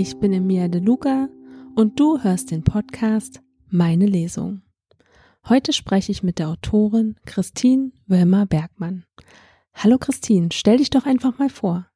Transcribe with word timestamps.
Ich 0.00 0.20
bin 0.20 0.32
Emilia 0.32 0.68
De 0.68 0.80
Luca 0.80 1.28
und 1.74 1.98
du 1.98 2.22
hörst 2.22 2.52
den 2.52 2.62
Podcast 2.62 3.42
Meine 3.68 4.06
Lesung. 4.06 4.62
Heute 5.48 5.72
spreche 5.72 6.12
ich 6.12 6.22
mit 6.22 6.38
der 6.38 6.50
Autorin 6.50 7.16
Christine 7.26 7.90
Wölmer 8.06 8.46
Bergmann. 8.46 9.06
Hallo 9.74 9.98
Christine, 9.98 10.50
stell 10.52 10.76
dich 10.76 10.90
doch 10.90 11.04
einfach 11.04 11.38
mal 11.40 11.48
vor. 11.48 11.88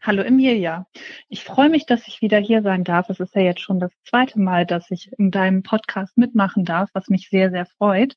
Hallo 0.00 0.22
Emilia. 0.22 0.86
Ich 1.28 1.42
freue 1.42 1.70
mich, 1.70 1.86
dass 1.86 2.06
ich 2.06 2.22
wieder 2.22 2.38
hier 2.38 2.62
sein 2.62 2.84
darf. 2.84 3.10
Es 3.10 3.18
ist 3.18 3.34
ja 3.34 3.42
jetzt 3.42 3.62
schon 3.62 3.80
das 3.80 3.90
zweite 4.08 4.38
Mal, 4.38 4.64
dass 4.64 4.88
ich 4.92 5.10
in 5.18 5.32
deinem 5.32 5.64
Podcast 5.64 6.16
mitmachen 6.16 6.64
darf, 6.64 6.88
was 6.92 7.08
mich 7.08 7.30
sehr, 7.30 7.50
sehr 7.50 7.66
freut. 7.66 8.16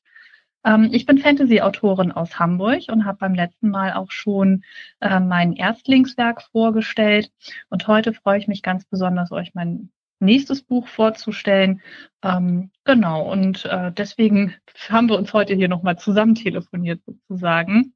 Ähm, 0.66 0.90
ich 0.92 1.06
bin 1.06 1.18
Fantasy-Autorin 1.18 2.12
aus 2.12 2.38
Hamburg 2.38 2.82
und 2.88 3.04
habe 3.04 3.18
beim 3.18 3.34
letzten 3.34 3.70
Mal 3.70 3.92
auch 3.92 4.10
schon 4.10 4.64
äh, 5.00 5.20
mein 5.20 5.52
Erstlingswerk 5.52 6.42
vorgestellt. 6.42 7.30
Und 7.70 7.86
heute 7.86 8.12
freue 8.12 8.38
ich 8.38 8.48
mich 8.48 8.62
ganz 8.62 8.84
besonders, 8.84 9.30
euch 9.30 9.54
mein 9.54 9.90
nächstes 10.18 10.62
Buch 10.62 10.88
vorzustellen. 10.88 11.80
Ähm, 12.22 12.70
genau, 12.84 13.30
und 13.30 13.64
äh, 13.66 13.92
deswegen 13.92 14.54
haben 14.88 15.08
wir 15.08 15.16
uns 15.16 15.32
heute 15.32 15.54
hier 15.54 15.68
nochmal 15.68 15.98
zusammen 15.98 16.34
telefoniert 16.34 17.00
sozusagen. 17.06 17.94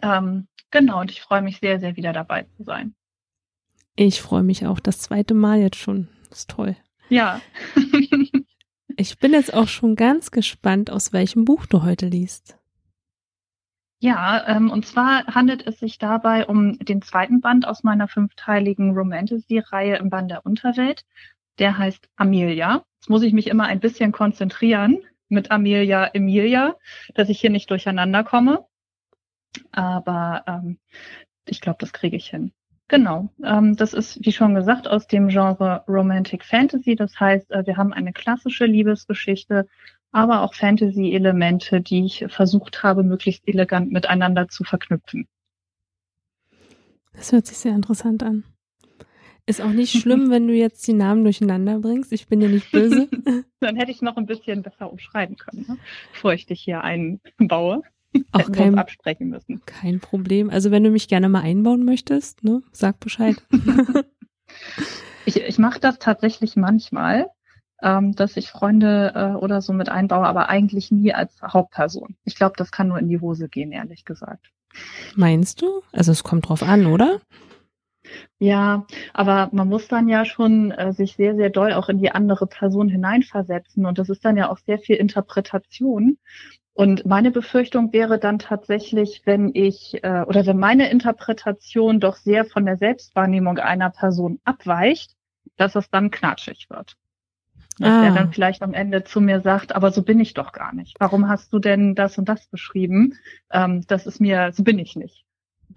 Ähm, 0.00 0.48
genau, 0.70 1.00
und 1.00 1.10
ich 1.10 1.20
freue 1.20 1.42
mich 1.42 1.58
sehr, 1.58 1.78
sehr 1.78 1.96
wieder 1.96 2.14
dabei 2.14 2.44
zu 2.56 2.64
sein. 2.64 2.94
Ich 3.96 4.22
freue 4.22 4.44
mich 4.44 4.64
auch 4.64 4.80
das 4.80 5.00
zweite 5.00 5.34
Mal 5.34 5.58
jetzt 5.58 5.76
schon. 5.76 6.08
Das 6.30 6.40
ist 6.40 6.50
toll. 6.50 6.76
Ja. 7.10 7.40
Ich 9.00 9.16
bin 9.20 9.32
jetzt 9.32 9.54
auch 9.54 9.68
schon 9.68 9.94
ganz 9.94 10.32
gespannt, 10.32 10.90
aus 10.90 11.12
welchem 11.12 11.44
Buch 11.44 11.66
du 11.66 11.84
heute 11.84 12.06
liest. 12.06 12.58
Ja, 14.00 14.44
ähm, 14.48 14.72
und 14.72 14.86
zwar 14.86 15.24
handelt 15.26 15.64
es 15.64 15.78
sich 15.78 15.98
dabei 15.98 16.46
um 16.46 16.80
den 16.80 17.00
zweiten 17.00 17.40
Band 17.40 17.64
aus 17.64 17.84
meiner 17.84 18.08
fünfteiligen 18.08 18.96
Romantasy-Reihe 18.96 19.98
im 19.98 20.10
Band 20.10 20.32
der 20.32 20.44
Unterwelt. 20.44 21.04
Der 21.60 21.78
heißt 21.78 22.08
Amelia. 22.16 22.84
Jetzt 22.98 23.08
muss 23.08 23.22
ich 23.22 23.32
mich 23.32 23.46
immer 23.46 23.66
ein 23.66 23.78
bisschen 23.78 24.10
konzentrieren 24.10 24.98
mit 25.28 25.52
Amelia 25.52 26.06
Emilia, 26.06 26.74
dass 27.14 27.28
ich 27.28 27.40
hier 27.40 27.50
nicht 27.50 27.70
durcheinander 27.70 28.24
komme. 28.24 28.66
Aber 29.70 30.42
ähm, 30.48 30.80
ich 31.46 31.60
glaube, 31.60 31.78
das 31.78 31.92
kriege 31.92 32.16
ich 32.16 32.30
hin. 32.30 32.52
Genau, 32.88 33.28
ähm, 33.44 33.76
das 33.76 33.92
ist, 33.92 34.24
wie 34.24 34.32
schon 34.32 34.54
gesagt, 34.54 34.88
aus 34.88 35.06
dem 35.06 35.28
Genre 35.28 35.84
Romantic 35.86 36.42
Fantasy. 36.42 36.96
Das 36.96 37.20
heißt, 37.20 37.50
äh, 37.50 37.66
wir 37.66 37.76
haben 37.76 37.92
eine 37.92 38.14
klassische 38.14 38.64
Liebesgeschichte, 38.64 39.68
aber 40.10 40.42
auch 40.42 40.54
Fantasy-Elemente, 40.54 41.82
die 41.82 42.06
ich 42.06 42.24
versucht 42.28 42.82
habe, 42.82 43.02
möglichst 43.02 43.46
elegant 43.46 43.92
miteinander 43.92 44.48
zu 44.48 44.64
verknüpfen. 44.64 45.28
Das 47.12 47.32
hört 47.32 47.46
sich 47.46 47.58
sehr 47.58 47.74
interessant 47.74 48.22
an. 48.22 48.44
Ist 49.44 49.60
auch 49.60 49.72
nicht 49.72 49.92
schlimm, 50.00 50.30
wenn 50.30 50.46
du 50.46 50.54
jetzt 50.54 50.86
die 50.86 50.94
Namen 50.94 51.24
durcheinander 51.24 51.80
bringst. 51.80 52.10
Ich 52.12 52.26
bin 52.26 52.40
dir 52.40 52.48
nicht 52.48 52.72
böse. 52.72 53.08
Dann 53.60 53.76
hätte 53.76 53.90
ich 53.90 54.00
noch 54.00 54.16
ein 54.16 54.26
bisschen 54.26 54.62
besser 54.62 54.90
umschreiben 54.90 55.36
können, 55.36 55.66
ne? 55.68 55.78
bevor 56.12 56.32
ich 56.32 56.46
dich 56.46 56.62
hier 56.62 56.82
einbaue. 56.82 57.82
Auch 58.32 58.50
kein, 58.50 58.78
absprechen 58.78 59.28
müssen. 59.28 59.62
Kein 59.66 60.00
Problem. 60.00 60.50
Also 60.50 60.70
wenn 60.70 60.84
du 60.84 60.90
mich 60.90 61.08
gerne 61.08 61.28
mal 61.28 61.42
einbauen 61.42 61.84
möchtest, 61.84 62.44
ne, 62.44 62.62
sag 62.72 63.00
Bescheid. 63.00 63.36
ich 65.24 65.36
ich 65.40 65.58
mache 65.58 65.80
das 65.80 65.98
tatsächlich 65.98 66.56
manchmal, 66.56 67.28
ähm, 67.82 68.14
dass 68.14 68.36
ich 68.36 68.50
Freunde 68.50 69.12
äh, 69.14 69.36
oder 69.36 69.60
so 69.60 69.72
mit 69.72 69.88
einbaue, 69.88 70.26
aber 70.26 70.48
eigentlich 70.48 70.90
nie 70.90 71.12
als 71.12 71.40
Hauptperson. 71.42 72.16
Ich 72.24 72.36
glaube, 72.36 72.54
das 72.56 72.72
kann 72.72 72.88
nur 72.88 72.98
in 72.98 73.08
die 73.08 73.20
Hose 73.20 73.48
gehen, 73.48 73.72
ehrlich 73.72 74.04
gesagt. 74.04 74.50
Meinst 75.14 75.62
du? 75.62 75.82
Also 75.92 76.12
es 76.12 76.24
kommt 76.24 76.48
drauf 76.48 76.62
an, 76.62 76.86
oder? 76.86 77.20
Ja, 78.38 78.86
aber 79.12 79.48
man 79.52 79.68
muss 79.68 79.88
dann 79.88 80.08
ja 80.08 80.24
schon 80.24 80.70
äh, 80.70 80.92
sich 80.92 81.16
sehr, 81.16 81.36
sehr 81.36 81.50
doll 81.50 81.72
auch 81.72 81.88
in 81.88 81.98
die 81.98 82.10
andere 82.10 82.46
Person 82.46 82.88
hineinversetzen. 82.88 83.86
Und 83.86 83.98
das 83.98 84.08
ist 84.08 84.24
dann 84.24 84.36
ja 84.36 84.50
auch 84.50 84.58
sehr 84.58 84.78
viel 84.78 84.96
Interpretation. 84.96 86.18
Und 86.78 87.04
meine 87.04 87.32
Befürchtung 87.32 87.92
wäre 87.92 88.20
dann 88.20 88.38
tatsächlich, 88.38 89.22
wenn 89.24 89.50
ich 89.52 89.98
äh, 90.04 90.22
oder 90.28 90.46
wenn 90.46 90.60
meine 90.60 90.88
Interpretation 90.88 91.98
doch 91.98 92.14
sehr 92.14 92.44
von 92.44 92.66
der 92.66 92.76
Selbstwahrnehmung 92.76 93.58
einer 93.58 93.90
Person 93.90 94.38
abweicht, 94.44 95.16
dass 95.56 95.74
es 95.74 95.90
dann 95.90 96.12
knatschig 96.12 96.70
wird. 96.70 96.96
Dass 97.80 97.90
ah. 97.90 98.04
er 98.04 98.14
dann 98.14 98.32
vielleicht 98.32 98.62
am 98.62 98.74
Ende 98.74 99.02
zu 99.02 99.20
mir 99.20 99.40
sagt, 99.40 99.74
aber 99.74 99.90
so 99.90 100.04
bin 100.04 100.20
ich 100.20 100.34
doch 100.34 100.52
gar 100.52 100.72
nicht. 100.72 100.94
Warum 101.00 101.28
hast 101.28 101.52
du 101.52 101.58
denn 101.58 101.96
das 101.96 102.16
und 102.16 102.28
das 102.28 102.46
beschrieben? 102.46 103.14
Ähm, 103.50 103.84
das 103.88 104.06
ist 104.06 104.20
mir, 104.20 104.52
so 104.52 104.62
bin 104.62 104.78
ich 104.78 104.94
nicht. 104.94 105.24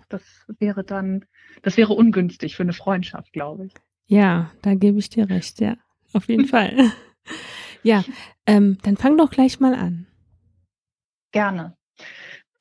Das 0.07 0.21
wäre 0.59 0.83
dann, 0.83 1.25
das 1.63 1.77
wäre 1.77 1.93
ungünstig 1.93 2.55
für 2.55 2.61
eine 2.61 2.73
Freundschaft, 2.73 3.33
glaube 3.33 3.65
ich. 3.65 3.73
Ja, 4.05 4.51
da 4.61 4.75
gebe 4.75 4.99
ich 4.99 5.09
dir 5.09 5.27
recht, 5.31 5.61
ja. 5.61 5.77
Auf 6.13 6.29
jeden 6.29 6.45
Fall. 6.47 6.77
Ja, 7.83 8.03
ähm, 8.45 8.77
dann 8.83 8.95
fang 8.95 9.17
doch 9.17 9.31
gleich 9.31 9.59
mal 9.59 9.73
an. 9.73 10.05
Gerne. 11.31 11.75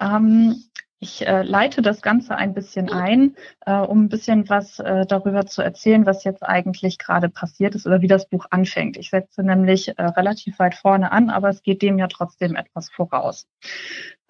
Ähm, 0.01 0.65
ich 1.03 1.27
äh, 1.27 1.43
leite 1.43 1.81
das 1.81 2.03
Ganze 2.03 2.37
ein 2.37 2.53
bisschen 2.53 2.91
ein, 2.93 3.35
äh, 3.65 3.73
um 3.73 4.05
ein 4.05 4.09
bisschen 4.11 4.51
was 4.51 4.79
äh, 4.81 5.07
darüber 5.07 5.47
zu 5.47 5.63
erzählen, 5.63 6.05
was 6.05 6.25
jetzt 6.25 6.43
eigentlich 6.43 6.99
gerade 6.99 7.31
passiert 7.31 7.75
ist 7.75 7.87
oder 7.87 8.03
wie 8.03 8.07
das 8.07 8.29
Buch 8.29 8.45
anfängt. 8.51 8.99
Ich 8.99 9.09
setze 9.09 9.43
nämlich 9.43 9.97
äh, 9.97 10.03
relativ 10.03 10.59
weit 10.59 10.75
vorne 10.75 11.11
an, 11.11 11.31
aber 11.31 11.49
es 11.49 11.63
geht 11.63 11.81
dem 11.81 11.99
ja 11.99 12.07
trotzdem 12.07 12.55
etwas 12.55 12.91
voraus. 12.91 13.49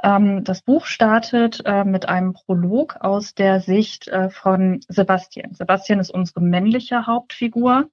Ähm, 0.01 0.45
das 0.45 0.63
Buch 0.63 0.87
startet 0.87 1.61
äh, 1.65 1.83
mit 1.83 2.09
einem 2.09 2.35
Prolog 2.35 2.99
aus 3.01 3.35
der 3.35 3.59
Sicht 3.59 4.07
äh, 4.07 4.31
von 4.31 4.79
Sebastian. 4.87 5.55
Sebastian 5.55 5.99
ist 5.99 6.11
unsere 6.11 6.41
männliche 6.41 7.05
Hauptfigur 7.05 7.91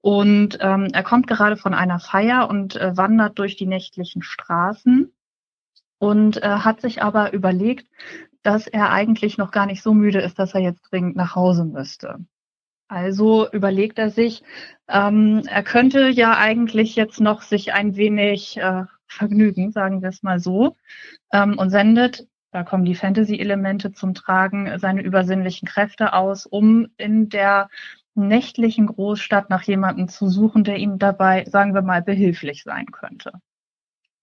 und 0.00 0.58
ähm, 0.60 0.88
er 0.92 1.04
kommt 1.04 1.28
gerade 1.28 1.56
von 1.56 1.74
einer 1.74 2.00
Feier 2.00 2.50
und 2.50 2.74
wandert 2.74 3.38
durch 3.38 3.54
die 3.54 3.66
nächtlichen 3.66 4.22
Straßen 4.22 5.12
und 5.98 6.42
äh, 6.42 6.48
hat 6.48 6.80
sich 6.80 7.02
aber 7.02 7.32
überlegt, 7.32 7.86
dass 8.42 8.66
er 8.66 8.90
eigentlich 8.90 9.38
noch 9.38 9.50
gar 9.50 9.66
nicht 9.66 9.82
so 9.82 9.92
müde 9.92 10.20
ist, 10.20 10.38
dass 10.38 10.54
er 10.54 10.60
jetzt 10.60 10.82
dringend 10.90 11.16
nach 11.16 11.34
Hause 11.34 11.64
müsste. 11.64 12.18
Also 12.88 13.50
überlegt 13.50 13.98
er 13.98 14.10
sich, 14.10 14.44
ähm, 14.88 15.42
er 15.46 15.64
könnte 15.64 16.08
ja 16.08 16.38
eigentlich 16.38 16.94
jetzt 16.94 17.20
noch 17.20 17.42
sich 17.42 17.72
ein 17.72 17.96
wenig 17.96 18.58
äh, 18.58 18.84
vergnügen, 19.08 19.72
sagen 19.72 20.02
wir 20.02 20.10
es 20.10 20.22
mal 20.22 20.38
so, 20.38 20.76
ähm, 21.32 21.58
und 21.58 21.70
sendet, 21.70 22.28
da 22.52 22.62
kommen 22.62 22.84
die 22.84 22.94
Fantasy-Elemente 22.94 23.92
zum 23.92 24.14
Tragen, 24.14 24.78
seine 24.78 25.02
übersinnlichen 25.02 25.66
Kräfte 25.66 26.12
aus, 26.12 26.46
um 26.46 26.86
in 26.96 27.28
der 27.28 27.68
nächtlichen 28.14 28.86
Großstadt 28.86 29.50
nach 29.50 29.62
jemandem 29.62 30.08
zu 30.08 30.28
suchen, 30.28 30.64
der 30.64 30.76
ihm 30.76 30.98
dabei, 30.98 31.44
sagen 31.46 31.74
wir 31.74 31.82
mal, 31.82 32.02
behilflich 32.02 32.62
sein 32.62 32.86
könnte. 32.86 33.32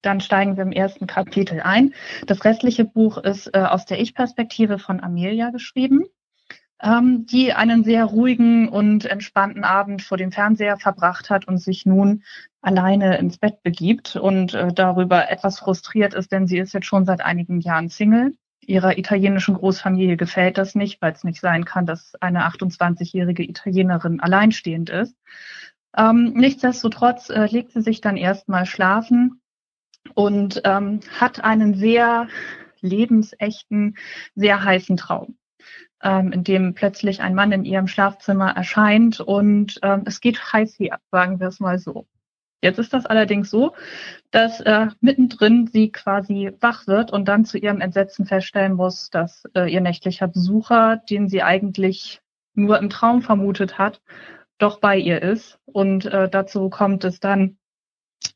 Dann 0.03 0.19
steigen 0.19 0.57
wir 0.57 0.63
im 0.63 0.71
ersten 0.71 1.07
Kapitel 1.07 1.61
ein. 1.61 1.93
Das 2.27 2.45
restliche 2.45 2.85
Buch 2.85 3.17
ist 3.17 3.47
äh, 3.55 3.59
aus 3.59 3.85
der 3.85 3.99
Ich-Perspektive 3.99 4.77
von 4.77 5.01
Amelia 5.01 5.49
geschrieben, 5.49 6.03
ähm, 6.81 7.25
die 7.25 7.53
einen 7.53 7.83
sehr 7.83 8.05
ruhigen 8.05 8.67
und 8.67 9.05
entspannten 9.05 9.63
Abend 9.63 10.01
vor 10.01 10.17
dem 10.17 10.31
Fernseher 10.31 10.77
verbracht 10.77 11.29
hat 11.29 11.47
und 11.47 11.57
sich 11.57 11.85
nun 11.85 12.23
alleine 12.61 13.17
ins 13.17 13.37
Bett 13.37 13.63
begibt 13.63 14.17
und 14.17 14.53
äh, 14.53 14.73
darüber 14.73 15.31
etwas 15.31 15.59
frustriert 15.59 16.13
ist, 16.13 16.31
denn 16.31 16.47
sie 16.47 16.57
ist 16.57 16.73
jetzt 16.73 16.85
schon 16.85 17.05
seit 17.05 17.21
einigen 17.21 17.61
Jahren 17.61 17.89
Single. 17.89 18.35
Ihrer 18.59 18.97
italienischen 18.97 19.55
Großfamilie 19.55 20.17
gefällt 20.17 20.57
das 20.57 20.75
nicht, 20.75 21.01
weil 21.01 21.13
es 21.13 21.23
nicht 21.23 21.41
sein 21.41 21.65
kann, 21.65 21.85
dass 21.85 22.15
eine 22.21 22.45
28-jährige 22.47 23.43
Italienerin 23.43 24.19
alleinstehend 24.19 24.89
ist. 24.89 25.15
Ähm, 25.95 26.33
nichtsdestotrotz 26.33 27.29
äh, 27.29 27.45
legt 27.45 27.71
sie 27.71 27.81
sich 27.81 28.01
dann 28.01 28.17
erstmal 28.17 28.65
schlafen 28.65 29.41
und 30.13 30.61
ähm, 30.65 30.99
hat 31.19 31.43
einen 31.43 31.73
sehr 31.75 32.27
lebensechten, 32.81 33.95
sehr 34.35 34.63
heißen 34.63 34.97
Traum, 34.97 35.37
ähm, 36.01 36.31
in 36.31 36.43
dem 36.43 36.73
plötzlich 36.73 37.21
ein 37.21 37.35
Mann 37.35 37.51
in 37.51 37.65
ihrem 37.65 37.87
Schlafzimmer 37.87 38.51
erscheint 38.51 39.19
und 39.19 39.79
ähm, 39.81 40.03
es 40.05 40.21
geht 40.21 40.53
heiß 40.53 40.77
her, 40.79 40.99
sagen 41.11 41.39
wir 41.39 41.47
es 41.47 41.59
mal 41.59 41.79
so. 41.79 42.07
Jetzt 42.63 42.79
ist 42.79 42.93
das 42.93 43.05
allerdings 43.05 43.49
so, 43.49 43.73
dass 44.31 44.61
äh, 44.61 44.87
mittendrin 45.01 45.67
sie 45.67 45.91
quasi 45.91 46.53
wach 46.61 46.87
wird 46.87 47.11
und 47.11 47.27
dann 47.27 47.43
zu 47.43 47.57
ihrem 47.57 47.81
Entsetzen 47.81 48.25
feststellen 48.25 48.75
muss, 48.75 49.09
dass 49.09 49.43
äh, 49.53 49.69
ihr 49.69 49.81
nächtlicher 49.81 50.29
Besucher, 50.29 51.01
den 51.09 51.27
sie 51.27 51.43
eigentlich 51.43 52.21
nur 52.53 52.79
im 52.79 52.89
Traum 52.89 53.21
vermutet 53.21 53.77
hat, 53.77 54.01
doch 54.59 54.79
bei 54.79 54.97
ihr 54.97 55.21
ist. 55.21 55.59
Und 55.65 56.05
äh, 56.05 56.29
dazu 56.29 56.69
kommt 56.69 57.03
es 57.03 57.19
dann, 57.19 57.57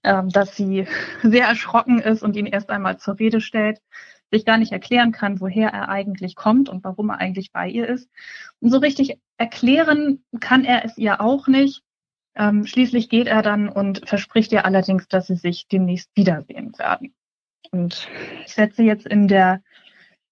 dass 0.04 0.56
sie 0.56 0.88
sehr 1.24 1.48
erschrocken 1.48 2.00
ist 2.00 2.24
und 2.24 2.36
ihn 2.36 2.46
erst 2.46 2.70
einmal 2.70 2.98
zur 2.98 3.20
Rede 3.20 3.42
stellt, 3.42 3.82
sich 4.32 4.46
gar 4.46 4.58
nicht 4.58 4.72
erklären 4.72 5.12
kann, 5.12 5.40
woher 5.40 5.70
er 5.70 5.90
eigentlich 5.90 6.36
kommt 6.36 6.70
und 6.70 6.84
warum 6.84 7.10
er 7.10 7.20
eigentlich 7.20 7.52
bei 7.52 7.68
ihr 7.70 7.88
ist. 7.88 8.10
Und 8.60 8.72
so 8.72 8.78
richtig 8.78 9.20
erklären 9.38 10.24
kann 10.40 10.66
er 10.66 10.84
es 10.86 10.98
ihr 10.98 11.22
auch 11.22 11.48
nicht. 11.48 11.82
Ähm, 12.36 12.66
schließlich 12.66 13.10
geht 13.10 13.28
er 13.28 13.42
dann 13.42 13.70
und 13.70 14.08
verspricht 14.08 14.52
ihr 14.52 14.66
allerdings, 14.66 15.08
dass 15.08 15.28
sie 15.28 15.36
sich 15.36 15.68
demnächst 15.68 16.12
wiedersehen 16.16 16.78
werden. 16.78 17.16
Und 17.72 18.08
ich 18.46 18.54
setze 18.54 18.84
jetzt 18.84 19.08
in 19.08 19.28
der 19.28 19.62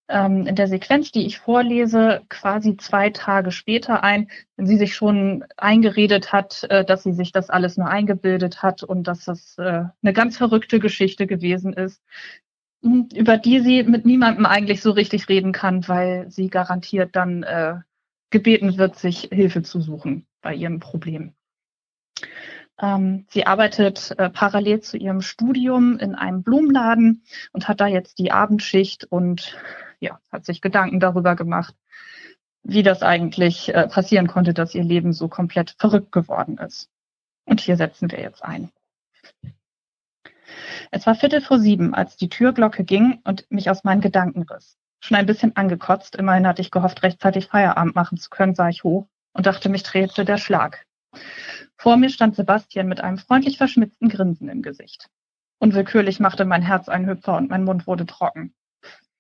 ähm, 0.08 0.46
in 0.46 0.56
der 0.56 0.68
Sequenz, 0.68 1.12
die 1.12 1.26
ich 1.26 1.40
vorlese, 1.40 2.22
quasi 2.30 2.78
zwei 2.78 3.10
Tage 3.10 3.52
später 3.52 4.04
ein, 4.04 4.30
wenn 4.56 4.68
sie 4.68 4.78
sich 4.78 4.96
schon 4.96 5.44
eingeredet 5.58 6.32
hat, 6.32 6.64
äh, 6.70 6.86
dass 6.86 7.04
sie 7.04 7.14
sich 7.14 7.32
das 7.32 7.50
alles 7.50 7.78
nur 7.78 7.88
eingebildet 7.88 8.62
hat 8.62 8.84
und 8.84 9.04
dass 9.08 9.26
das 9.26 9.58
äh, 9.58 9.84
eine 10.02 10.14
ganz 10.14 10.38
verrückte 10.38 10.80
Geschichte 10.80 11.28
gewesen 11.28 11.74
ist, 11.74 12.04
über 12.82 13.38
die 13.38 13.62
sie 13.62 13.84
mit 13.84 14.06
niemandem 14.06 14.46
eigentlich 14.46 14.82
so 14.82 14.92
richtig 14.92 15.28
reden 15.28 15.52
kann, 15.52 15.88
weil 15.88 16.30
sie 16.30 16.50
garantiert 16.50 17.16
dann 17.16 17.44
äh, 17.44 17.76
gebeten 18.30 18.78
wird, 18.78 18.98
sich 18.98 19.30
Hilfe 19.32 19.64
zu 19.64 19.82
suchen 19.82 20.28
bei 20.42 20.54
ihrem 20.54 20.80
Problem. 20.80 21.34
Ähm, 22.82 23.26
sie 23.30 23.46
arbeitet 23.46 24.14
äh, 24.18 24.30
parallel 24.30 24.82
zu 24.82 24.98
ihrem 24.98 25.22
Studium 25.22 25.98
in 25.98 26.16
einem 26.16 26.44
Blumenladen 26.44 27.24
und 27.54 27.68
hat 27.68 27.80
da 27.80 27.88
jetzt 27.88 28.20
die 28.20 28.32
Abendschicht 28.32 29.06
und 29.06 29.58
ja, 30.00 30.20
hat 30.32 30.46
sich 30.46 30.62
Gedanken 30.62 31.00
darüber 31.00 31.36
gemacht, 31.36 31.74
wie 32.64 32.84
das 32.84 33.02
eigentlich 33.02 33.74
äh, 33.74 33.88
passieren 33.88 34.28
konnte, 34.28 34.54
dass 34.54 34.76
ihr 34.76 34.84
Leben 34.84 35.14
so 35.14 35.30
komplett 35.30 35.76
verrückt 35.78 36.12
geworden 36.12 36.58
ist. 36.58 36.90
Und 37.46 37.62
hier 37.62 37.78
setzen 37.78 38.12
wir 38.12 38.20
jetzt 38.20 38.44
ein. 38.44 38.72
Es 40.92 41.06
war 41.06 41.16
Viertel 41.16 41.42
vor 41.42 41.60
sieben, 41.60 41.94
als 41.94 42.18
die 42.18 42.30
Türglocke 42.30 42.84
ging 42.84 43.22
und 43.24 43.50
mich 43.50 43.70
aus 43.70 43.84
meinen 43.84 44.02
Gedanken 44.02 44.44
riss. 44.44 44.78
Schon 45.00 45.18
ein 45.18 45.26
bisschen 45.26 45.56
angekotzt, 45.56 46.16
immerhin 46.16 46.48
hatte 46.48 46.62
ich 46.62 46.72
gehofft, 46.72 47.04
rechtzeitig 47.04 47.48
Feierabend 47.48 47.96
machen 47.96 48.18
zu 48.18 48.30
können, 48.30 48.56
sah 48.56 48.70
ich 48.70 48.84
hoch 48.84 49.08
und 49.34 49.46
dachte, 49.46 49.70
mich 49.70 49.84
drehte 49.84 50.26
der 50.26 50.38
Schlag. 50.38 50.85
Vor 51.78 51.98
mir 51.98 52.10
stand 52.10 52.36
Sebastian 52.36 52.88
mit 52.88 53.02
einem 53.02 53.18
freundlich 53.18 53.58
verschmitzten 53.58 54.10
Grinsen 54.10 54.50
im 54.50 54.62
Gesicht. 54.62 55.10
Unwillkürlich 55.60 56.20
machte 56.20 56.46
mein 56.46 56.62
Herz 56.62 56.90
einen 56.90 57.08
Hüpfer 57.08 57.38
und 57.38 57.50
mein 57.50 57.64
Mund 57.64 57.88
wurde 57.88 58.06
trocken. 58.06 58.54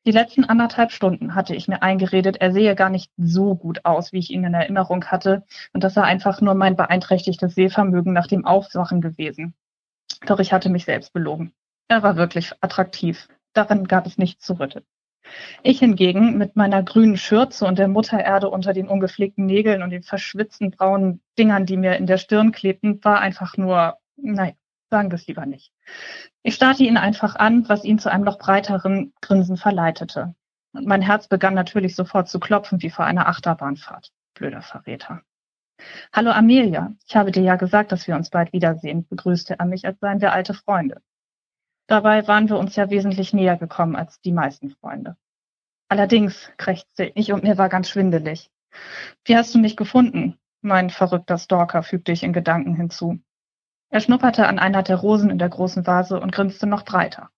Die 0.06 0.12
letzten 0.12 0.45
anderthalb 0.45 0.92
Stunden 0.92 1.33
hatte 1.33 1.56
ich 1.56 1.68
mir 1.68 1.81
eingeredet, 1.81 2.38
er 2.38 2.51
sehe 2.51 2.75
gar 2.75 2.92
nicht 2.92 3.12
so 3.18 3.56
gut 3.56 3.86
aus, 3.86 4.13
wie 4.13 4.19
ich 4.19 4.30
ihn 4.30 4.44
in 4.44 4.53
Erinnerung 4.53 5.06
hatte, 5.06 5.44
und 5.74 5.83
das 5.83 5.95
sei 5.95 6.03
einfach 6.03 6.42
nur 6.42 6.53
mein 6.53 6.75
beeinträchtigtes 6.75 7.56
Sehvermögen 7.56 8.13
nach 8.13 8.27
dem 8.27 8.45
Aufwachen 8.45 9.01
gewesen. 9.01 9.56
Doch 10.27 10.39
ich 10.39 10.53
hatte 10.53 10.69
mich 10.69 10.86
selbst 10.86 11.12
belogen. 11.12 11.53
Er 11.88 12.03
war 12.03 12.18
wirklich 12.18 12.53
attraktiv. 12.62 13.27
Daran 13.53 13.86
gab 13.86 14.06
es 14.06 14.19
nichts 14.19 14.45
zu 14.45 14.53
rütteln. 14.53 14.86
Ich 15.63 15.80
hingegen 15.80 16.38
mit 16.38 16.56
meiner 16.56 16.83
grünen 16.83 17.18
Schürze 17.18 17.66
und 17.66 17.80
der 17.80 17.88
Muttererde 17.88 18.50
unter 18.50 18.74
den 18.74 18.88
ungepflegten 18.88 19.45
Nägeln 19.45 19.83
und 19.83 19.89
den 19.89 20.04
verschwitzten 20.04 20.72
braunen 20.72 21.22
Dingern, 21.38 21.66
die 21.66 21.77
mir 21.77 21.98
in 21.98 22.07
der 22.07 22.18
Stirn 22.18 22.51
klebten, 22.51 23.04
war 23.04 23.19
einfach 23.19 23.57
nur, 23.57 23.98
nein, 24.18 24.54
sagen 24.89 25.12
wir 25.12 25.16
es 25.16 25.27
lieber 25.27 25.45
nicht. 25.45 25.72
Ich 26.44 26.56
starrte 26.56 26.83
ihn 26.83 26.98
einfach 26.98 27.36
an, 27.36 27.68
was 27.68 27.83
ihn 27.83 28.00
zu 28.00 28.12
einem 28.12 28.24
noch 28.24 28.38
breiteren 28.38 29.13
Grinsen 29.22 29.57
verleitete. 29.57 30.36
Und 30.74 30.86
mein 30.86 31.01
Herz 31.01 31.27
begann 31.27 31.54
natürlich 31.54 31.95
sofort 31.95 32.30
zu 32.30 32.39
klopfen 32.39 32.81
wie 32.81 32.89
vor 32.89 33.06
einer 33.06 33.27
Achterbahnfahrt. 33.27 34.12
Blöder 34.36 34.62
Verräter. 34.62 35.22
Hallo 36.13 36.31
Amelia, 36.31 36.94
ich 37.07 37.16
habe 37.16 37.31
dir 37.31 37.44
ja 37.44 37.56
gesagt, 37.56 37.92
dass 37.92 38.07
wir 38.07 38.16
uns 38.16 38.30
bald 38.30 38.54
wiedersehen, 38.54 39.06
begrüßte 39.07 39.60
er 39.60 39.66
mich, 39.66 39.86
als 39.86 40.00
seien 40.00 40.22
wir 40.22 40.31
alte 40.31 40.54
Freunde. 40.54 41.01
Dabei 41.88 42.28
waren 42.28 42.50
wir 42.50 42.58
uns 42.58 42.76
ja 42.76 42.90
wesentlich 42.90 43.34
näher 43.34 43.58
gekommen 43.58 43.96
als 43.96 44.20
die 44.22 44.32
meisten 44.32 44.72
Freunde. 44.72 45.18
Allerdings, 45.88 46.52
krächzte 46.58 47.12
ich 47.14 47.32
und 47.32 47.44
mir 47.44 47.58
war 47.58 47.70
ganz 47.70 47.90
schwindelig. 47.90 48.50
Wie 49.24 49.38
hast 49.38 49.54
du 49.54 49.60
mich 49.60 49.78
gefunden? 49.78 50.40
Mein 50.62 50.90
verrückter 50.90 51.38
Stalker 51.38 51.84
fügte 51.84 52.12
ich 52.12 52.24
in 52.24 52.34
Gedanken 52.34 52.76
hinzu. 52.76 53.20
Er 53.90 54.00
schnupperte 54.00 54.48
an 54.48 54.58
einer 54.58 54.82
der 54.82 54.98
Rosen 54.98 55.30
in 55.30 55.38
der 55.38 55.50
großen 55.50 55.86
Vase 55.86 56.20
und 56.20 56.32
grinste 56.32 56.66
noch 56.66 56.86
breiter. 56.86 57.30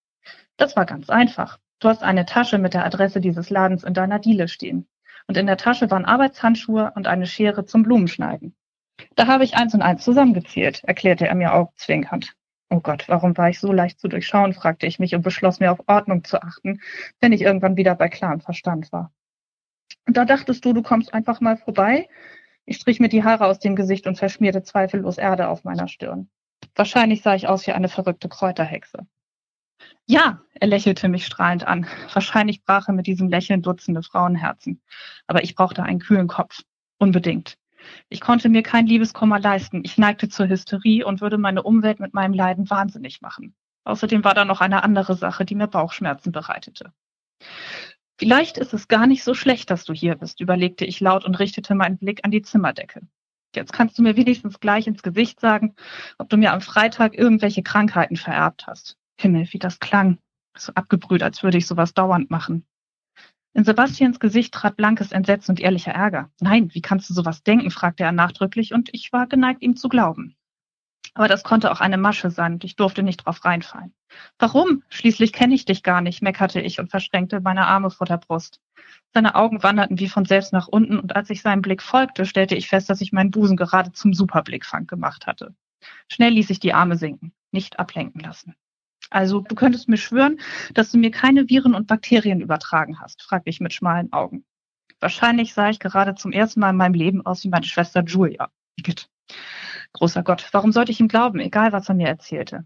Das 0.56 0.78
war 0.78 0.86
ganz 0.86 1.10
einfach. 1.10 1.60
Du 1.80 1.90
hast 1.90 2.04
eine 2.04 2.26
Tasche 2.26 2.58
mit 2.58 2.74
der 2.74 2.86
Adresse 2.86 3.20
dieses 3.20 3.50
Ladens 3.50 3.84
in 3.84 3.94
deiner 3.94 4.18
Diele 4.18 4.48
stehen. 4.48 4.88
Und 5.28 5.36
in 5.36 5.46
der 5.46 5.58
Tasche 5.58 5.92
waren 5.92 6.06
Arbeitshandschuhe 6.06 6.94
und 6.96 7.06
eine 7.06 7.28
Schere 7.28 7.66
zum 7.66 7.84
Blumenschneiden. 7.84 8.56
Da 9.16 9.28
habe 9.28 9.44
ich 9.44 9.56
eins 9.58 9.74
und 9.74 9.82
eins 9.82 10.04
zusammengezählt, 10.04 10.84
erklärte 10.86 11.28
er 11.28 11.36
mir 11.36 11.54
augenzwinkernd. 11.54 12.34
Oh 12.70 12.82
Gott, 12.82 13.06
warum 13.08 13.38
war 13.38 13.50
ich 13.50 13.60
so 13.60 13.72
leicht 13.72 14.00
zu 14.00 14.08
durchschauen, 14.08 14.54
fragte 14.54 14.88
ich 14.88 15.00
mich 15.00 15.16
und 15.16 15.22
beschloss 15.22 15.60
mir 15.60 15.72
auf 15.72 15.88
Ordnung 15.88 16.24
zu 16.24 16.42
achten, 16.42 16.82
wenn 17.22 17.32
ich 17.32 17.42
irgendwann 17.42 17.78
wieder 17.78 17.96
bei 17.96 18.10
klarem 18.10 18.42
Verstand 18.42 18.92
war. 18.92 19.14
Und 20.06 20.18
da 20.18 20.26
dachtest 20.26 20.66
du, 20.66 20.74
du 20.74 20.82
kommst 20.82 21.14
einfach 21.14 21.40
mal 21.40 21.58
vorbei? 21.58 22.10
Ich 22.66 22.78
strich 22.78 23.00
mir 23.00 23.10
die 23.10 23.24
Haare 23.24 23.46
aus 23.46 23.60
dem 23.60 23.76
Gesicht 23.76 24.08
und 24.08 24.18
verschmierte 24.18 24.64
zweifellos 24.64 25.18
Erde 25.18 25.48
auf 25.48 25.64
meiner 25.64 25.88
Stirn. 25.88 26.30
Wahrscheinlich 26.76 27.22
sah 27.22 27.36
ich 27.36 27.48
aus 27.48 27.66
wie 27.68 27.72
eine 27.72 27.88
verrückte 27.88 28.28
Kräuterhexe. 28.28 29.08
Ja, 30.06 30.42
er 30.54 30.68
lächelte 30.68 31.08
mich 31.08 31.26
strahlend 31.26 31.66
an. 31.66 31.88
Wahrscheinlich 32.14 32.64
brach 32.64 32.88
er 32.88 32.94
mit 32.94 33.08
diesem 33.08 33.30
Lächeln 33.30 33.62
Dutzende 33.62 34.04
Frauenherzen. 34.04 34.82
Aber 35.28 35.44
ich 35.44 35.56
brauchte 35.56 35.84
einen 35.84 36.00
kühlen 36.00 36.28
Kopf. 36.28 36.62
Unbedingt. 36.98 37.58
Ich 38.10 38.22
konnte 38.22 38.50
mir 38.50 38.64
kein 38.64 38.88
Liebeskummer 38.88 39.40
leisten. 39.40 39.82
Ich 39.84 39.98
neigte 39.98 40.30
zur 40.30 40.48
Hysterie 40.48 41.04
und 41.04 41.22
würde 41.22 41.38
meine 41.38 41.64
Umwelt 41.64 42.00
mit 42.00 42.14
meinem 42.14 42.34
Leiden 42.34 42.70
wahnsinnig 42.70 43.22
machen. 43.22 43.56
Außerdem 43.84 44.24
war 44.24 44.34
da 44.34 44.46
noch 44.46 44.62
eine 44.62 44.84
andere 44.84 45.16
Sache, 45.16 45.46
die 45.46 45.56
mir 45.56 45.68
Bauchschmerzen 45.68 46.32
bereitete. 46.32 46.92
Vielleicht 48.20 48.58
ist 48.58 48.74
es 48.74 48.88
gar 48.88 49.08
nicht 49.08 49.24
so 49.24 49.34
schlecht, 49.34 49.70
dass 49.70 49.86
du 49.86 49.94
hier 49.94 50.16
bist, 50.16 50.42
überlegte 50.42 50.86
ich 50.86 51.00
laut 51.00 51.24
und 51.24 51.40
richtete 51.40 51.76
meinen 51.76 51.98
Blick 51.98 52.26
an 52.26 52.32
die 52.32 52.42
Zimmerdecke. 52.42 53.02
Jetzt 53.56 53.74
kannst 53.74 53.98
du 53.98 54.02
mir 54.02 54.16
wenigstens 54.18 54.60
gleich 54.60 54.88
ins 54.88 55.04
Gesicht 55.04 55.40
sagen, 55.40 55.76
ob 56.18 56.30
du 56.30 56.38
mir 56.38 56.52
am 56.52 56.62
Freitag 56.62 57.18
irgendwelche 57.18 57.64
Krankheiten 57.64 58.18
vererbt 58.18 58.68
hast. 58.68 58.98
Himmel, 59.20 59.48
wie 59.52 59.60
das 59.60 59.80
klang. 59.80 60.18
So 60.58 60.74
abgebrüht, 60.74 61.24
als 61.24 61.44
würde 61.44 61.58
ich 61.58 61.68
sowas 61.68 61.94
dauernd 61.94 62.30
machen. 62.32 62.66
In 63.58 63.64
Sebastians 63.64 64.20
Gesicht 64.20 64.54
trat 64.54 64.78
blankes 64.78 65.12
Entsetzen 65.12 65.54
und 65.54 65.60
ehrlicher 65.60 65.92
Ärger. 65.92 66.30
Nein, 66.40 66.70
wie 66.76 66.82
kannst 66.82 67.10
du 67.10 67.16
sowas 67.16 67.42
denken? 67.42 67.72
fragte 67.72 68.04
er 68.04 68.12
nachdrücklich, 68.12 68.72
und 68.72 68.90
ich 68.94 69.12
war 69.12 69.26
geneigt, 69.26 69.64
ihm 69.64 69.76
zu 69.76 69.90
glauben. 69.90 70.36
Aber 71.16 71.28
das 71.28 71.44
konnte 71.44 71.72
auch 71.72 71.82
eine 71.82 71.98
Masche 71.98 72.30
sein, 72.30 72.54
und 72.54 72.64
ich 72.64 72.76
durfte 72.76 73.02
nicht 73.02 73.26
drauf 73.26 73.44
reinfallen. 73.44 73.96
Warum? 74.38 74.84
Schließlich 74.90 75.34
kenne 75.34 75.56
ich 75.56 75.66
dich 75.66 75.82
gar 75.82 76.02
nicht, 76.02 76.22
meckerte 76.22 76.62
ich 76.62 76.80
und 76.80 76.92
verschränkte 76.92 77.42
meine 77.42 77.66
Arme 77.66 77.90
vor 77.90 78.06
der 78.06 78.18
Brust. 78.18 78.62
Seine 79.16 79.34
Augen 79.34 79.64
wanderten 79.64 79.98
wie 79.98 80.08
von 80.08 80.26
selbst 80.26 80.54
nach 80.54 80.68
unten, 80.68 81.00
und 81.00 81.16
als 81.16 81.32
ich 81.32 81.42
seinem 81.42 81.64
Blick 81.64 81.82
folgte, 81.82 82.28
stellte 82.28 82.54
ich 82.54 82.68
fest, 82.68 82.92
dass 82.92 83.02
ich 83.02 83.12
meinen 83.12 83.32
Busen 83.32 83.58
gerade 83.58 83.92
zum 83.92 84.14
Superblickfang 84.14 84.86
gemacht 84.86 85.26
hatte. 85.26 85.56
Schnell 86.12 86.34
ließ 86.34 86.52
ich 86.52 86.60
die 86.60 86.76
Arme 86.76 86.96
sinken, 86.96 87.34
nicht 87.52 87.80
ablenken 87.80 88.22
lassen. 88.22 88.54
Also 89.10 89.42
du 89.42 89.56
könntest 89.56 89.88
mir 89.88 89.98
schwören, 89.98 90.40
dass 90.74 90.92
du 90.92 90.98
mir 90.98 91.12
keine 91.12 91.50
Viren 91.50 91.76
und 91.76 91.88
Bakterien 91.88 92.42
übertragen 92.42 93.00
hast, 93.00 93.22
fragte 93.22 93.50
ich 93.50 93.60
mit 93.60 93.74
schmalen 93.74 94.12
Augen. 94.12 94.46
Wahrscheinlich 95.00 95.54
sah 95.54 95.70
ich 95.70 95.80
gerade 95.80 96.16
zum 96.16 96.32
ersten 96.32 96.60
Mal 96.60 96.72
in 96.72 96.78
meinem 96.78 96.94
Leben 96.94 97.26
aus 97.26 97.44
wie 97.44 97.50
meine 97.50 97.66
Schwester 97.66 98.04
Julia. 98.04 98.50
Großer 99.94 100.24
Gott, 100.24 100.48
warum 100.52 100.72
sollte 100.72 100.92
ich 100.92 101.00
ihm 101.00 101.08
glauben, 101.08 101.40
egal 101.40 101.72
was 101.72 101.90
er 101.90 101.96
mir 101.96 102.08
erzählte? 102.08 102.66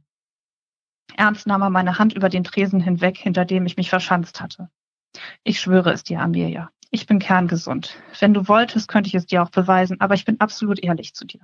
Ernst 1.15 1.45
nahm 1.45 1.61
er 1.61 1.69
meine 1.69 1.99
Hand 1.99 2.13
über 2.13 2.29
den 2.29 2.43
Tresen 2.43 2.79
hinweg, 2.79 3.17
hinter 3.17 3.45
dem 3.45 3.65
ich 3.65 3.77
mich 3.77 3.89
verschanzt 3.89 4.41
hatte. 4.41 4.69
Ich 5.43 5.59
schwöre 5.59 5.91
es 5.91 6.03
dir, 6.03 6.21
Amelia. 6.21 6.71
Ich 6.89 7.05
bin 7.05 7.19
kerngesund. 7.19 7.97
Wenn 8.19 8.33
du 8.33 8.47
wolltest, 8.47 8.87
könnte 8.87 9.09
ich 9.09 9.15
es 9.15 9.25
dir 9.25 9.43
auch 9.43 9.49
beweisen, 9.49 9.99
aber 9.99 10.13
ich 10.13 10.25
bin 10.25 10.39
absolut 10.39 10.79
ehrlich 10.79 11.13
zu 11.13 11.25
dir 11.25 11.41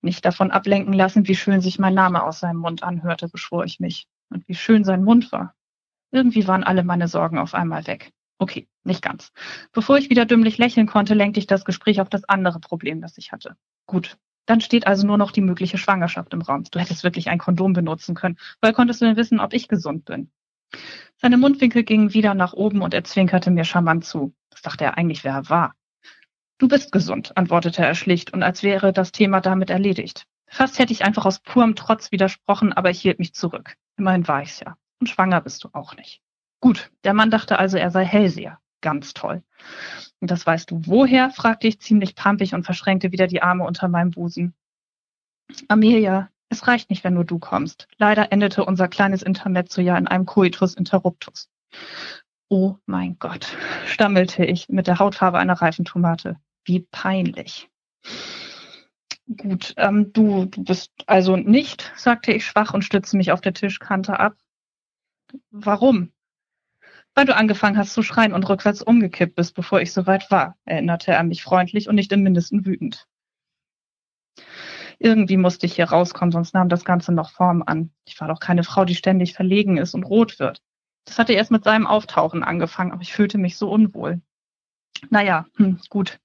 nicht 0.00 0.24
davon 0.24 0.50
ablenken 0.50 0.92
lassen, 0.92 1.26
wie 1.28 1.34
schön 1.34 1.60
sich 1.60 1.78
mein 1.78 1.94
Name 1.94 2.22
aus 2.22 2.40
seinem 2.40 2.58
Mund 2.58 2.82
anhörte, 2.82 3.28
beschwor 3.28 3.64
ich 3.64 3.80
mich. 3.80 4.06
Und 4.30 4.46
wie 4.48 4.54
schön 4.54 4.84
sein 4.84 5.04
Mund 5.04 5.32
war. 5.32 5.54
Irgendwie 6.10 6.46
waren 6.46 6.64
alle 6.64 6.84
meine 6.84 7.08
Sorgen 7.08 7.38
auf 7.38 7.54
einmal 7.54 7.86
weg. 7.86 8.12
Okay, 8.38 8.68
nicht 8.84 9.02
ganz. 9.02 9.32
Bevor 9.72 9.98
ich 9.98 10.10
wieder 10.10 10.26
dümmlich 10.26 10.58
lächeln 10.58 10.86
konnte, 10.86 11.14
lenkte 11.14 11.40
ich 11.40 11.46
das 11.46 11.64
Gespräch 11.64 12.00
auf 12.00 12.08
das 12.08 12.24
andere 12.24 12.60
Problem, 12.60 13.00
das 13.00 13.18
ich 13.18 13.32
hatte. 13.32 13.56
Gut, 13.86 14.16
dann 14.46 14.60
steht 14.60 14.86
also 14.86 15.06
nur 15.06 15.18
noch 15.18 15.32
die 15.32 15.40
mögliche 15.40 15.76
Schwangerschaft 15.76 16.32
im 16.32 16.42
Raum. 16.42 16.64
Du 16.70 16.78
hättest 16.78 17.04
wirklich 17.04 17.28
ein 17.28 17.38
Kondom 17.38 17.72
benutzen 17.72 18.14
können. 18.14 18.38
Woher 18.60 18.72
konntest 18.72 19.00
du 19.00 19.06
denn 19.06 19.16
wissen, 19.16 19.40
ob 19.40 19.52
ich 19.52 19.68
gesund 19.68 20.04
bin? 20.04 20.30
Seine 21.16 21.36
Mundwinkel 21.36 21.82
gingen 21.82 22.14
wieder 22.14 22.34
nach 22.34 22.52
oben 22.52 22.80
und 22.80 22.94
er 22.94 23.04
zwinkerte 23.04 23.50
mir 23.50 23.64
charmant 23.64 24.04
zu. 24.04 24.34
Das 24.50 24.62
dachte 24.62 24.84
er 24.84 24.96
eigentlich, 24.96 25.24
wer 25.24 25.34
er 25.34 25.50
war. 25.50 25.74
Du 26.58 26.66
bist 26.66 26.90
gesund, 26.90 27.36
antwortete 27.36 27.84
er 27.84 27.94
schlicht 27.94 28.32
und 28.32 28.42
als 28.42 28.64
wäre 28.64 28.92
das 28.92 29.12
Thema 29.12 29.40
damit 29.40 29.70
erledigt. 29.70 30.26
Fast 30.48 30.78
hätte 30.78 30.92
ich 30.92 31.04
einfach 31.04 31.24
aus 31.24 31.38
purem 31.38 31.76
Trotz 31.76 32.10
widersprochen, 32.10 32.72
aber 32.72 32.90
ich 32.90 33.00
hielt 33.00 33.20
mich 33.20 33.32
zurück. 33.32 33.76
Immerhin 33.96 34.26
war 34.26 34.42
ich's 34.42 34.60
ja. 34.60 34.76
Und 35.00 35.06
schwanger 35.06 35.40
bist 35.40 35.62
du 35.62 35.68
auch 35.72 35.94
nicht. 35.94 36.20
Gut, 36.60 36.90
der 37.04 37.14
Mann 37.14 37.30
dachte 37.30 37.58
also, 37.58 37.76
er 37.76 37.92
sei 37.92 38.04
Hellseher. 38.04 38.58
Ganz 38.80 39.14
toll. 39.14 39.42
Und 40.20 40.30
das 40.30 40.46
weißt 40.46 40.70
du 40.70 40.82
woher? 40.86 41.30
fragte 41.30 41.68
ich 41.68 41.80
ziemlich 41.80 42.16
pampig 42.16 42.54
und 42.54 42.64
verschränkte 42.64 43.12
wieder 43.12 43.28
die 43.28 43.42
Arme 43.42 43.64
unter 43.64 43.88
meinem 43.88 44.10
Busen. 44.10 44.54
Amelia, 45.68 46.30
es 46.48 46.66
reicht 46.66 46.90
nicht, 46.90 47.04
wenn 47.04 47.14
nur 47.14 47.24
du 47.24 47.38
kommst. 47.38 47.86
Leider 47.98 48.32
endete 48.32 48.64
unser 48.64 48.88
kleines 48.88 49.22
Intermezzo 49.22 49.80
ja 49.80 49.96
in 49.96 50.08
einem 50.08 50.26
Coitus 50.26 50.74
interruptus. 50.74 51.48
Oh 52.48 52.76
mein 52.86 53.18
Gott, 53.18 53.56
stammelte 53.86 54.44
ich 54.44 54.68
mit 54.68 54.86
der 54.86 54.98
Hautfarbe 54.98 55.38
einer 55.38 55.60
reifen 55.60 55.84
Tomate. 55.84 56.36
Wie 56.68 56.80
peinlich. 56.80 57.70
Gut, 59.38 59.72
ähm, 59.78 60.12
du, 60.12 60.44
du 60.44 60.64
bist 60.64 60.92
also 61.06 61.34
nicht, 61.34 61.90
sagte 61.96 62.30
ich 62.30 62.44
schwach 62.44 62.74
und 62.74 62.82
stützte 62.82 63.16
mich 63.16 63.32
auf 63.32 63.40
der 63.40 63.54
Tischkante 63.54 64.20
ab. 64.20 64.36
Warum? 65.50 66.12
Weil 67.14 67.24
du 67.24 67.34
angefangen 67.34 67.78
hast 67.78 67.94
zu 67.94 68.02
schreien 68.02 68.34
und 68.34 68.46
rückwärts 68.46 68.82
umgekippt 68.82 69.34
bist, 69.34 69.54
bevor 69.54 69.80
ich 69.80 69.94
soweit 69.94 70.30
war, 70.30 70.58
erinnerte 70.66 71.12
er 71.12 71.24
mich 71.24 71.42
freundlich 71.42 71.88
und 71.88 71.94
nicht 71.94 72.12
im 72.12 72.22
mindesten 72.22 72.66
wütend. 72.66 73.08
Irgendwie 74.98 75.38
musste 75.38 75.64
ich 75.64 75.74
hier 75.74 75.88
rauskommen, 75.88 76.32
sonst 76.32 76.52
nahm 76.52 76.68
das 76.68 76.84
Ganze 76.84 77.12
noch 77.12 77.30
Form 77.30 77.62
an. 77.64 77.94
Ich 78.04 78.20
war 78.20 78.28
doch 78.28 78.40
keine 78.40 78.62
Frau, 78.62 78.84
die 78.84 78.94
ständig 78.94 79.32
verlegen 79.32 79.78
ist 79.78 79.94
und 79.94 80.04
rot 80.04 80.38
wird. 80.38 80.62
Das 81.06 81.18
hatte 81.18 81.32
erst 81.32 81.50
mit 81.50 81.64
seinem 81.64 81.86
Auftauchen 81.86 82.44
angefangen, 82.44 82.92
aber 82.92 83.00
ich 83.00 83.14
fühlte 83.14 83.38
mich 83.38 83.56
so 83.56 83.70
unwohl. 83.70 84.20
Naja, 85.10 85.46
hm, 85.56 85.80
gut. 85.88 86.18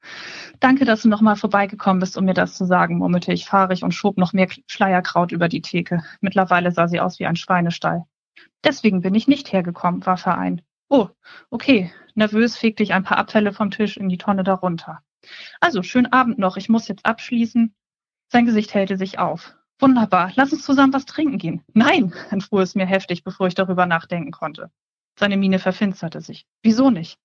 Danke, 0.59 0.85
dass 0.85 1.03
du 1.03 1.09
nochmal 1.09 1.35
vorbeigekommen 1.35 1.99
bist, 1.99 2.17
um 2.17 2.25
mir 2.25 2.33
das 2.33 2.57
zu 2.57 2.65
sagen, 2.65 2.97
murmelte 2.97 3.33
ich 3.33 3.45
fahrig 3.45 3.83
und 3.83 3.93
schob 3.93 4.17
noch 4.17 4.33
mehr 4.33 4.47
Schleierkraut 4.67 5.31
über 5.31 5.49
die 5.49 5.61
Theke. 5.61 6.03
Mittlerweile 6.21 6.71
sah 6.71 6.87
sie 6.87 6.99
aus 6.99 7.19
wie 7.19 7.25
ein 7.25 7.35
Schweinestall. 7.35 8.05
Deswegen 8.63 9.01
bin 9.01 9.15
ich 9.15 9.27
nicht 9.27 9.51
hergekommen, 9.51 10.05
warf 10.05 10.25
er 10.25 10.37
ein. 10.37 10.61
Oh, 10.89 11.09
okay. 11.49 11.91
Nervös 12.15 12.57
fegte 12.57 12.83
ich 12.83 12.93
ein 12.93 13.03
paar 13.03 13.17
Abfälle 13.17 13.53
vom 13.53 13.71
Tisch 13.71 13.97
in 13.97 14.09
die 14.09 14.17
Tonne 14.17 14.43
darunter. 14.43 14.99
Also, 15.59 15.81
schönen 15.83 16.11
Abend 16.11 16.37
noch. 16.37 16.57
Ich 16.57 16.69
muss 16.69 16.87
jetzt 16.87 17.05
abschließen. 17.05 17.73
Sein 18.31 18.45
Gesicht 18.45 18.73
hellte 18.73 18.97
sich 18.97 19.19
auf. 19.19 19.55
Wunderbar. 19.79 20.31
Lass 20.35 20.53
uns 20.53 20.63
zusammen 20.63 20.93
was 20.93 21.05
trinken 21.05 21.37
gehen. 21.37 21.63
Nein, 21.73 22.13
entfuhr 22.29 22.61
es 22.61 22.75
mir 22.75 22.85
heftig, 22.85 23.23
bevor 23.23 23.47
ich 23.47 23.55
darüber 23.55 23.85
nachdenken 23.85 24.31
konnte. 24.31 24.71
Seine 25.17 25.37
Miene 25.37 25.59
verfinsterte 25.59 26.21
sich. 26.21 26.45
Wieso 26.61 26.89
nicht? 26.89 27.19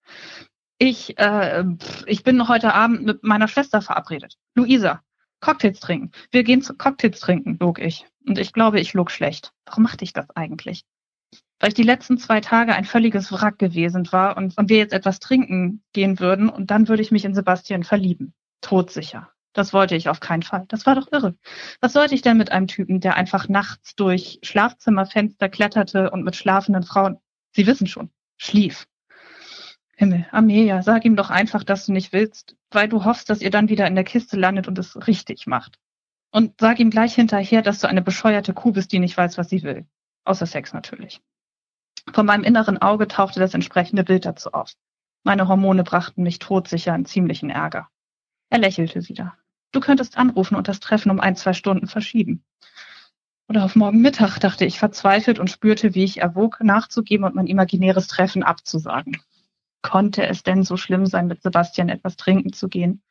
Ich, 0.79 1.19
äh, 1.19 1.65
ich 2.07 2.23
bin 2.23 2.49
heute 2.49 2.73
Abend 2.73 3.05
mit 3.05 3.25
meiner 3.25 3.49
Schwester 3.49 3.83
verabredet. 3.83 4.37
Luisa. 4.55 5.03
Cocktails 5.41 5.81
trinken. 5.81 6.11
Wir 6.31 6.43
gehen 6.43 6.63
zu 6.63 6.75
Cocktails 6.77 7.21
trinken, 7.21 7.59
log 7.61 7.79
ich. 7.79 8.07
Und 8.27 8.39
ich 8.39 8.53
glaube, 8.53 8.81
ich 8.81 8.95
log 8.95 9.11
schlecht. 9.11 9.53
Warum 9.67 9.85
machte 9.85 10.05
ich 10.05 10.13
das 10.13 10.31
eigentlich? 10.31 10.85
Weil 11.61 11.71
ich 11.71 11.75
die 11.75 11.83
letzten 11.83 12.19
zwei 12.19 12.41
Tage 12.41 12.75
ein 12.75 12.85
völliges 12.85 13.33
Wrack 13.33 13.59
gewesen 13.59 14.11
war 14.13 14.37
und, 14.37 14.57
und 14.57 14.69
wir 14.69 14.79
jetzt 14.79 14.93
etwas 14.93 15.19
trinken 15.19 15.83
gehen 15.93 16.21
würden 16.21 16.49
und 16.49 16.71
dann 16.71 16.89
würde 16.89 17.03
ich 17.03 17.11
mich 17.11 17.25
in 17.25 17.35
Sebastian 17.35 17.83
verlieben. 17.83 18.33
Todsicher. 18.61 19.31
Das 19.53 19.73
wollte 19.73 19.97
ich 19.97 20.09
auf 20.09 20.21
keinen 20.21 20.43
Fall. 20.43 20.67
Das 20.69 20.87
war 20.87 20.95
doch 20.95 21.11
irre. 21.11 21.37
Was 21.81 21.93
sollte 21.93 22.15
ich 22.15 22.23
denn 22.23 22.37
mit 22.37 22.53
einem 22.53 22.69
Typen, 22.69 23.01
der 23.01 23.17
einfach 23.17 23.49
nachts 23.49 23.97
durch 23.97 24.39
Schlafzimmerfenster 24.43 25.49
kletterte 25.49 26.11
und 26.11 26.23
mit 26.23 26.37
schlafenden 26.37 26.85
Frauen, 26.85 27.19
Sie 27.51 27.67
wissen 27.67 27.89
schon, 27.89 28.11
schlief? 28.37 28.87
Himmel, 29.99 30.27
Amelia, 30.31 30.81
sag 30.83 31.05
ihm 31.05 31.17
doch 31.17 31.29
einfach, 31.29 31.65
dass 31.65 31.87
du 31.87 31.93
nicht 31.93 32.13
willst, 32.13 32.55
weil 32.71 32.89
du 32.89 33.05
hoffst, 33.05 33.31
dass 33.31 33.41
ihr 33.41 33.51
dann 33.51 33.69
wieder 33.69 33.85
in 33.89 33.97
der 33.97 34.05
Kiste 34.05 34.37
landet 34.37 34.69
und 34.69 34.79
es 34.79 35.09
richtig 35.09 35.49
macht. 35.49 35.81
Und 36.31 36.55
sag 36.61 36.79
ihm 36.79 36.91
gleich 36.91 37.17
hinterher, 37.17 37.63
dass 37.63 37.81
du 37.81 37.89
eine 37.89 38.01
bescheuerte 38.01 38.55
Kuh 38.55 38.71
bist, 38.71 38.93
die 38.93 39.01
nicht 39.01 39.17
weiß, 39.17 39.39
was 39.39 39.49
sie 39.49 39.65
will. 39.65 39.87
Außer 40.23 40.47
Sex 40.47 40.73
natürlich. 40.73 41.21
Von 42.13 42.27
meinem 42.27 42.45
inneren 42.45 42.79
Auge 42.79 43.09
tauchte 43.09 43.41
das 43.41 43.55
entsprechende 43.55 44.05
Bild 44.05 44.25
dazu 44.25 44.53
auf. 44.53 44.73
Meine 45.25 45.49
Hormone 45.49 45.83
brachten 45.83 46.23
mich 46.23 46.39
todsicher 46.39 46.95
in 46.95 47.05
ziemlichen 47.05 47.51
Ärger. 47.51 47.89
Er 48.51 48.59
lächelte 48.59 49.09
wieder. 49.09 49.37
Du 49.73 49.81
könntest 49.81 50.17
anrufen 50.17 50.55
und 50.55 50.69
das 50.69 50.79
Treffen 50.79 51.11
um 51.11 51.19
ein, 51.19 51.35
zwei 51.35 51.55
Stunden 51.55 51.89
verschieben. 51.89 52.45
Oder 53.49 53.65
auf 53.65 53.75
morgen 53.75 54.01
Mittag, 54.01 54.39
dachte 54.39 54.65
ich 54.65 54.79
verzweifelt 54.79 55.41
und 55.41 55.51
spürte, 55.51 55.97
wie 55.97 56.05
ich 56.05 56.21
erwog, 56.21 56.59
nachzugeben 56.61 57.27
und 57.27 57.35
mein 57.35 57.49
imaginäres 57.49 58.07
Treffen 58.07 58.45
abzusagen. 58.45 59.17
Konnte 59.83 60.27
es 60.27 60.43
denn 60.43 60.65
so 60.65 60.77
schlimm 60.77 61.07
sein, 61.07 61.29
mit 61.29 61.43
Sebastian 61.43 61.89
etwas 61.89 62.17
trinken 62.17 62.53
zu 62.53 62.69
gehen? 62.69 63.03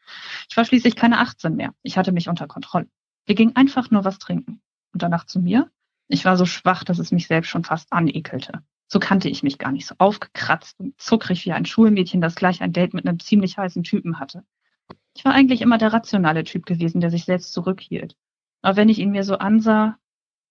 Ich 0.49 0.57
war 0.57 0.65
schließlich 0.65 0.95
keine 0.95 1.19
18 1.19 1.55
mehr. 1.55 1.73
Ich 1.81 1.97
hatte 1.97 2.11
mich 2.11 2.27
unter 2.29 2.47
Kontrolle. 2.47 2.87
Wir 3.25 3.35
gingen 3.35 3.55
einfach 3.55 3.89
nur 3.89 4.05
was 4.05 4.19
trinken. 4.19 4.61
Und 4.93 5.01
danach 5.01 5.25
zu 5.25 5.39
mir? 5.39 5.69
Ich 6.07 6.25
war 6.25 6.37
so 6.37 6.45
schwach, 6.45 6.83
dass 6.83 6.99
es 6.99 7.11
mich 7.11 7.27
selbst 7.27 7.49
schon 7.49 7.63
fast 7.63 7.91
anekelte. 7.91 8.63
So 8.87 8.99
kannte 8.99 9.27
ich 9.27 9.43
mich 9.43 9.57
gar 9.57 9.71
nicht, 9.71 9.85
so 9.85 9.95
aufgekratzt 9.97 10.79
und 10.79 10.99
zuckrig 10.99 11.45
wie 11.45 11.51
ein 11.51 11.65
Schulmädchen, 11.65 12.21
das 12.21 12.35
gleich 12.35 12.61
ein 12.61 12.71
Date 12.71 12.93
mit 12.93 13.05
einem 13.05 13.19
ziemlich 13.19 13.57
heißen 13.57 13.83
Typen 13.83 14.19
hatte. 14.19 14.43
Ich 15.13 15.25
war 15.25 15.33
eigentlich 15.33 15.61
immer 15.61 15.77
der 15.77 15.91
rationale 15.91 16.43
Typ 16.43 16.65
gewesen, 16.65 17.01
der 17.01 17.09
sich 17.09 17.25
selbst 17.25 17.51
zurückhielt. 17.51 18.15
Aber 18.61 18.77
wenn 18.77 18.89
ich 18.89 18.99
ihn 18.99 19.11
mir 19.11 19.23
so 19.23 19.37
ansah, 19.37 19.97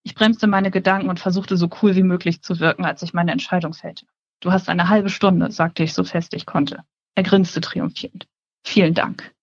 ich 0.03 0.15
bremste 0.15 0.47
meine 0.47 0.71
Gedanken 0.71 1.09
und 1.09 1.19
versuchte 1.19 1.57
so 1.57 1.69
cool 1.83 1.97
wie 1.97 2.03
möglich 2.03 2.43
zu 2.43 2.61
wirken, 2.61 2.85
als 2.85 3.03
ich 3.03 3.15
meine 3.15 3.33
Entscheidung 3.33 3.73
fällte. 3.73 4.07
Du 4.41 4.53
hast 4.53 4.69
eine 4.69 4.89
halbe 4.89 5.09
Stunde, 5.09 5.51
sagte 5.51 5.83
ich 5.83 5.95
so 5.95 6.05
fest 6.05 6.35
ich 6.35 6.47
konnte. 6.47 6.85
Er 7.15 7.23
grinste 7.23 7.61
triumphierend. 7.61 8.29
Vielen 8.65 8.95
Dank. 8.95 9.35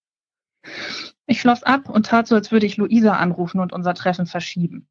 Ich 1.25 1.41
schloss 1.41 1.63
ab 1.63 1.89
und 1.89 2.05
tat 2.05 2.27
so, 2.27 2.35
als 2.35 2.51
würde 2.51 2.65
ich 2.65 2.77
Luisa 2.77 3.13
anrufen 3.13 3.59
und 3.59 3.73
unser 3.73 3.93
Treffen 3.93 4.25
verschieben. 4.25 4.87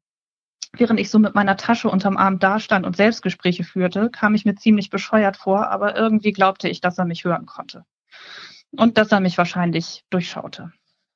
Während 0.75 0.99
ich 0.99 1.11
so 1.11 1.19
mit 1.19 1.35
meiner 1.35 1.55
Tasche 1.55 1.89
unterm 1.89 2.17
Arm 2.17 2.39
dastand 2.39 2.85
und 2.85 2.97
Selbstgespräche 2.97 3.63
führte, 3.63 4.09
kam 4.09 4.33
ich 4.33 4.43
mir 4.43 4.55
ziemlich 4.55 4.89
bescheuert 4.89 5.37
vor, 5.37 5.69
aber 5.69 5.95
irgendwie 5.95 6.31
glaubte 6.31 6.67
ich, 6.67 6.81
dass 6.81 6.97
er 6.97 7.05
mich 7.05 7.23
hören 7.23 7.45
konnte. 7.45 7.85
Und 8.71 8.97
dass 8.97 9.11
er 9.11 9.19
mich 9.19 9.37
wahrscheinlich 9.37 10.03
durchschaute. 10.09 10.73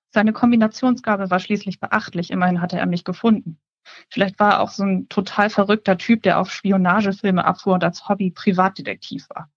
Seine 0.10 0.32
Kombinationsgabe 0.32 1.32
war 1.32 1.40
schließlich 1.40 1.80
beachtlich, 1.80 2.30
immerhin 2.30 2.62
hatte 2.62 2.78
er 2.78 2.86
mich 2.86 3.04
gefunden. 3.04 3.60
Vielleicht 4.10 4.40
war 4.40 4.54
er 4.54 4.62
auch 4.62 4.70
so 4.70 4.84
ein 4.84 5.10
total 5.10 5.50
verrückter 5.50 5.98
Typ, 5.98 6.24
der 6.24 6.40
auf 6.40 6.52
Spionagefilme 6.52 7.46
abfuhr 7.46 7.74
und 7.74 7.84
als 7.84 8.08
Hobby 8.08 8.32
Privatdetektiv 8.32 9.28
war. 9.30 9.50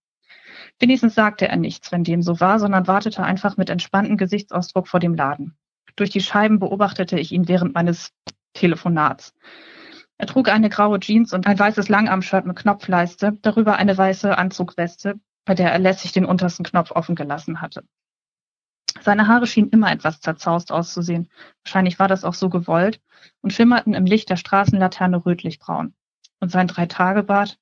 Wenigstens 0.79 1.15
sagte 1.15 1.47
er 1.47 1.57
nichts, 1.57 1.91
wenn 1.91 2.03
dem 2.03 2.21
so 2.21 2.39
war, 2.39 2.59
sondern 2.59 2.87
wartete 2.87 3.23
einfach 3.23 3.57
mit 3.57 3.69
entspanntem 3.69 4.17
Gesichtsausdruck 4.17 4.87
vor 4.87 4.99
dem 4.99 5.15
Laden. 5.15 5.55
Durch 5.95 6.09
die 6.09 6.21
Scheiben 6.21 6.59
beobachtete 6.59 7.19
ich 7.19 7.31
ihn 7.31 7.47
während 7.47 7.73
meines 7.73 8.11
Telefonats. 8.53 9.33
Er 10.17 10.27
trug 10.27 10.49
eine 10.49 10.69
graue 10.69 10.99
Jeans 10.99 11.33
und 11.33 11.47
ein 11.47 11.57
weißes 11.57 11.89
Langarmshirt 11.89 12.45
mit 12.45 12.55
Knopfleiste, 12.55 13.37
darüber 13.41 13.77
eine 13.77 13.97
weiße 13.97 14.37
Anzugweste, 14.37 15.19
bei 15.45 15.55
der 15.55 15.71
er 15.71 15.79
lässig 15.79 16.11
den 16.11 16.25
untersten 16.25 16.63
Knopf 16.63 16.91
offen 16.91 17.15
gelassen 17.15 17.61
hatte. 17.61 17.83
Seine 19.03 19.27
Haare 19.27 19.47
schienen 19.47 19.69
immer 19.69 19.91
etwas 19.91 20.21
zerzaust 20.21 20.71
auszusehen. 20.71 21.29
Wahrscheinlich 21.63 21.99
war 21.99 22.07
das 22.07 22.23
auch 22.23 22.35
so 22.35 22.49
gewollt 22.49 23.01
und 23.41 23.51
schimmerten 23.51 23.93
im 23.93 24.05
Licht 24.05 24.29
der 24.29 24.37
Straßenlaterne 24.37 25.25
rötlich-braun. 25.25 25.93
Und 26.39 26.51
sein 26.51 26.67
Dreitagebart, 26.67 27.57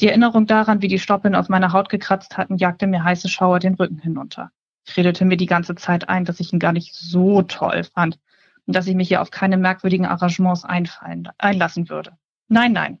die 0.00 0.08
Erinnerung 0.08 0.46
daran, 0.46 0.80
wie 0.80 0.88
die 0.88 0.98
Stoppeln 0.98 1.34
auf 1.34 1.48
meiner 1.48 1.72
Haut 1.72 1.88
gekratzt 1.88 2.38
hatten, 2.38 2.56
jagte 2.56 2.86
mir 2.86 3.04
heiße 3.04 3.28
Schauer 3.28 3.58
den 3.58 3.74
Rücken 3.74 3.98
hinunter. 3.98 4.50
Ich 4.86 4.96
redete 4.96 5.26
mir 5.26 5.36
die 5.36 5.46
ganze 5.46 5.74
Zeit 5.74 6.08
ein, 6.08 6.24
dass 6.24 6.40
ich 6.40 6.52
ihn 6.52 6.58
gar 6.58 6.72
nicht 6.72 6.94
so 6.94 7.42
toll 7.42 7.84
fand 7.84 8.18
und 8.66 8.74
dass 8.74 8.86
ich 8.86 8.94
mich 8.94 9.08
hier 9.08 9.20
auf 9.20 9.30
keine 9.30 9.58
merkwürdigen 9.58 10.06
Arrangements 10.06 10.64
einfallen, 10.64 11.28
einlassen 11.36 11.90
würde. 11.90 12.16
Nein, 12.48 12.72
nein. 12.72 12.98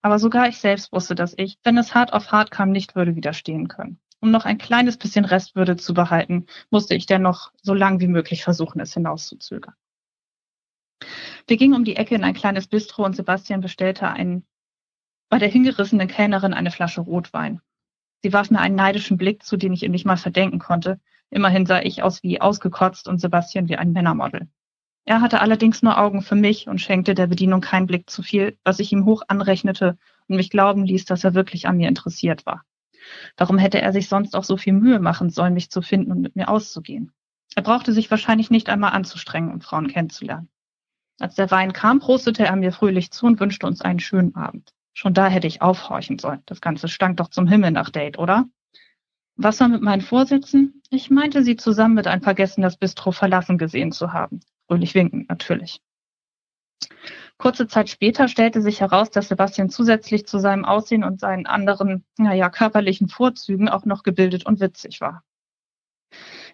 Aber 0.00 0.18
sogar 0.18 0.48
ich 0.48 0.58
selbst 0.58 0.92
wusste, 0.92 1.14
dass 1.14 1.34
ich, 1.36 1.58
wenn 1.62 1.76
es 1.76 1.94
hart 1.94 2.12
auf 2.12 2.32
hart 2.32 2.50
kam, 2.50 2.70
nicht 2.70 2.96
würde 2.96 3.14
widerstehen 3.14 3.68
können. 3.68 4.00
Um 4.22 4.30
noch 4.30 4.44
ein 4.44 4.58
kleines 4.58 4.98
bisschen 4.98 5.24
Restwürde 5.24 5.76
zu 5.76 5.94
behalten, 5.94 6.46
musste 6.70 6.94
ich 6.94 7.06
dennoch 7.06 7.50
so 7.60 7.74
lang 7.74 7.98
wie 7.98 8.06
möglich 8.06 8.44
versuchen, 8.44 8.80
es 8.80 8.94
hinauszuzögern. 8.94 9.74
Wir 11.48 11.56
gingen 11.56 11.74
um 11.74 11.84
die 11.84 11.96
Ecke 11.96 12.14
in 12.14 12.22
ein 12.22 12.32
kleines 12.32 12.68
Bistro 12.68 13.04
und 13.04 13.16
Sebastian 13.16 13.60
bestellte 13.60 14.08
einen, 14.08 14.46
bei 15.28 15.40
der 15.40 15.48
hingerissenen 15.48 16.06
Kellnerin 16.06 16.54
eine 16.54 16.70
Flasche 16.70 17.00
Rotwein. 17.00 17.60
Sie 18.22 18.32
warf 18.32 18.52
mir 18.52 18.60
einen 18.60 18.76
neidischen 18.76 19.16
Blick 19.16 19.42
zu, 19.42 19.56
den 19.56 19.72
ich 19.72 19.82
ihm 19.82 19.90
nicht 19.90 20.06
mal 20.06 20.16
verdenken 20.16 20.60
konnte. 20.60 21.00
Immerhin 21.30 21.66
sah 21.66 21.80
ich 21.80 22.04
aus 22.04 22.22
wie 22.22 22.40
ausgekotzt 22.40 23.08
und 23.08 23.20
Sebastian 23.20 23.68
wie 23.68 23.76
ein 23.76 23.90
Männermodel. 23.90 24.46
Er 25.04 25.20
hatte 25.20 25.40
allerdings 25.40 25.82
nur 25.82 25.98
Augen 25.98 26.22
für 26.22 26.36
mich 26.36 26.68
und 26.68 26.80
schenkte 26.80 27.16
der 27.16 27.26
Bedienung 27.26 27.60
keinen 27.60 27.88
Blick 27.88 28.08
zu 28.08 28.22
viel, 28.22 28.56
was 28.62 28.78
ich 28.78 28.92
ihm 28.92 29.04
hoch 29.04 29.22
anrechnete 29.26 29.98
und 30.28 30.36
mich 30.36 30.50
glauben 30.50 30.84
ließ, 30.84 31.06
dass 31.06 31.24
er 31.24 31.34
wirklich 31.34 31.66
an 31.66 31.76
mir 31.76 31.88
interessiert 31.88 32.46
war. 32.46 32.64
Warum 33.36 33.58
hätte 33.58 33.80
er 33.80 33.92
sich 33.92 34.08
sonst 34.08 34.36
auch 34.36 34.44
so 34.44 34.56
viel 34.56 34.72
Mühe 34.72 35.00
machen 35.00 35.30
sollen, 35.30 35.54
mich 35.54 35.70
zu 35.70 35.82
finden 35.82 36.12
und 36.12 36.20
mit 36.20 36.36
mir 36.36 36.48
auszugehen? 36.48 37.12
Er 37.54 37.62
brauchte 37.62 37.92
sich 37.92 38.10
wahrscheinlich 38.10 38.50
nicht 38.50 38.68
einmal 38.68 38.92
anzustrengen, 38.92 39.52
um 39.52 39.60
Frauen 39.60 39.88
kennenzulernen. 39.88 40.48
Als 41.20 41.34
der 41.34 41.50
Wein 41.50 41.72
kam, 41.72 42.00
prostete 42.00 42.44
er 42.44 42.56
mir 42.56 42.72
fröhlich 42.72 43.10
zu 43.10 43.26
und 43.26 43.38
wünschte 43.40 43.66
uns 43.66 43.80
einen 43.80 44.00
schönen 44.00 44.34
Abend. 44.34 44.72
Schon 44.94 45.14
da 45.14 45.28
hätte 45.28 45.46
ich 45.46 45.62
aufhorchen 45.62 46.18
sollen. 46.18 46.42
Das 46.46 46.60
Ganze 46.60 46.88
stank 46.88 47.16
doch 47.18 47.28
zum 47.28 47.46
Himmel 47.46 47.70
nach 47.70 47.90
Date, 47.90 48.18
oder? 48.18 48.46
Was 49.36 49.60
war 49.60 49.68
mit 49.68 49.82
meinen 49.82 50.02
Vorsätzen? 50.02 50.82
Ich 50.90 51.10
meinte, 51.10 51.42
sie 51.42 51.56
zusammen 51.56 51.94
mit 51.94 52.06
ein 52.06 52.22
Vergessen 52.22 52.62
das 52.62 52.76
Bistro 52.76 53.12
verlassen 53.12 53.56
gesehen 53.56 53.92
zu 53.92 54.12
haben. 54.12 54.40
Fröhlich 54.66 54.94
winkend, 54.94 55.28
natürlich. 55.28 55.80
Kurze 57.38 57.66
Zeit 57.66 57.88
später 57.88 58.28
stellte 58.28 58.62
sich 58.62 58.80
heraus, 58.80 59.10
dass 59.10 59.28
Sebastian 59.28 59.70
zusätzlich 59.70 60.26
zu 60.26 60.38
seinem 60.38 60.64
Aussehen 60.64 61.04
und 61.04 61.20
seinen 61.20 61.46
anderen, 61.46 62.04
naja, 62.18 62.50
körperlichen 62.50 63.08
Vorzügen 63.08 63.68
auch 63.68 63.84
noch 63.84 64.02
gebildet 64.02 64.46
und 64.46 64.60
witzig 64.60 65.00
war. 65.00 65.24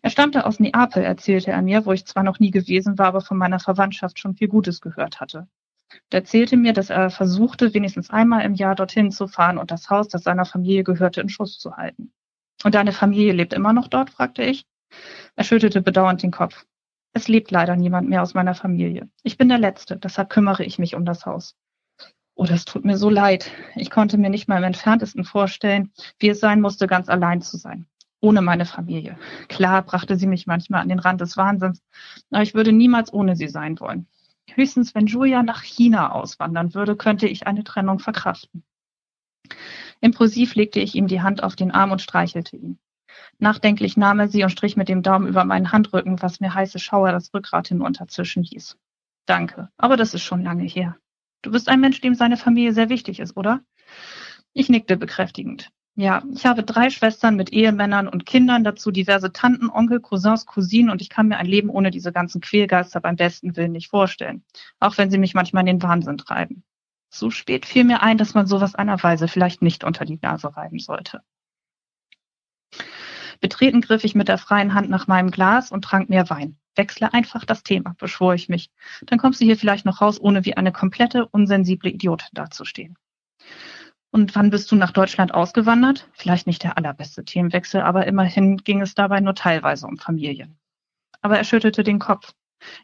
Er 0.02 0.10
stammte 0.10 0.46
aus 0.46 0.60
Neapel, 0.60 1.02
erzählte 1.02 1.50
er 1.50 1.62
mir, 1.62 1.84
wo 1.84 1.92
ich 1.92 2.06
zwar 2.06 2.22
noch 2.22 2.38
nie 2.38 2.50
gewesen 2.50 2.98
war, 2.98 3.06
aber 3.06 3.20
von 3.20 3.36
meiner 3.36 3.58
Verwandtschaft 3.58 4.18
schon 4.18 4.36
viel 4.36 4.48
Gutes 4.48 4.80
gehört 4.80 5.20
hatte. 5.20 5.48
Und 5.90 6.14
erzählte 6.14 6.56
mir, 6.56 6.72
dass 6.72 6.90
er 6.90 7.10
versuchte, 7.10 7.74
wenigstens 7.74 8.10
einmal 8.10 8.44
im 8.44 8.54
Jahr 8.54 8.74
dorthin 8.74 9.10
zu 9.10 9.26
fahren 9.26 9.58
und 9.58 9.70
das 9.70 9.90
Haus, 9.90 10.08
das 10.08 10.22
seiner 10.22 10.44
Familie 10.44 10.84
gehörte, 10.84 11.20
in 11.20 11.28
Schuss 11.28 11.58
zu 11.58 11.76
halten. 11.76 12.12
Und 12.64 12.74
deine 12.74 12.92
Familie 12.92 13.32
lebt 13.32 13.52
immer 13.52 13.72
noch 13.72 13.88
dort? 13.88 14.10
fragte 14.10 14.42
ich. 14.42 14.66
Er 15.36 15.44
schüttelte 15.44 15.82
bedauernd 15.82 16.22
den 16.22 16.30
Kopf. 16.30 16.64
Es 17.12 17.28
lebt 17.28 17.50
leider 17.50 17.76
niemand 17.76 18.08
mehr 18.08 18.22
aus 18.22 18.34
meiner 18.34 18.54
Familie. 18.54 19.08
Ich 19.22 19.38
bin 19.38 19.48
der 19.48 19.58
Letzte, 19.58 19.96
deshalb 19.96 20.30
kümmere 20.30 20.64
ich 20.64 20.78
mich 20.78 20.94
um 20.94 21.04
das 21.04 21.26
Haus. 21.26 21.56
Oh, 22.34 22.44
das 22.44 22.64
tut 22.64 22.84
mir 22.84 22.96
so 22.96 23.10
leid. 23.10 23.50
Ich 23.74 23.90
konnte 23.90 24.16
mir 24.16 24.30
nicht 24.30 24.46
mal 24.46 24.58
im 24.58 24.64
entferntesten 24.64 25.24
vorstellen, 25.24 25.92
wie 26.20 26.28
es 26.28 26.38
sein 26.38 26.60
musste, 26.60 26.86
ganz 26.86 27.08
allein 27.08 27.42
zu 27.42 27.56
sein. 27.56 27.88
Ohne 28.20 28.42
meine 28.42 28.66
Familie. 28.66 29.18
Klar 29.48 29.82
brachte 29.82 30.16
sie 30.16 30.26
mich 30.26 30.46
manchmal 30.46 30.82
an 30.82 30.88
den 30.88 30.98
Rand 30.98 31.20
des 31.20 31.36
Wahnsinns, 31.36 31.82
aber 32.30 32.42
ich 32.42 32.54
würde 32.54 32.72
niemals 32.72 33.12
ohne 33.12 33.36
sie 33.36 33.48
sein 33.48 33.78
wollen. 33.80 34.06
Höchstens, 34.54 34.94
wenn 34.94 35.06
Julia 35.06 35.42
nach 35.42 35.62
China 35.62 36.12
auswandern 36.12 36.74
würde, 36.74 36.96
könnte 36.96 37.26
ich 37.28 37.46
eine 37.46 37.64
Trennung 37.64 37.98
verkraften. 37.98 38.64
Impulsiv 40.00 40.54
legte 40.54 40.80
ich 40.80 40.94
ihm 40.94 41.06
die 41.06 41.22
Hand 41.22 41.42
auf 41.42 41.56
den 41.56 41.70
Arm 41.70 41.90
und 41.90 42.02
streichelte 42.02 42.56
ihn. 42.56 42.78
Nachdenklich 43.38 43.96
nahm 43.96 44.20
er 44.20 44.28
sie 44.28 44.42
und 44.44 44.50
strich 44.50 44.76
mit 44.76 44.88
dem 44.88 45.02
Daumen 45.02 45.28
über 45.28 45.44
meinen 45.44 45.72
Handrücken, 45.72 46.20
was 46.22 46.40
mir 46.40 46.54
heiße 46.54 46.78
Schauer 46.78 47.12
das 47.12 47.32
Rückgrat 47.32 47.68
hinunterzischen 47.68 48.42
ließ. 48.42 48.76
Danke, 49.26 49.68
aber 49.76 49.96
das 49.96 50.14
ist 50.14 50.22
schon 50.22 50.42
lange 50.42 50.64
her. 50.64 50.96
Du 51.42 51.52
bist 51.52 51.68
ein 51.68 51.80
Mensch, 51.80 52.00
dem 52.00 52.14
seine 52.14 52.36
Familie 52.36 52.72
sehr 52.72 52.88
wichtig 52.88 53.20
ist, 53.20 53.36
oder? 53.36 53.60
Ich 54.52 54.68
nickte 54.68 54.96
bekräftigend. 54.96 55.70
Ja, 55.94 56.22
ich 56.32 56.46
habe 56.46 56.62
drei 56.62 56.90
Schwestern 56.90 57.34
mit 57.34 57.52
Ehemännern 57.52 58.06
und 58.06 58.24
Kindern, 58.24 58.62
dazu 58.62 58.92
diverse 58.92 59.32
Tanten, 59.32 59.68
Onkel, 59.68 60.00
Cousins, 60.00 60.46
Cousinen 60.46 60.90
und 60.90 61.02
ich 61.02 61.08
kann 61.08 61.26
mir 61.26 61.38
ein 61.38 61.46
Leben 61.46 61.70
ohne 61.70 61.90
diese 61.90 62.12
ganzen 62.12 62.40
Quälgeister 62.40 63.00
beim 63.00 63.16
besten 63.16 63.56
Willen 63.56 63.72
nicht 63.72 63.90
vorstellen, 63.90 64.44
auch 64.78 64.96
wenn 64.96 65.10
sie 65.10 65.18
mich 65.18 65.34
manchmal 65.34 65.62
in 65.62 65.78
den 65.78 65.82
Wahnsinn 65.82 66.16
treiben. 66.16 66.62
So 67.10 67.30
spät 67.30 67.66
fiel 67.66 67.82
mir 67.82 68.00
ein, 68.00 68.16
dass 68.16 68.34
man 68.34 68.46
sowas 68.46 68.76
einer 68.76 69.02
Weise 69.02 69.26
vielleicht 69.26 69.60
nicht 69.60 69.82
unter 69.82 70.04
die 70.04 70.20
Nase 70.22 70.56
reiben 70.56 70.78
sollte. 70.78 71.22
Betreten 73.40 73.80
griff 73.80 74.04
ich 74.04 74.14
mit 74.14 74.28
der 74.28 74.38
freien 74.38 74.74
Hand 74.74 74.90
nach 74.90 75.06
meinem 75.06 75.30
Glas 75.30 75.70
und 75.70 75.82
trank 75.82 76.08
mehr 76.08 76.28
Wein. 76.30 76.56
Wechsle 76.74 77.12
einfach 77.12 77.44
das 77.44 77.62
Thema, 77.62 77.94
beschwor 77.98 78.34
ich 78.34 78.48
mich. 78.48 78.70
Dann 79.02 79.18
kommst 79.18 79.40
du 79.40 79.44
hier 79.44 79.56
vielleicht 79.56 79.84
noch 79.84 80.00
raus, 80.00 80.20
ohne 80.20 80.44
wie 80.44 80.56
eine 80.56 80.72
komplette, 80.72 81.26
unsensible 81.26 81.90
Idiotin 81.90 82.28
dazustehen. 82.32 82.96
Und 84.10 84.34
wann 84.34 84.50
bist 84.50 84.70
du 84.72 84.76
nach 84.76 84.92
Deutschland 84.92 85.34
ausgewandert? 85.34 86.08
Vielleicht 86.12 86.46
nicht 86.46 86.62
der 86.62 86.78
allerbeste 86.78 87.24
Themenwechsel, 87.24 87.82
aber 87.82 88.06
immerhin 88.06 88.56
ging 88.58 88.80
es 88.80 88.94
dabei 88.94 89.20
nur 89.20 89.34
teilweise 89.34 89.86
um 89.86 89.98
Familien. 89.98 90.58
Aber 91.20 91.36
er 91.36 91.44
schüttelte 91.44 91.82
den 91.82 91.98
Kopf. 91.98 92.32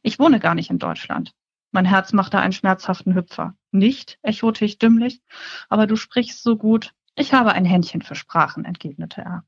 Ich 0.03 0.19
wohne 0.19 0.39
gar 0.39 0.55
nicht 0.55 0.71
in 0.71 0.79
Deutschland. 0.79 1.33
Mein 1.73 1.87
Herz 1.87 2.13
machte 2.13 2.39
einen 2.39 2.53
schmerzhaften 2.53 3.15
Hüpfer. 3.15 3.57
Nicht, 3.73 4.19
echote 4.23 4.65
ich 4.65 4.79
dümmlich, 4.79 5.23
aber 5.69 5.87
du 5.87 5.97
sprichst 5.97 6.43
so 6.43 6.57
gut. 6.57 6.93
Ich 7.17 7.33
habe 7.33 7.53
ein 7.53 7.65
Händchen 7.65 8.03
für 8.03 8.15
Sprachen, 8.15 8.65
entgegnete 8.65 9.23
er. 9.23 9.45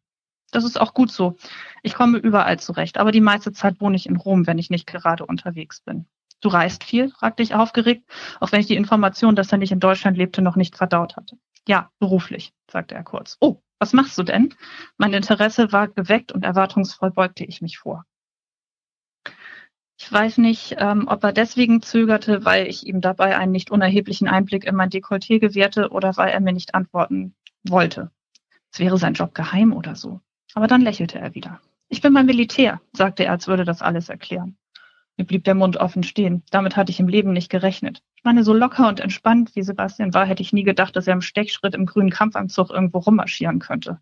Das 0.52 0.64
ist 0.64 0.80
auch 0.80 0.94
gut 0.94 1.10
so. 1.10 1.36
Ich 1.82 1.94
komme 1.94 2.18
überall 2.18 2.58
zurecht, 2.58 2.98
aber 2.98 3.12
die 3.12 3.20
meiste 3.20 3.52
Zeit 3.52 3.80
wohne 3.80 3.96
ich 3.96 4.06
in 4.06 4.16
Rom, 4.16 4.46
wenn 4.46 4.58
ich 4.58 4.70
nicht 4.70 4.86
gerade 4.86 5.26
unterwegs 5.26 5.80
bin. 5.80 6.06
Du 6.40 6.48
reist 6.48 6.84
viel? 6.84 7.10
fragte 7.10 7.42
ich 7.42 7.54
aufgeregt, 7.54 8.08
auch 8.40 8.52
wenn 8.52 8.60
ich 8.60 8.66
die 8.66 8.76
Information, 8.76 9.36
dass 9.36 9.52
er 9.52 9.58
nicht 9.58 9.72
in 9.72 9.80
Deutschland 9.80 10.16
lebte, 10.16 10.42
noch 10.42 10.56
nicht 10.56 10.76
verdaut 10.76 11.16
hatte. 11.16 11.36
Ja, 11.66 11.90
beruflich, 11.98 12.52
sagte 12.70 12.94
er 12.94 13.02
kurz. 13.02 13.36
Oh, 13.40 13.62
was 13.78 13.92
machst 13.92 14.16
du 14.18 14.22
denn? 14.22 14.54
Mein 14.96 15.12
Interesse 15.12 15.72
war 15.72 15.88
geweckt 15.88 16.32
und 16.32 16.44
erwartungsvoll 16.44 17.10
beugte 17.10 17.44
ich 17.44 17.60
mich 17.60 17.78
vor. 17.78 18.04
Ich 19.98 20.12
weiß 20.12 20.38
nicht, 20.38 20.76
ähm, 20.78 21.08
ob 21.08 21.24
er 21.24 21.32
deswegen 21.32 21.80
zögerte, 21.80 22.44
weil 22.44 22.66
ich 22.68 22.86
ihm 22.86 23.00
dabei 23.00 23.36
einen 23.36 23.52
nicht 23.52 23.70
unerheblichen 23.70 24.28
Einblick 24.28 24.64
in 24.64 24.76
mein 24.76 24.90
Dekolleté 24.90 25.40
gewährte 25.40 25.88
oder 25.90 26.16
weil 26.16 26.30
er 26.30 26.40
mir 26.40 26.52
nicht 26.52 26.74
antworten 26.74 27.34
wollte. 27.64 28.10
Es 28.72 28.78
wäre 28.78 28.98
sein 28.98 29.14
Job 29.14 29.34
geheim 29.34 29.72
oder 29.72 29.96
so. 29.96 30.20
Aber 30.56 30.68
dann 30.68 30.80
lächelte 30.80 31.18
er 31.18 31.34
wieder. 31.34 31.60
Ich 31.90 32.00
bin 32.00 32.14
beim 32.14 32.24
Militär, 32.24 32.80
sagte 32.94 33.26
er, 33.26 33.32
als 33.32 33.46
würde 33.46 33.66
das 33.66 33.82
alles 33.82 34.08
erklären. 34.08 34.56
Mir 35.18 35.26
blieb 35.26 35.44
der 35.44 35.54
Mund 35.54 35.76
offen 35.76 36.02
stehen. 36.02 36.44
Damit 36.50 36.76
hatte 36.76 36.90
ich 36.90 36.98
im 36.98 37.08
Leben 37.08 37.34
nicht 37.34 37.50
gerechnet. 37.50 38.02
Ich 38.14 38.24
meine, 38.24 38.42
so 38.42 38.54
locker 38.54 38.88
und 38.88 38.98
entspannt 38.98 39.54
wie 39.54 39.62
Sebastian 39.62 40.14
war, 40.14 40.24
hätte 40.24 40.40
ich 40.42 40.54
nie 40.54 40.62
gedacht, 40.62 40.96
dass 40.96 41.06
er 41.06 41.12
im 41.12 41.20
Stechschritt 41.20 41.74
im 41.74 41.84
grünen 41.84 42.08
Kampfanzug 42.08 42.70
irgendwo 42.70 43.00
rummarschieren 43.00 43.58
könnte. 43.58 44.00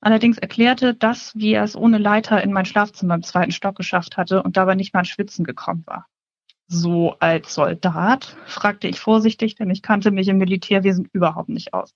Allerdings 0.00 0.36
erklärte 0.36 0.94
das, 0.94 1.32
wie 1.36 1.52
er 1.52 1.62
es 1.62 1.76
ohne 1.76 1.98
Leiter 1.98 2.42
in 2.42 2.52
mein 2.52 2.66
Schlafzimmer 2.66 3.14
im 3.14 3.22
zweiten 3.22 3.52
Stock 3.52 3.76
geschafft 3.76 4.16
hatte 4.16 4.42
und 4.42 4.56
dabei 4.56 4.74
nicht 4.74 4.92
mal 4.92 5.00
ins 5.00 5.10
Schwitzen 5.10 5.44
gekommen 5.44 5.84
war. 5.86 6.08
So 6.66 7.14
als 7.20 7.54
Soldat? 7.54 8.36
fragte 8.46 8.88
ich 8.88 8.98
vorsichtig, 8.98 9.54
denn 9.54 9.70
ich 9.70 9.82
kannte 9.82 10.10
mich 10.10 10.26
im 10.26 10.38
Militärwesen 10.38 11.08
überhaupt 11.12 11.50
nicht 11.50 11.72
aus. 11.72 11.94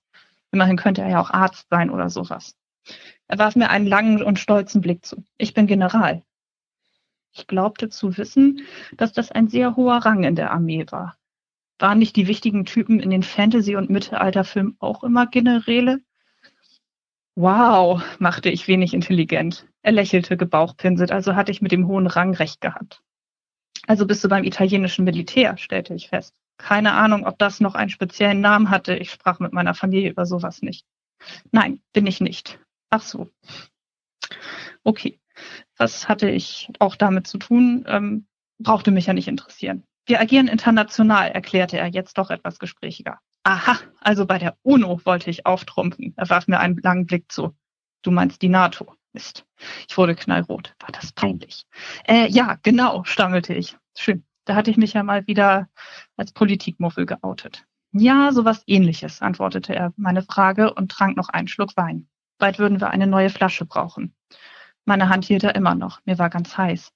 Immerhin 0.53 0.77
könnte 0.77 1.01
er 1.01 1.09
ja 1.09 1.19
auch 1.19 1.31
Arzt 1.31 1.67
sein 1.69 1.89
oder 1.89 2.09
sowas. 2.09 2.55
Er 3.27 3.39
warf 3.39 3.55
mir 3.55 3.69
einen 3.69 3.87
langen 3.87 4.23
und 4.23 4.39
stolzen 4.39 4.81
Blick 4.81 5.05
zu. 5.05 5.23
Ich 5.37 5.53
bin 5.53 5.67
General. 5.67 6.23
Ich 7.33 7.45
glaubte 7.45 7.89
zu 7.89 8.17
wissen, 8.17 8.61
dass 8.95 9.13
das 9.13 9.31
ein 9.31 9.47
sehr 9.47 9.75
hoher 9.75 9.97
Rang 9.97 10.23
in 10.23 10.35
der 10.35 10.51
Armee 10.51 10.85
war. 10.89 11.17
Waren 11.79 11.99
nicht 11.99 12.15
die 12.15 12.27
wichtigen 12.27 12.65
Typen 12.65 12.99
in 12.99 13.09
den 13.09 13.21
Fantasy- 13.23 13.75
und 13.75 13.89
Mittelalterfilmen 13.89 14.77
auch 14.79 15.03
immer 15.03 15.27
Generäle? 15.27 16.01
Wow, 17.35 18.01
machte 18.17 18.49
ich 18.49 18.67
wenig 18.67 18.95
intelligent. 18.95 19.67
Er 19.83 19.91
lächelte 19.91 20.37
gebauchpinselt, 20.37 21.11
also 21.11 21.35
hatte 21.35 21.51
ich 21.51 21.61
mit 21.61 21.71
dem 21.71 21.87
hohen 21.87 22.07
Rang 22.07 22.33
recht 22.33 22.61
gehabt. 22.61 23.03
Also 23.85 24.07
bist 24.07 24.23
du 24.23 24.29
beim 24.29 24.43
italienischen 24.43 25.05
Militär, 25.05 25.57
stellte 25.57 25.93
ich 25.93 26.09
fest. 26.09 26.33
Keine 26.57 26.93
Ahnung, 26.93 27.27
ob 27.27 27.37
das 27.37 27.59
noch 27.59 27.75
einen 27.75 27.91
speziellen 27.91 28.41
Namen 28.41 28.71
hatte. 28.71 28.95
Ich 28.95 29.11
sprach 29.11 29.39
mit 29.39 29.53
meiner 29.53 29.75
Familie 29.75 30.09
über 30.09 30.25
sowas 30.25 30.63
nicht. 30.63 30.87
Nein, 31.51 31.81
bin 31.93 32.07
ich 32.07 32.19
nicht. 32.19 32.59
Ach 32.89 33.01
so. 33.01 33.29
Okay. 34.83 35.19
Was 35.77 36.09
hatte 36.09 36.29
ich 36.29 36.69
auch 36.79 36.95
damit 36.95 37.27
zu 37.27 37.37
tun? 37.37 37.85
Ähm, 37.87 38.27
brauchte 38.59 38.91
mich 38.91 39.05
ja 39.05 39.13
nicht 39.13 39.27
interessieren. 39.27 39.83
Wir 40.05 40.19
agieren 40.19 40.47
international, 40.47 41.29
erklärte 41.29 41.77
er 41.77 41.87
jetzt 41.87 42.17
doch 42.17 42.31
etwas 42.31 42.59
gesprächiger. 42.59 43.19
Aha, 43.43 43.77
also 44.01 44.25
bei 44.25 44.39
der 44.39 44.57
UNO 44.63 45.01
wollte 45.05 45.29
ich 45.29 45.45
auftrumpfen. 45.45 46.13
Er 46.17 46.29
warf 46.29 46.47
mir 46.47 46.59
einen 46.59 46.77
langen 46.77 47.05
Blick 47.05 47.31
zu. 47.31 47.55
Du 48.01 48.11
meinst 48.11 48.41
die 48.41 48.49
NATO. 48.49 48.93
Mist. 49.13 49.45
Ich 49.89 49.97
wurde 49.97 50.15
knallrot. 50.15 50.75
War 50.79 50.91
das 50.91 51.11
peinlich? 51.11 51.65
Äh, 52.07 52.29
ja, 52.29 52.57
genau, 52.61 53.03
stammelte 53.03 53.53
ich. 53.53 53.77
Schön. 53.97 54.25
Da 54.45 54.55
hatte 54.55 54.71
ich 54.71 54.77
mich 54.77 54.93
ja 54.93 55.03
mal 55.03 55.27
wieder 55.27 55.69
als 56.15 56.31
Politikmuffel 56.31 57.05
geoutet. 57.05 57.65
Ja, 57.91 58.31
sowas 58.31 58.63
ähnliches, 58.67 59.21
antwortete 59.21 59.75
er 59.75 59.93
meine 59.97 60.21
Frage 60.21 60.73
und 60.73 60.91
trank 60.91 61.17
noch 61.17 61.29
einen 61.29 61.47
Schluck 61.47 61.75
Wein. 61.75 62.07
Bald 62.37 62.59
würden 62.59 62.79
wir 62.79 62.89
eine 62.89 63.07
neue 63.07 63.29
Flasche 63.29 63.65
brauchen. 63.65 64.15
Meine 64.85 65.09
Hand 65.09 65.25
hielt 65.25 65.43
er 65.43 65.55
immer 65.55 65.75
noch. 65.75 65.99
Mir 66.05 66.17
war 66.17 66.29
ganz 66.29 66.57
heiß. 66.57 66.93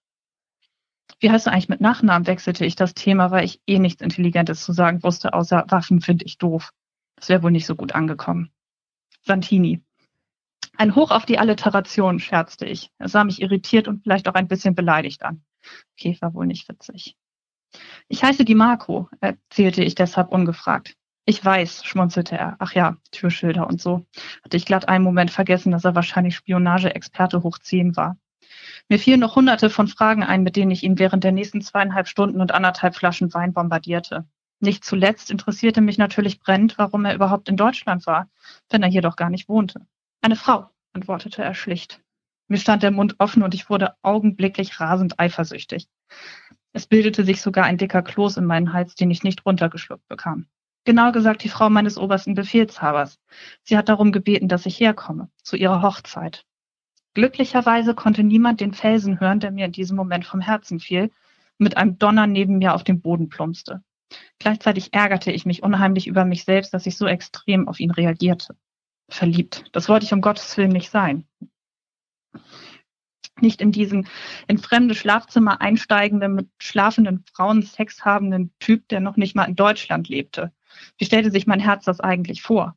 Wie 1.20 1.30
heißt 1.30 1.46
du 1.46 1.52
eigentlich 1.52 1.70
mit 1.70 1.82
Nachnamen? 1.82 2.28
wechselte 2.28 2.66
ich 2.66 2.76
das 2.76 2.94
Thema, 2.94 3.32
weil 3.32 3.46
ich 3.46 3.62
eh 3.68 3.80
nichts 3.80 4.02
Intelligentes 4.02 4.64
zu 4.64 4.74
sagen 4.74 5.04
wusste, 5.04 5.34
außer 5.34 5.66
Waffen 5.68 6.02
finde 6.02 6.26
ich 6.26 6.38
doof. 6.38 6.72
Das 7.16 7.30
wäre 7.30 7.44
wohl 7.44 7.52
nicht 7.52 7.66
so 7.66 7.76
gut 7.76 7.94
angekommen. 7.94 8.52
Santini. 9.24 9.84
Ein 10.78 10.96
Hoch 10.96 11.12
auf 11.12 11.26
die 11.26 11.38
Alliteration, 11.38 12.20
scherzte 12.20 12.66
ich. 12.66 12.90
Er 12.98 13.10
sah 13.10 13.24
mich 13.24 13.42
irritiert 13.42 13.88
und 13.88 14.04
vielleicht 14.04 14.28
auch 14.28 14.34
ein 14.34 14.48
bisschen 14.48 14.74
beleidigt 14.74 15.24
an. 15.24 15.44
Käfer 15.98 16.34
wohl 16.34 16.48
nicht 16.48 16.68
witzig. 16.70 17.16
Ich 18.08 18.24
heiße 18.24 18.46
Di 18.46 18.56
Marco, 18.56 19.10
erzählte 19.20 19.84
ich 19.84 19.96
deshalb 19.96 20.30
ungefragt. 20.32 20.96
Ich 21.26 21.44
weiß, 21.44 21.86
schmunzelte 21.86 22.36
er. 22.36 22.56
Ach 22.60 22.74
ja, 22.74 22.98
Türschilder 23.12 23.68
und 23.68 23.80
so. 23.80 24.06
Hatte 24.44 24.58
ich 24.58 24.66
glatt 24.66 24.90
einen 24.90 25.04
Moment 25.04 25.32
vergessen, 25.32 25.72
dass 25.72 25.86
er 25.86 25.96
wahrscheinlich 25.96 26.36
Spionageexperte 26.36 27.44
hoch 27.44 27.60
zehn 27.60 27.96
war. 27.96 28.18
Mir 28.90 29.00
fielen 29.00 29.20
noch 29.20 29.36
hunderte 29.36 29.70
von 29.70 29.88
Fragen 29.88 30.24
ein, 30.24 30.44
mit 30.44 30.56
denen 30.56 30.72
ich 30.72 30.84
ihn 30.84 30.98
während 31.00 31.24
der 31.24 31.32
nächsten 31.32 31.62
zweieinhalb 31.62 32.08
Stunden 32.08 32.42
und 32.42 32.52
anderthalb 32.52 32.96
Flaschen 32.96 33.34
Wein 33.34 33.54
bombardierte. 33.54 34.26
Nicht 34.60 34.84
zuletzt 34.84 35.32
interessierte 35.32 35.82
mich 35.82 35.98
natürlich 35.98 36.40
brennend, 36.40 36.78
warum 36.78 37.06
er 37.06 37.16
überhaupt 37.16 37.50
in 37.50 37.58
Deutschland 37.58 38.06
war, 38.06 38.30
wenn 38.70 38.84
er 38.84 38.90
hier 38.90 39.02
doch 39.02 39.16
gar 39.16 39.30
nicht 39.30 39.48
wohnte. 39.48 39.88
Eine 40.22 40.36
Frau, 40.36 40.70
antwortete 40.94 41.44
er 41.44 41.54
schlicht. 41.54 42.02
Mir 42.48 42.58
stand 42.58 42.84
der 42.84 42.92
Mund 42.92 43.16
offen 43.20 43.44
und 43.44 43.54
ich 43.54 43.70
wurde 43.70 43.96
augenblicklich 44.02 44.80
rasend 44.80 45.20
eifersüchtig. 45.20 45.88
Es 46.74 46.86
bildete 46.86 47.24
sich 47.24 47.42
sogar 47.42 47.66
ein 47.66 47.78
dicker 47.78 48.02
Kloß 48.02 48.38
in 48.38 48.46
meinen 48.46 48.74
Hals, 48.74 48.96
den 48.96 49.10
ich 49.10 49.24
nicht 49.24 49.46
runtergeschluckt 49.46 50.08
bekam. 50.08 50.48
Genau 50.84 51.12
gesagt 51.12 51.44
die 51.44 51.50
Frau 51.50 51.70
meines 51.70 51.98
obersten 51.98 52.34
Befehlshabers. 52.34 53.20
Sie 53.64 53.78
hat 53.78 53.88
darum 53.88 54.12
gebeten, 54.12 54.48
dass 54.48 54.66
ich 54.66 54.80
herkomme, 54.80 55.30
zu 55.44 55.56
ihrer 55.56 55.82
Hochzeit. 55.82 56.46
Glücklicherweise 57.14 57.94
konnte 57.94 58.24
niemand 58.24 58.62
den 58.62 58.74
Felsen 58.74 59.20
hören, 59.20 59.40
der 59.40 59.52
mir 59.52 59.66
in 59.66 59.74
diesem 59.74 59.98
Moment 59.98 60.26
vom 60.26 60.42
Herzen 60.42 60.80
fiel, 60.80 61.12
mit 61.58 61.78
einem 61.78 62.00
Donner 62.00 62.26
neben 62.26 62.58
mir 62.58 62.74
auf 62.74 62.84
den 62.84 63.02
Boden 63.02 63.30
plumpste. 63.30 63.84
Gleichzeitig 64.40 64.94
ärgerte 64.94 65.32
ich 65.32 65.46
mich 65.46 65.62
unheimlich 65.62 66.08
über 66.08 66.26
mich 66.26 66.46
selbst, 66.46 66.74
dass 66.74 66.86
ich 66.86 66.98
so 66.98 67.06
extrem 67.06 67.68
auf 67.68 67.80
ihn 67.80 67.92
reagierte. 67.92 68.56
Verliebt. 69.10 69.66
Das 69.74 69.88
wollte 69.90 70.06
ich 70.06 70.14
um 70.14 70.22
Gottes 70.22 70.58
Willen 70.58 70.72
nicht 70.72 70.90
sein. 70.90 71.28
Nicht 73.40 73.62
in 73.62 73.72
diesen 73.72 74.08
in 74.48 74.58
fremde 74.58 74.96
Schlafzimmer 74.96 75.62
einsteigenden, 75.62 76.34
mit 76.34 76.50
schlafenden 76.60 77.24
Frauen 77.34 77.62
Sex 77.62 78.06
habenden 78.06 78.54
Typ, 78.60 78.88
der 78.88 79.00
noch 79.00 79.18
nicht 79.18 79.36
mal 79.36 79.46
in 79.46 79.56
Deutschland 79.56 80.10
lebte. 80.10 80.54
Wie 80.98 81.06
stellte 81.06 81.32
sich 81.32 81.48
mein 81.48 81.60
Herz 81.60 81.86
das 81.86 82.00
eigentlich 82.00 82.42
vor? 82.42 82.76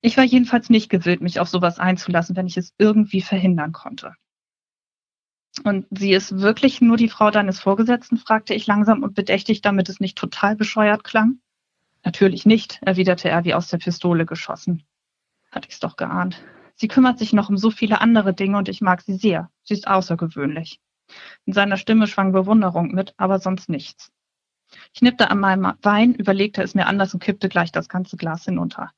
Ich 0.00 0.16
war 0.16 0.24
jedenfalls 0.24 0.68
nicht 0.68 0.90
gewillt, 0.90 1.22
mich 1.22 1.40
auf 1.40 1.48
sowas 1.48 1.78
einzulassen, 1.78 2.36
wenn 2.36 2.46
ich 2.46 2.56
es 2.56 2.74
irgendwie 2.78 3.22
verhindern 3.22 3.72
konnte. 3.72 4.14
Und 5.62 5.86
sie 5.90 6.12
ist 6.12 6.40
wirklich 6.40 6.80
nur 6.80 6.96
die 6.96 7.08
Frau 7.08 7.30
deines 7.30 7.60
Vorgesetzten? 7.60 8.16
fragte 8.16 8.54
ich 8.54 8.66
langsam 8.66 9.02
und 9.02 9.14
bedächtig, 9.14 9.62
damit 9.62 9.88
es 9.88 10.00
nicht 10.00 10.18
total 10.18 10.56
bescheuert 10.56 11.04
klang. 11.04 11.38
Natürlich 12.04 12.44
nicht, 12.44 12.80
erwiderte 12.82 13.28
er 13.28 13.44
wie 13.44 13.54
aus 13.54 13.68
der 13.68 13.78
Pistole 13.78 14.26
geschossen. 14.26 14.82
Hatte 15.50 15.68
ich's 15.68 15.80
doch 15.80 15.96
geahnt. 15.96 16.42
Sie 16.74 16.88
kümmert 16.88 17.18
sich 17.18 17.32
noch 17.32 17.48
um 17.48 17.56
so 17.56 17.70
viele 17.70 18.00
andere 18.00 18.34
Dinge 18.34 18.58
und 18.58 18.68
ich 18.68 18.80
mag 18.80 19.00
sie 19.00 19.14
sehr. 19.14 19.50
Sie 19.62 19.74
ist 19.74 19.86
außergewöhnlich. 19.86 20.80
In 21.46 21.52
seiner 21.52 21.76
Stimme 21.76 22.06
schwang 22.06 22.32
Bewunderung 22.32 22.92
mit, 22.92 23.14
aber 23.16 23.38
sonst 23.38 23.68
nichts. 23.68 24.12
Ich 24.92 25.02
nippte 25.02 25.30
an 25.30 25.40
meinem 25.40 25.72
Wein, 25.82 26.14
überlegte 26.14 26.62
es 26.62 26.74
mir 26.74 26.86
anders 26.86 27.14
und 27.14 27.22
kippte 27.22 27.48
gleich 27.48 27.72
das 27.72 27.88
ganze 27.88 28.16
Glas 28.16 28.44
hinunter. 28.44 28.90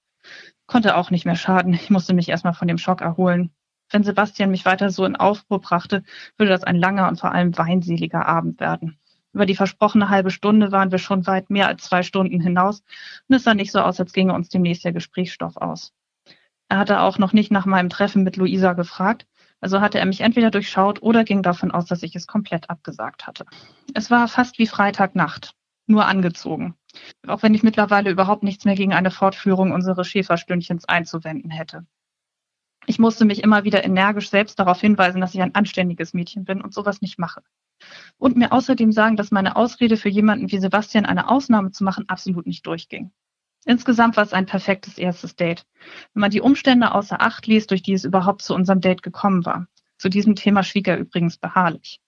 Konnte 0.66 0.96
auch 0.96 1.10
nicht 1.10 1.24
mehr 1.24 1.36
schaden. 1.36 1.74
Ich 1.74 1.90
musste 1.90 2.14
mich 2.14 2.28
erstmal 2.28 2.54
von 2.54 2.68
dem 2.68 2.78
Schock 2.78 3.00
erholen. 3.00 3.50
Wenn 3.90 4.02
Sebastian 4.02 4.50
mich 4.50 4.64
weiter 4.64 4.90
so 4.90 5.04
in 5.04 5.16
Aufruhr 5.16 5.60
brachte, 5.60 6.02
würde 6.36 6.50
das 6.50 6.64
ein 6.64 6.76
langer 6.76 7.08
und 7.08 7.20
vor 7.20 7.32
allem 7.32 7.56
weinseliger 7.56 8.26
Abend 8.26 8.58
werden. 8.58 8.98
Über 9.32 9.46
die 9.46 9.54
versprochene 9.54 10.08
halbe 10.08 10.30
Stunde 10.30 10.72
waren 10.72 10.90
wir 10.90 10.98
schon 10.98 11.26
weit 11.26 11.50
mehr 11.50 11.68
als 11.68 11.84
zwei 11.84 12.02
Stunden 12.02 12.40
hinaus 12.40 12.82
und 13.28 13.36
es 13.36 13.44
sah 13.44 13.54
nicht 13.54 13.70
so 13.70 13.80
aus, 13.80 14.00
als 14.00 14.12
ginge 14.12 14.32
uns 14.32 14.48
demnächst 14.48 14.84
der 14.84 14.92
Gesprächsstoff 14.92 15.56
aus. 15.56 15.92
Er 16.68 16.78
hatte 16.78 17.00
auch 17.00 17.18
noch 17.18 17.32
nicht 17.32 17.52
nach 17.52 17.66
meinem 17.66 17.90
Treffen 17.90 18.24
mit 18.24 18.36
Luisa 18.36 18.72
gefragt, 18.72 19.26
also 19.60 19.80
hatte 19.80 19.98
er 19.98 20.06
mich 20.06 20.22
entweder 20.22 20.50
durchschaut 20.50 21.02
oder 21.02 21.22
ging 21.22 21.42
davon 21.42 21.70
aus, 21.70 21.86
dass 21.86 22.02
ich 22.02 22.16
es 22.16 22.26
komplett 22.26 22.70
abgesagt 22.70 23.26
hatte. 23.26 23.46
Es 23.94 24.10
war 24.10 24.26
fast 24.26 24.58
wie 24.58 24.66
Freitagnacht, 24.66 25.54
nur 25.86 26.06
angezogen. 26.06 26.74
Auch 27.26 27.42
wenn 27.42 27.54
ich 27.54 27.62
mittlerweile 27.62 28.10
überhaupt 28.10 28.42
nichts 28.42 28.64
mehr 28.64 28.74
gegen 28.74 28.94
eine 28.94 29.10
Fortführung 29.10 29.72
unseres 29.72 30.08
Schäferstündchens 30.08 30.86
einzuwenden 30.86 31.50
hätte. 31.50 31.86
Ich 32.86 32.98
musste 32.98 33.24
mich 33.24 33.42
immer 33.42 33.64
wieder 33.64 33.84
energisch 33.84 34.30
selbst 34.30 34.58
darauf 34.58 34.80
hinweisen, 34.80 35.20
dass 35.20 35.34
ich 35.34 35.42
ein 35.42 35.54
anständiges 35.54 36.14
Mädchen 36.14 36.44
bin 36.44 36.60
und 36.60 36.72
sowas 36.72 37.00
nicht 37.00 37.18
mache 37.18 37.42
und 38.18 38.36
mir 38.36 38.52
außerdem 38.52 38.92
sagen, 38.92 39.16
dass 39.16 39.30
meine 39.30 39.56
Ausrede 39.56 39.96
für 39.96 40.08
jemanden 40.08 40.50
wie 40.50 40.58
Sebastian 40.58 41.06
eine 41.06 41.28
Ausnahme 41.28 41.70
zu 41.70 41.84
machen 41.84 42.08
absolut 42.08 42.46
nicht 42.46 42.66
durchging. 42.66 43.12
Insgesamt 43.64 44.16
war 44.16 44.24
es 44.24 44.32
ein 44.32 44.46
perfektes 44.46 44.96
erstes 44.96 45.34
Date. 45.34 45.66
Wenn 46.14 46.20
man 46.20 46.30
die 46.30 46.40
Umstände 46.40 46.92
außer 46.92 47.20
Acht 47.20 47.46
ließ, 47.46 47.66
durch 47.66 47.82
die 47.82 47.94
es 47.94 48.04
überhaupt 48.04 48.42
zu 48.42 48.54
unserem 48.54 48.80
Date 48.80 49.02
gekommen 49.02 49.44
war. 49.44 49.66
Zu 49.98 50.08
diesem 50.08 50.36
Thema 50.36 50.62
schwieg 50.62 50.86
er 50.88 50.98
übrigens 50.98 51.38
beharrlich. 51.38 52.00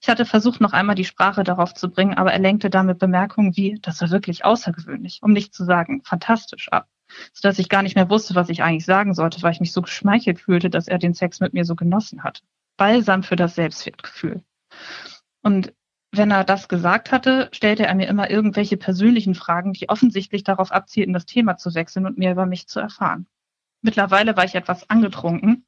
Ich 0.00 0.08
hatte 0.08 0.26
versucht, 0.26 0.60
noch 0.60 0.72
einmal 0.72 0.94
die 0.94 1.04
Sprache 1.04 1.44
darauf 1.44 1.74
zu 1.74 1.90
bringen, 1.90 2.14
aber 2.14 2.32
er 2.32 2.38
lenkte 2.38 2.70
damit 2.70 2.98
Bemerkungen 2.98 3.56
wie, 3.56 3.78
das 3.80 4.00
war 4.00 4.10
wirklich 4.10 4.44
außergewöhnlich, 4.44 5.20
um 5.22 5.32
nicht 5.32 5.54
zu 5.54 5.64
sagen, 5.64 6.02
fantastisch 6.04 6.68
ab, 6.70 6.88
sodass 7.32 7.58
ich 7.58 7.68
gar 7.68 7.82
nicht 7.82 7.94
mehr 7.96 8.10
wusste, 8.10 8.34
was 8.34 8.48
ich 8.48 8.62
eigentlich 8.62 8.84
sagen 8.84 9.14
sollte, 9.14 9.42
weil 9.42 9.52
ich 9.52 9.60
mich 9.60 9.72
so 9.72 9.82
geschmeichelt 9.82 10.40
fühlte, 10.40 10.70
dass 10.70 10.88
er 10.88 10.98
den 10.98 11.14
Sex 11.14 11.40
mit 11.40 11.54
mir 11.54 11.64
so 11.64 11.74
genossen 11.74 12.22
hatte. 12.22 12.42
Balsam 12.76 13.22
für 13.22 13.36
das 13.36 13.54
Selbstwertgefühl. 13.54 14.42
Und 15.42 15.72
wenn 16.10 16.30
er 16.30 16.44
das 16.44 16.68
gesagt 16.68 17.12
hatte, 17.12 17.48
stellte 17.52 17.86
er 17.86 17.94
mir 17.94 18.08
immer 18.08 18.30
irgendwelche 18.30 18.76
persönlichen 18.76 19.34
Fragen, 19.34 19.72
die 19.72 19.88
offensichtlich 19.88 20.44
darauf 20.44 20.70
abzielten, 20.70 21.12
das 21.12 21.26
Thema 21.26 21.56
zu 21.56 21.74
wechseln 21.74 22.06
und 22.06 22.18
mehr 22.18 22.32
über 22.32 22.46
mich 22.46 22.68
zu 22.68 22.80
erfahren. 22.80 23.26
Mittlerweile 23.82 24.36
war 24.36 24.44
ich 24.44 24.54
etwas 24.54 24.88
angetrunken 24.88 25.66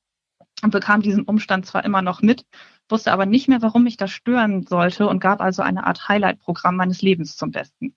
und 0.63 0.71
bekam 0.71 1.03
diesen 1.03 1.25
Umstand 1.25 1.67
zwar 1.67 1.85
immer 1.85 2.03
noch 2.03 2.23
mit, 2.23 2.45
wusste 2.89 3.13
aber 3.13 3.27
nicht 3.27 3.49
mehr, 3.49 3.63
warum 3.63 3.85
mich 3.85 3.97
das 3.97 4.11
stören 4.11 4.63
sollte 4.67 5.09
und 5.09 5.21
gab 5.21 5.41
also 5.41 5.63
eine 5.63 5.87
Art 5.87 6.09
Highlight-Programm 6.09 6.77
meines 6.77 7.03
Lebens 7.03 7.37
zum 7.37 7.51
Besten. 7.51 7.95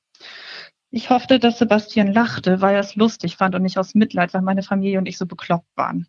Ich 0.92 1.10
hoffte, 1.10 1.40
dass 1.40 1.60
Sebastian 1.60 2.12
lachte, 2.12 2.62
weil 2.62 2.74
er 2.74 2.82
es 2.82 2.96
lustig 2.96 3.38
fand 3.38 3.56
und 3.56 3.62
nicht 3.62 3.78
aus 3.78 3.94
Mitleid, 3.94 4.34
weil 4.34 4.42
meine 4.42 4.64
Familie 4.64 4.98
und 4.98 5.06
ich 5.06 5.18
so 5.18 5.26
bekloppt 5.26 5.70
waren. 5.76 6.08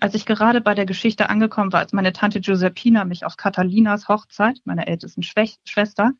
Als 0.00 0.14
ich 0.14 0.26
gerade 0.26 0.60
bei 0.60 0.74
der 0.74 0.86
Geschichte 0.86 1.28
angekommen 1.28 1.72
war, 1.72 1.80
als 1.80 1.92
meine 1.92 2.12
Tante 2.12 2.40
Giuseppina 2.40 3.04
mich 3.04 3.24
auf 3.24 3.36
Catalinas 3.36 4.06
Hochzeit, 4.06 4.60
meiner 4.64 4.86
ältesten 4.86 5.22
Schwester, 5.22 6.12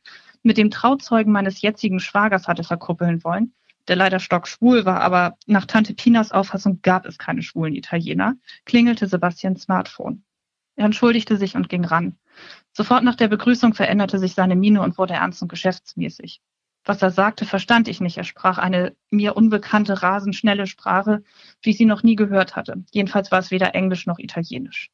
mit 0.42 0.56
dem 0.56 0.70
Trauzeugen 0.70 1.32
meines 1.32 1.60
jetzigen 1.60 2.00
Schwagers 2.00 2.48
hatte 2.48 2.64
verkuppeln 2.64 3.22
wollen, 3.22 3.54
der 3.88 3.96
leider 3.96 4.20
stockschwul 4.20 4.84
war, 4.84 5.00
aber 5.00 5.36
nach 5.46 5.66
Tante 5.66 5.94
Pinas 5.94 6.32
Auffassung 6.32 6.80
gab 6.82 7.06
es 7.06 7.18
keine 7.18 7.42
schwulen 7.42 7.74
Italiener, 7.74 8.34
klingelte 8.64 9.06
Sebastians 9.06 9.62
Smartphone. 9.62 10.24
Er 10.76 10.84
entschuldigte 10.84 11.36
sich 11.36 11.56
und 11.56 11.68
ging 11.68 11.84
ran. 11.84 12.16
Sofort 12.72 13.02
nach 13.02 13.16
der 13.16 13.28
Begrüßung 13.28 13.74
veränderte 13.74 14.18
sich 14.18 14.34
seine 14.34 14.54
Miene 14.54 14.80
und 14.82 14.96
wurde 14.96 15.14
ernst 15.14 15.42
und 15.42 15.48
geschäftsmäßig. 15.48 16.40
Was 16.84 17.02
er 17.02 17.10
sagte, 17.10 17.44
verstand 17.44 17.88
ich 17.88 18.00
nicht. 18.00 18.16
Er 18.16 18.24
sprach 18.24 18.58
eine 18.58 18.96
mir 19.10 19.36
unbekannte, 19.36 20.02
rasend 20.02 20.36
schnelle 20.36 20.66
Sprache, 20.66 21.22
wie 21.62 21.70
ich 21.70 21.78
sie 21.78 21.84
noch 21.84 22.02
nie 22.02 22.14
gehört 22.14 22.54
hatte. 22.54 22.84
Jedenfalls 22.92 23.32
war 23.32 23.40
es 23.40 23.50
weder 23.50 23.74
Englisch 23.74 24.06
noch 24.06 24.18
Italienisch. 24.18 24.90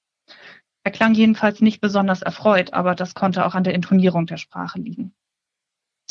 Er 0.82 0.90
klang 0.90 1.14
jedenfalls 1.14 1.60
nicht 1.60 1.80
besonders 1.80 2.22
erfreut, 2.22 2.72
aber 2.72 2.94
das 2.94 3.14
konnte 3.14 3.44
auch 3.44 3.54
an 3.54 3.64
der 3.64 3.74
Intonierung 3.74 4.26
der 4.26 4.38
Sprache 4.38 4.78
liegen. 4.80 5.14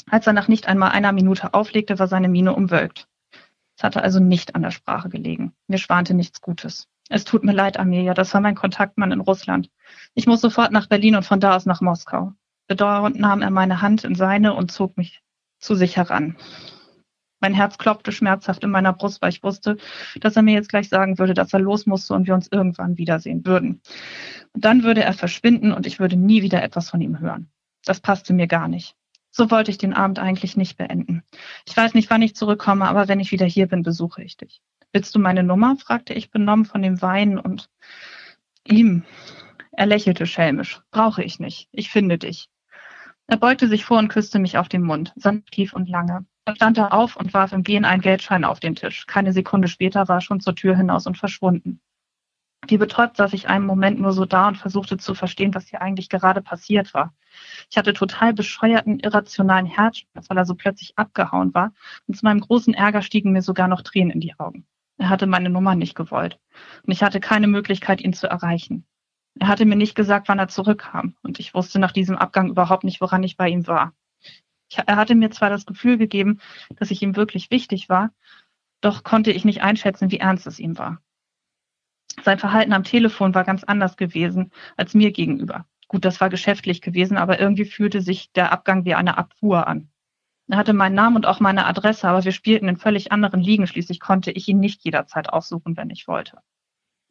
Als 0.10 0.28
er 0.28 0.34
nach 0.34 0.48
nicht 0.48 0.68
einmal 0.68 0.92
einer 0.92 1.12
Minute 1.12 1.54
auflegte, 1.54 2.00
war 2.00 2.08
seine 2.08 2.30
Miene 2.30 2.56
umwölkt. 2.56 3.08
Es 3.78 3.84
hatte 3.84 4.04
also 4.04 4.20
nicht 4.20 4.56
an 4.56 4.62
der 4.62 4.72
Sprache 4.72 5.10
gelegen. 5.10 5.54
Mir 5.68 5.78
schwante 5.78 6.14
nichts 6.14 6.42
Gutes. 6.42 6.88
Es 7.10 7.26
tut 7.26 7.44
mir 7.44 7.54
leid, 7.54 7.78
Amelia, 7.78 8.14
das 8.14 8.34
war 8.34 8.42
mein 8.42 8.56
Kontaktmann 8.56 9.12
in 9.12 9.22
Russland. 9.22 9.70
Ich 10.14 10.28
muss 10.28 10.42
sofort 10.42 10.72
nach 10.72 10.88
Berlin 10.88 11.16
und 11.16 11.26
von 11.26 11.40
da 11.40 11.56
aus 11.56 11.66
nach 11.66 11.82
Moskau. 11.82 12.34
Bedauernd 12.68 13.20
nahm 13.20 13.42
er 13.42 13.50
meine 13.50 13.82
Hand 13.82 14.04
in 14.04 14.16
seine 14.16 14.54
und 14.54 14.72
zog 14.72 14.98
mich 14.98 15.22
zu 15.60 15.76
sich 15.76 15.98
heran. 15.98 16.38
Mein 17.40 17.54
Herz 17.54 17.78
klopfte 17.78 18.14
schmerzhaft 18.14 18.64
in 18.64 18.72
meiner 18.72 18.94
Brust, 18.94 19.22
weil 19.22 19.32
ich 19.32 19.44
wusste, 19.44 19.76
dass 20.22 20.38
er 20.38 20.44
mir 20.44 20.54
jetzt 20.54 20.70
gleich 20.70 20.88
sagen 20.88 21.20
würde, 21.20 21.34
dass 21.34 21.52
er 21.52 21.60
los 21.60 21.86
musste 21.86 22.14
und 22.14 22.26
wir 22.26 22.34
uns 22.34 22.48
irgendwann 22.50 22.98
wiedersehen 22.98 23.46
würden. 23.46 23.82
Und 24.54 24.64
dann 24.64 24.84
würde 24.84 25.04
er 25.04 25.14
verschwinden 25.14 25.74
und 25.74 25.86
ich 25.86 26.00
würde 26.00 26.16
nie 26.16 26.42
wieder 26.42 26.64
etwas 26.64 26.90
von 26.90 27.02
ihm 27.02 27.20
hören. 27.20 27.50
Das 27.84 28.00
passte 28.00 28.34
mir 28.34 28.48
gar 28.48 28.70
nicht. 28.70 28.96
So 29.36 29.50
wollte 29.50 29.72
ich 29.72 29.80
den 29.80 29.96
Abend 29.96 30.20
eigentlich 30.20 30.56
nicht 30.58 30.78
beenden. 30.78 31.24
Ich 31.66 31.76
weiß 31.76 31.96
nicht, 31.96 32.12
wann 32.12 32.22
ich 32.22 32.36
zurückkomme, 32.36 32.88
aber 32.88 33.08
wenn 33.08 33.20
ich 33.20 33.32
wieder 33.32 33.48
hier 33.48 33.68
bin, 33.68 33.82
besuche 33.82 34.22
ich 34.22 34.38
dich. 34.38 34.62
Willst 34.92 35.16
du 35.16 35.20
meine 35.20 35.42
Nummer? 35.42 35.76
fragte 35.76 36.14
ich 36.14 36.30
benommen 36.30 36.66
von 36.66 36.84
dem 36.84 37.02
Wein 37.02 37.40
und 37.40 37.68
ihm. 38.64 39.04
Er 39.72 39.88
lächelte 39.88 40.28
schelmisch. 40.28 40.82
Brauche 40.92 41.24
ich 41.24 41.40
nicht. 41.40 41.68
Ich 41.72 41.90
finde 41.90 42.20
dich. 42.20 42.48
Er 43.26 43.38
beugte 43.38 43.68
sich 43.68 43.86
vor 43.86 43.98
und 43.98 44.10
küsste 44.10 44.38
mich 44.38 44.60
auf 44.60 44.70
den 44.70 44.84
Mund, 44.84 45.14
sanft 45.16 45.52
tief 45.52 45.74
und 45.74 45.90
lange. 45.90 46.28
Dann 46.46 46.56
stand 46.56 46.78
er 46.78 46.94
auf 46.94 47.16
und 47.16 47.34
warf 47.34 47.54
im 47.54 47.64
Gehen 47.64 47.86
einen 47.86 48.04
Geldschein 48.04 48.44
auf 48.44 48.60
den 48.60 48.76
Tisch. 48.76 49.08
Keine 49.08 49.34
Sekunde 49.34 49.68
später 49.68 50.08
war 50.08 50.18
er 50.18 50.22
schon 50.22 50.42
zur 50.42 50.54
Tür 50.54 50.78
hinaus 50.78 51.08
und 51.08 51.18
verschwunden. 51.18 51.82
Wie 52.68 52.78
betäubt 52.78 53.18
saß 53.18 53.34
ich 53.34 53.50
einen 53.50 53.66
Moment 53.66 54.00
nur 54.00 54.14
so 54.14 54.26
da 54.26 54.48
und 54.48 54.58
versuchte 54.58 54.98
zu 54.98 55.16
verstehen, 55.16 55.56
was 55.56 55.70
hier 55.70 55.82
eigentlich 55.82 56.10
gerade 56.10 56.44
passiert 56.44 56.94
war. 56.94 57.16
Ich 57.70 57.78
hatte 57.78 57.94
total 57.94 58.34
bescheuerten, 58.34 59.00
irrationalen 59.00 59.66
Herzschmerz, 59.66 60.30
weil 60.30 60.38
er 60.38 60.46
so 60.46 60.56
plötzlich 60.56 60.94
abgehauen 60.98 61.54
war. 61.54 61.74
Und 62.08 62.16
zu 62.16 62.26
meinem 62.26 62.42
großen 62.42 62.74
Ärger 62.74 63.02
stiegen 63.02 63.32
mir 63.32 63.42
sogar 63.42 63.68
noch 63.68 63.82
Tränen 63.82 64.12
in 64.12 64.20
die 64.20 64.38
Augen. 64.40 64.66
Er 64.98 65.10
hatte 65.10 65.28
meine 65.28 65.50
Nummer 65.50 65.76
nicht 65.76 65.96
gewollt. 65.96 66.40
Und 66.86 66.94
ich 66.94 67.04
hatte 67.04 67.20
keine 67.20 67.48
Möglichkeit, 67.48 68.02
ihn 68.02 68.14
zu 68.14 68.28
erreichen. 68.28 68.86
Er 69.40 69.48
hatte 69.48 69.66
mir 69.66 69.76
nicht 69.76 69.96
gesagt, 69.96 70.30
wann 70.30 70.40
er 70.40 70.48
zurückkam, 70.48 71.16
und 71.24 71.40
ich 71.40 71.54
wusste 71.54 71.80
nach 71.80 71.92
diesem 71.92 72.18
Abgang 72.18 72.50
überhaupt 72.50 72.84
nicht, 72.84 73.02
woran 73.02 73.24
ich 73.24 73.36
bei 73.36 73.50
ihm 73.50 73.66
war. 73.66 73.94
Ich, 74.70 74.78
er 74.78 74.96
hatte 74.96 75.16
mir 75.16 75.32
zwar 75.32 75.50
das 75.50 75.66
Gefühl 75.66 75.98
gegeben, 75.98 76.40
dass 76.76 76.92
ich 76.92 77.02
ihm 77.02 77.16
wirklich 77.16 77.50
wichtig 77.50 77.90
war, 77.90 78.12
doch 78.82 79.04
konnte 79.04 79.32
ich 79.32 79.46
nicht 79.46 79.64
einschätzen, 79.64 80.12
wie 80.12 80.20
ernst 80.20 80.46
es 80.46 80.60
ihm 80.60 80.78
war. 80.78 81.02
Sein 82.24 82.38
Verhalten 82.38 82.74
am 82.74 82.84
Telefon 82.84 83.34
war 83.34 83.44
ganz 83.44 83.64
anders 83.64 83.98
gewesen 83.98 84.52
als 84.78 84.94
mir 84.94 85.12
gegenüber. 85.12 85.66
Gut, 85.88 86.06
das 86.06 86.22
war 86.22 86.30
geschäftlich 86.30 86.82
gewesen, 86.82 87.18
aber 87.18 87.40
irgendwie 87.40 87.66
fühlte 87.66 88.02
sich 88.02 88.32
der 88.32 88.52
Abgang 88.52 88.86
wie 88.86 88.96
eine 88.96 89.18
Abfuhr 89.18 89.68
an. 89.68 89.90
Er 90.50 90.58
hatte 90.58 90.74
meinen 90.74 90.96
Namen 90.96 91.16
und 91.16 91.26
auch 91.26 91.40
meine 91.40 91.66
Adresse, 91.66 92.08
aber 92.08 92.24
wir 92.24 92.32
spielten 92.32 92.68
in 92.68 92.78
völlig 92.78 93.12
anderen 93.12 93.42
Ligen. 93.42 93.68
Schließlich 93.68 94.00
konnte 94.00 94.32
ich 94.32 94.48
ihn 94.48 94.60
nicht 94.60 94.84
jederzeit 94.84 95.30
aufsuchen, 95.30 95.78
wenn 95.78 95.90
ich 95.90 96.08
wollte. 96.08 96.40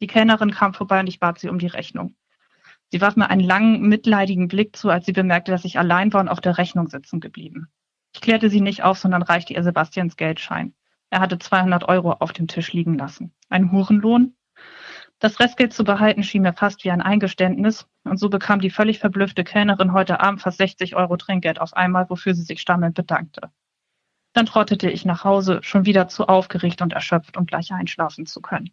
Die 0.01 0.07
Kellnerin 0.07 0.51
kam 0.51 0.73
vorbei 0.73 0.99
und 0.99 1.07
ich 1.07 1.19
bat 1.19 1.39
sie 1.39 1.49
um 1.49 1.59
die 1.59 1.67
Rechnung. 1.67 2.15
Sie 2.91 3.01
warf 3.01 3.15
mir 3.15 3.29
einen 3.29 3.41
langen, 3.41 3.81
mitleidigen 3.81 4.47
Blick 4.47 4.75
zu, 4.75 4.89
als 4.89 5.05
sie 5.05 5.13
bemerkte, 5.13 5.51
dass 5.51 5.65
ich 5.65 5.79
allein 5.79 6.13
war 6.13 6.21
und 6.21 6.29
auf 6.29 6.41
der 6.41 6.57
Rechnung 6.57 6.87
sitzen 6.87 7.19
geblieben. 7.19 7.69
Ich 8.13 8.21
klärte 8.21 8.49
sie 8.49 8.61
nicht 8.61 8.83
auf, 8.83 8.99
sondern 8.99 9.23
reichte 9.23 9.53
ihr 9.53 9.63
Sebastians 9.63 10.15
Geldschein. 10.15 10.75
Er 11.09 11.19
hatte 11.19 11.39
200 11.39 11.85
Euro 11.85 12.11
auf 12.11 12.33
dem 12.33 12.47
Tisch 12.47 12.73
liegen 12.73 12.97
lassen. 12.97 13.33
Ein 13.49 13.71
Hurenlohn? 13.71 14.35
Das 15.19 15.39
Restgeld 15.39 15.73
zu 15.73 15.83
behalten 15.83 16.23
schien 16.23 16.41
mir 16.41 16.53
fast 16.53 16.83
wie 16.83 16.91
ein 16.91 17.01
Eingeständnis, 17.01 17.87
und 18.03 18.17
so 18.17 18.29
bekam 18.29 18.59
die 18.59 18.69
völlig 18.69 18.99
verblüffte 18.99 19.43
Kellnerin 19.43 19.93
heute 19.93 20.19
Abend 20.19 20.41
fast 20.41 20.57
60 20.57 20.95
Euro 20.95 21.15
Trinkgeld 21.15 21.61
auf 21.61 21.73
einmal, 21.73 22.09
wofür 22.09 22.35
sie 22.35 22.43
sich 22.43 22.59
stammelnd 22.59 22.95
bedankte. 22.95 23.49
Dann 24.33 24.47
trottete 24.47 24.89
ich 24.89 25.05
nach 25.05 25.23
Hause, 25.23 25.59
schon 25.61 25.85
wieder 25.85 26.07
zu 26.07 26.27
aufgeregt 26.27 26.81
und 26.81 26.91
erschöpft, 26.91 27.37
um 27.37 27.45
gleich 27.45 27.71
einschlafen 27.71 28.25
zu 28.25 28.41
können. 28.41 28.71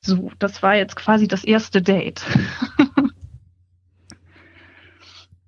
So, 0.00 0.30
das 0.38 0.62
war 0.62 0.76
jetzt 0.76 0.96
quasi 0.96 1.28
das 1.28 1.44
erste 1.44 1.82
Date. 1.82 2.24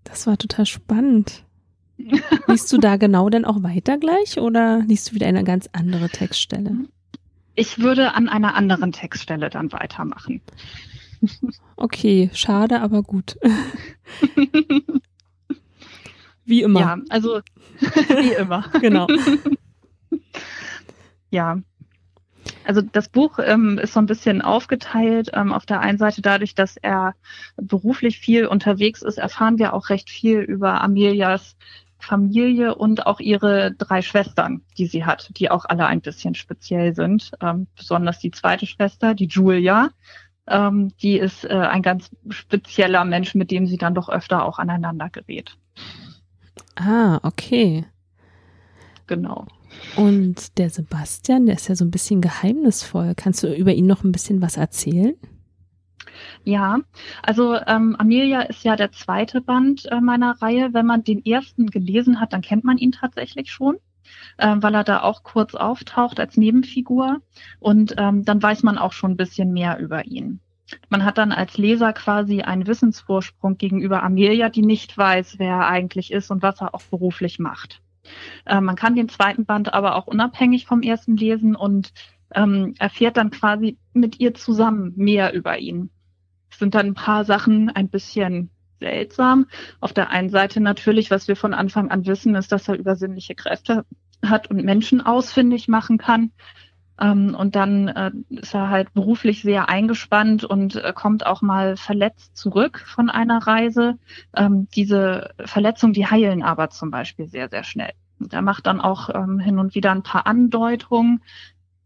das 0.05 0.26
war 0.26 0.37
total 0.37 0.66
spannend. 0.66 1.45
Liest 2.46 2.72
du 2.72 2.78
da 2.78 2.96
genau 2.96 3.28
denn 3.28 3.44
auch 3.44 3.62
weiter 3.62 3.98
gleich 3.98 4.38
oder 4.38 4.80
liest 4.86 5.10
du 5.10 5.14
wieder 5.14 5.26
eine 5.26 5.44
ganz 5.44 5.68
andere 5.72 6.08
Textstelle? 6.08 6.72
Ich 7.54 7.78
würde 7.78 8.14
an 8.14 8.28
einer 8.28 8.54
anderen 8.54 8.92
Textstelle 8.92 9.50
dann 9.50 9.72
weitermachen. 9.72 10.40
Okay, 11.78 12.30
schade, 12.32 12.80
aber 12.80 13.02
gut. 13.02 13.36
Wie 16.46 16.62
immer. 16.62 16.80
Ja, 16.80 16.96
also 17.10 17.40
wie 17.80 18.32
immer. 18.32 18.64
genau. 18.80 19.06
ja. 21.30 21.60
Also 22.64 22.80
das 22.80 23.10
Buch 23.10 23.38
ähm, 23.42 23.78
ist 23.78 23.92
so 23.92 24.00
ein 24.00 24.06
bisschen 24.06 24.40
aufgeteilt. 24.40 25.30
Ähm, 25.34 25.52
auf 25.52 25.66
der 25.66 25.80
einen 25.80 25.98
Seite 25.98 26.22
dadurch, 26.22 26.54
dass 26.54 26.78
er 26.78 27.14
beruflich 27.56 28.18
viel 28.18 28.46
unterwegs 28.46 29.02
ist, 29.02 29.18
erfahren 29.18 29.58
wir 29.58 29.74
auch 29.74 29.90
recht 29.90 30.08
viel 30.08 30.38
über 30.38 30.80
Amelias 30.80 31.56
Familie 31.98 32.74
und 32.74 33.06
auch 33.06 33.20
ihre 33.20 33.72
drei 33.72 34.02
Schwestern, 34.02 34.62
die 34.78 34.87
sie 34.87 35.04
hat, 35.04 35.30
die 35.38 35.50
auch 35.50 35.64
alle 35.64 35.87
ein 35.87 36.00
bisschen 36.00 36.35
speziell 36.35 36.94
sind. 36.94 37.32
Ähm, 37.40 37.66
besonders 37.76 38.18
die 38.18 38.30
zweite 38.30 38.66
Schwester, 38.66 39.14
die 39.14 39.26
Julia, 39.26 39.90
ähm, 40.46 40.92
die 41.02 41.18
ist 41.18 41.44
äh, 41.44 41.54
ein 41.54 41.82
ganz 41.82 42.11
spezieller 42.30 43.04
Mensch, 43.04 43.35
mit 43.35 43.50
dem 43.50 43.66
sie 43.66 43.78
dann 43.78 43.94
doch 43.94 44.09
öfter 44.09 44.44
auch 44.44 44.59
aneinander 44.59 45.11
gerät. 45.11 45.56
Ah, 46.76 47.18
okay. 47.22 47.87
Genau. 49.06 49.46
Und 49.96 50.59
der 50.59 50.70
Sebastian, 50.70 51.46
der 51.46 51.56
ist 51.56 51.68
ja 51.68 51.74
so 51.74 51.85
ein 51.85 51.90
bisschen 51.90 52.20
geheimnisvoll. 52.20 53.14
Kannst 53.16 53.42
du 53.42 53.54
über 53.54 53.72
ihn 53.72 53.87
noch 53.87 54.04
ein 54.04 54.12
bisschen 54.12 54.40
was 54.40 54.56
erzählen? 54.56 55.14
Ja, 56.44 56.80
also 57.22 57.56
ähm, 57.66 57.96
Amelia 57.98 58.42
ist 58.42 58.64
ja 58.64 58.76
der 58.76 58.92
zweite 58.92 59.40
Band 59.40 59.86
äh, 59.86 60.00
meiner 60.00 60.40
Reihe. 60.40 60.72
Wenn 60.72 60.86
man 60.86 61.04
den 61.04 61.24
ersten 61.24 61.66
gelesen 61.66 62.20
hat, 62.20 62.32
dann 62.32 62.42
kennt 62.42 62.64
man 62.64 62.78
ihn 62.78 62.92
tatsächlich 62.92 63.50
schon, 63.50 63.76
äh, 64.38 64.56
weil 64.58 64.74
er 64.74 64.84
da 64.84 65.02
auch 65.02 65.22
kurz 65.22 65.54
auftaucht 65.54 66.20
als 66.20 66.36
Nebenfigur. 66.36 67.20
Und 67.60 67.94
ähm, 67.98 68.24
dann 68.24 68.42
weiß 68.42 68.62
man 68.62 68.78
auch 68.78 68.92
schon 68.92 69.12
ein 69.12 69.16
bisschen 69.16 69.52
mehr 69.52 69.78
über 69.78 70.04
ihn. 70.06 70.40
Man 70.88 71.04
hat 71.04 71.18
dann 71.18 71.32
als 71.32 71.58
Leser 71.58 71.92
quasi 71.92 72.42
einen 72.42 72.66
Wissensvorsprung 72.66 73.56
gegenüber 73.56 74.02
Amelia, 74.02 74.48
die 74.48 74.62
nicht 74.62 74.96
weiß, 74.98 75.38
wer 75.38 75.48
er 75.48 75.68
eigentlich 75.68 76.12
ist 76.12 76.30
und 76.30 76.42
was 76.42 76.60
er 76.60 76.74
auch 76.74 76.82
beruflich 76.82 77.38
macht. 77.38 77.82
Äh, 78.44 78.60
man 78.60 78.76
kann 78.76 78.96
den 78.96 79.08
zweiten 79.08 79.44
Band 79.44 79.74
aber 79.74 79.96
auch 79.96 80.06
unabhängig 80.06 80.66
vom 80.66 80.82
ersten 80.82 81.16
lesen 81.16 81.54
und 81.54 81.92
ähm, 82.34 82.74
erfährt 82.78 83.16
dann 83.16 83.30
quasi 83.30 83.78
mit 83.92 84.20
ihr 84.20 84.34
zusammen 84.34 84.92
mehr 84.96 85.32
über 85.32 85.58
ihn. 85.58 85.90
Sind 86.50 86.74
dann 86.74 86.87
ein 86.87 86.94
paar 86.94 87.24
Sachen 87.24 87.70
ein 87.70 87.88
bisschen 87.88 88.50
seltsam. 88.80 89.46
Auf 89.80 89.92
der 89.92 90.11
einen 90.11 90.30
Seite 90.30 90.61
natürlich, 90.61 91.11
was 91.11 91.28
wir 91.28 91.37
von 91.37 91.54
Anfang 91.54 91.90
an 91.90 92.06
wissen, 92.06 92.35
ist, 92.35 92.52
dass 92.52 92.68
er 92.68 92.78
übersinnliche 92.78 93.35
Kräfte 93.35 93.85
hat 94.24 94.50
und 94.50 94.64
Menschen 94.64 95.00
ausfindig 95.00 95.68
machen 95.68 95.98
kann. 95.98 96.32
Ähm, 96.98 97.35
und 97.38 97.56
dann 97.56 97.88
äh, 97.88 98.11
ist 98.30 98.54
er 98.54 98.70
halt 98.70 98.94
beruflich 98.94 99.42
sehr 99.42 99.68
eingespannt 99.68 100.44
und 100.44 100.76
äh, 100.76 100.92
kommt 100.94 101.26
auch 101.26 101.42
mal 101.42 101.76
verletzt 101.76 102.37
zurück 102.37 102.82
von 102.87 103.11
einer 103.11 103.46
Reise. 103.46 103.98
Ähm, 104.35 104.68
diese 104.74 105.30
Verletzungen, 105.44 105.92
die 105.92 106.06
heilen 106.06 106.42
aber 106.42 106.70
zum 106.70 106.90
Beispiel 106.90 107.26
sehr, 107.26 107.48
sehr 107.48 107.64
schnell. 107.64 107.92
Er 108.30 108.42
macht 108.42 108.66
dann 108.66 108.80
auch 108.80 109.11
ähm, 109.14 109.38
hin 109.38 109.59
und 109.59 109.74
wieder 109.74 109.92
ein 109.92 110.02
paar 110.02 110.26
Andeutungen, 110.26 111.22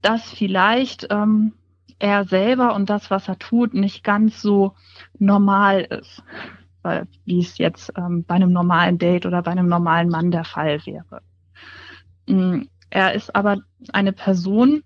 dass 0.01 0.31
vielleicht 0.31 1.09
ähm, 1.11 1.55
er 2.01 2.25
selber 2.25 2.75
und 2.75 2.91
das, 2.91 3.11
was 3.11 3.29
er 3.29 3.39
tut, 3.39 3.75
nicht 3.75 4.03
ganz 4.03 4.43
so 4.43 4.75
normal 5.19 5.83
ist, 5.83 6.23
wie 7.25 7.41
es 7.41 7.59
jetzt 7.59 7.93
ähm, 7.97 8.25
bei 8.25 8.35
einem 8.35 8.53
normalen 8.53 8.99
Date 8.99 9.27
oder 9.27 9.43
bei 9.43 9.53
einem 9.53 9.69
normalen 9.69 10.09
Mann 10.09 10.31
der 10.31 10.45
Fall 10.45 10.85
wäre. 10.87 11.23
Mm, 12.27 12.63
er 12.89 13.15
ist 13.15 13.37
aber 13.37 13.59
eine 13.93 14.13
Person, 14.13 14.83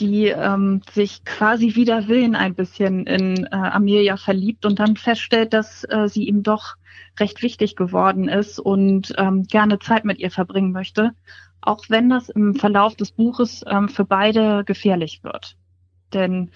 die 0.00 0.26
ähm, 0.28 0.82
sich 0.90 1.24
quasi 1.24 1.74
wider 1.74 2.08
Willen 2.08 2.34
ein 2.34 2.54
bisschen 2.54 3.06
in 3.06 3.44
äh, 3.44 3.48
Amelia 3.50 4.16
verliebt 4.16 4.64
und 4.64 4.78
dann 4.78 4.96
feststellt, 4.96 5.52
dass 5.52 5.84
äh, 5.84 6.08
sie 6.08 6.26
ihm 6.26 6.42
doch 6.42 6.76
recht 7.18 7.42
wichtig 7.42 7.76
geworden 7.76 8.28
ist 8.28 8.58
und 8.58 9.14
ähm, 9.18 9.44
gerne 9.44 9.78
Zeit 9.78 10.04
mit 10.04 10.18
ihr 10.18 10.30
verbringen 10.30 10.72
möchte, 10.72 11.12
auch 11.60 11.84
wenn 11.88 12.08
das 12.08 12.28
im 12.28 12.54
Verlauf 12.54 12.96
des 12.96 13.12
Buches 13.12 13.64
ähm, 13.66 13.88
für 13.88 14.04
beide 14.04 14.64
gefährlich 14.64 15.22
wird. 15.22 15.56
Denn 16.14 16.50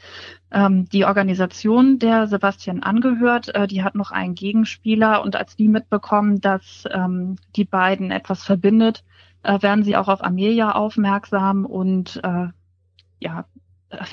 ähm, 0.51 0.89
die 0.89 1.05
Organisation, 1.05 1.99
der 1.99 2.27
Sebastian 2.27 2.83
angehört, 2.83 3.55
äh, 3.55 3.67
die 3.67 3.83
hat 3.83 3.95
noch 3.95 4.11
einen 4.11 4.35
Gegenspieler 4.35 5.23
und 5.23 5.37
als 5.37 5.57
die 5.57 5.69
mitbekommen, 5.69 6.41
dass 6.41 6.85
ähm, 6.91 7.37
die 7.57 7.65
beiden 7.65 8.11
etwas 8.11 8.45
verbindet, 8.45 9.05
äh, 9.43 9.61
werden 9.61 9.85
sie 9.85 9.97
auch 9.97 10.09
auf 10.09 10.25
Amelia 10.25 10.73
aufmerksam 10.73 11.67
und 11.67 12.21
äh, 12.23 12.47
ja, 13.21 13.45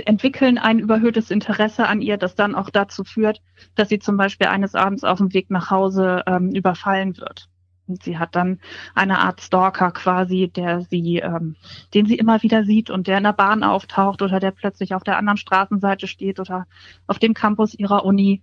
entwickeln 0.06 0.58
ein 0.58 0.80
überhöhtes 0.80 1.32
Interesse 1.32 1.88
an 1.88 2.02
ihr, 2.02 2.18
das 2.18 2.36
dann 2.36 2.56
auch 2.56 2.70
dazu 2.70 3.04
führt, 3.04 3.42
dass 3.76 3.90
sie 3.90 4.00
zum 4.00 4.18
Beispiel 4.18 4.48
eines 4.48 4.74
Abends 4.74 5.04
auf 5.04 5.18
dem 5.18 5.34
Weg 5.34 5.50
nach 5.50 5.70
Hause 5.70 6.24
ähm, 6.28 6.52
überfallen 6.52 7.18
wird. 7.18 7.50
Und 7.88 8.04
sie 8.04 8.18
hat 8.18 8.36
dann 8.36 8.60
eine 8.96 9.20
Art 9.20 9.42
Stalker 9.42 9.92
quasi, 9.92 10.50
der 10.54 10.82
sie, 10.82 11.18
ähm, 11.18 11.56
den 11.94 12.06
sie 12.06 12.16
immer 12.16 12.42
wieder 12.42 12.64
sieht 12.64 12.90
und 12.90 13.08
der 13.08 13.18
in 13.18 13.24
der 13.24 13.34
Bahn 13.34 13.64
auftaucht 13.64 14.22
oder 14.22 14.40
der 14.40 14.52
plötzlich 14.52 14.96
auf 14.96 15.04
der 15.04 15.18
anderen 15.18 15.38
Straßenseite 15.38 16.08
steht 16.08 16.40
oder 16.40 16.66
auf 17.08 17.20
dem 17.20 17.34
Campus 17.34 17.76
ihrer 17.76 18.04
Uni, 18.04 18.42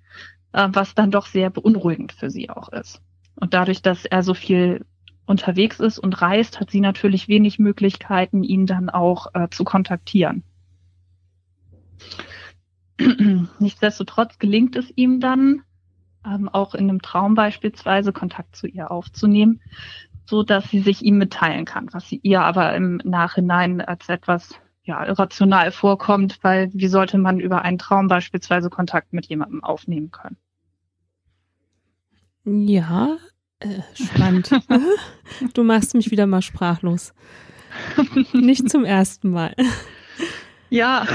äh, 0.52 0.68
was 0.72 0.94
dann 0.94 1.10
doch 1.10 1.26
sehr 1.26 1.50
beunruhigend 1.50 2.12
für 2.12 2.30
sie 2.30 2.50
auch 2.50 2.68
ist. 2.68 3.02
Und 3.34 3.54
dadurch, 3.54 3.82
dass 3.82 4.04
er 4.04 4.22
so 4.22 4.34
viel 4.34 4.84
unterwegs 5.26 5.80
ist 5.80 5.98
und 5.98 6.20
reist, 6.20 6.60
hat 6.60 6.70
sie 6.70 6.80
natürlich 6.80 7.28
wenig 7.28 7.58
Möglichkeiten, 7.58 8.42
ihn 8.44 8.66
dann 8.66 8.90
auch 8.90 9.34
äh, 9.34 9.48
zu 9.50 9.64
kontaktieren. 9.64 10.44
Nichtsdestotrotz 13.58 14.38
gelingt 14.38 14.76
es 14.76 14.92
ihm 14.94 15.20
dann, 15.20 15.62
ähm, 16.26 16.48
auch 16.48 16.74
in 16.74 16.88
einem 16.88 17.02
Traum 17.02 17.34
beispielsweise 17.34 18.12
Kontakt 18.12 18.56
zu 18.56 18.66
ihr 18.66 18.90
aufzunehmen, 18.90 19.60
so 20.26 20.42
dass 20.42 20.70
sie 20.70 20.80
sich 20.80 21.02
ihm 21.02 21.18
mitteilen 21.18 21.64
kann, 21.64 21.88
was 21.92 22.08
sie 22.08 22.20
ihr 22.22 22.42
aber 22.42 22.74
im 22.74 23.00
Nachhinein 23.04 23.80
als 23.80 24.08
etwas 24.08 24.54
ja, 24.84 25.06
irrational 25.06 25.70
vorkommt, 25.70 26.38
weil 26.42 26.70
wie 26.72 26.88
sollte 26.88 27.18
man 27.18 27.38
über 27.38 27.62
einen 27.62 27.78
Traum 27.78 28.08
beispielsweise 28.08 28.68
Kontakt 28.68 29.12
mit 29.12 29.26
jemandem 29.26 29.62
aufnehmen 29.62 30.10
können? 30.10 30.36
Ja, 32.44 33.18
äh, 33.60 33.80
spannend. 33.94 34.50
du 35.54 35.62
machst 35.62 35.94
mich 35.94 36.10
wieder 36.10 36.26
mal 36.26 36.42
sprachlos. 36.42 37.14
Nicht 38.32 38.68
zum 38.68 38.84
ersten 38.84 39.30
Mal. 39.30 39.54
Ja. 40.68 41.06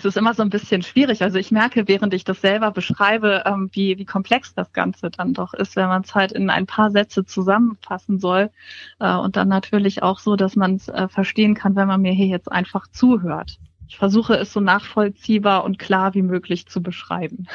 Es 0.00 0.06
ist 0.06 0.16
immer 0.16 0.32
so 0.32 0.42
ein 0.42 0.48
bisschen 0.48 0.82
schwierig. 0.82 1.22
Also 1.22 1.38
ich 1.38 1.50
merke, 1.50 1.86
während 1.86 2.14
ich 2.14 2.24
das 2.24 2.40
selber 2.40 2.70
beschreibe, 2.70 3.42
ähm, 3.44 3.68
wie, 3.72 3.98
wie 3.98 4.06
komplex 4.06 4.54
das 4.54 4.72
Ganze 4.72 5.10
dann 5.10 5.34
doch 5.34 5.52
ist, 5.52 5.76
wenn 5.76 5.88
man 5.88 6.02
es 6.02 6.14
halt 6.14 6.32
in 6.32 6.48
ein 6.48 6.66
paar 6.66 6.90
Sätze 6.90 7.26
zusammenfassen 7.26 8.18
soll. 8.18 8.50
Äh, 8.98 9.14
und 9.14 9.36
dann 9.36 9.48
natürlich 9.48 10.02
auch 10.02 10.18
so, 10.18 10.36
dass 10.36 10.56
man 10.56 10.76
es 10.76 10.88
äh, 10.88 11.08
verstehen 11.08 11.54
kann, 11.54 11.76
wenn 11.76 11.86
man 11.86 12.00
mir 12.00 12.12
hier 12.12 12.28
jetzt 12.28 12.50
einfach 12.50 12.86
zuhört. 12.88 13.58
Ich 13.88 13.98
versuche 13.98 14.34
es 14.34 14.52
so 14.52 14.60
nachvollziehbar 14.60 15.64
und 15.64 15.78
klar 15.78 16.14
wie 16.14 16.22
möglich 16.22 16.66
zu 16.66 16.82
beschreiben. 16.82 17.46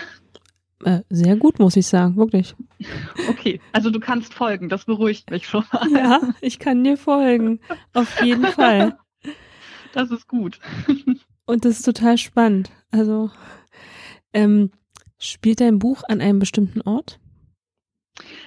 Äh, 0.84 1.02
sehr 1.10 1.38
gut, 1.38 1.58
muss 1.58 1.76
ich 1.76 1.88
sagen, 1.88 2.16
wirklich. 2.16 2.56
Okay, 3.30 3.60
also 3.74 3.90
du 3.90 4.00
kannst 4.00 4.34
folgen, 4.34 4.70
das 4.70 4.86
beruhigt 4.86 5.32
mich 5.32 5.48
schon 5.48 5.64
mal. 5.72 5.90
Ja, 5.92 6.22
ich 6.42 6.60
kann 6.60 6.84
dir 6.84 6.98
folgen, 6.98 7.60
auf 7.94 8.22
jeden 8.24 8.46
Fall. 8.46 8.98
Das 9.94 10.12
ist 10.12 10.28
gut. 10.28 10.60
Und 11.46 11.66
das 11.66 11.80
ist 11.80 11.84
total 11.84 12.18
spannend. 12.18 12.72
Also, 12.92 13.32
ähm, 14.34 14.72
spielt 15.18 15.62
dein 15.62 15.80
Buch 15.80 16.04
an 16.08 16.22
einem 16.22 16.40
bestimmten 16.40 16.82
Ort? 16.82 17.20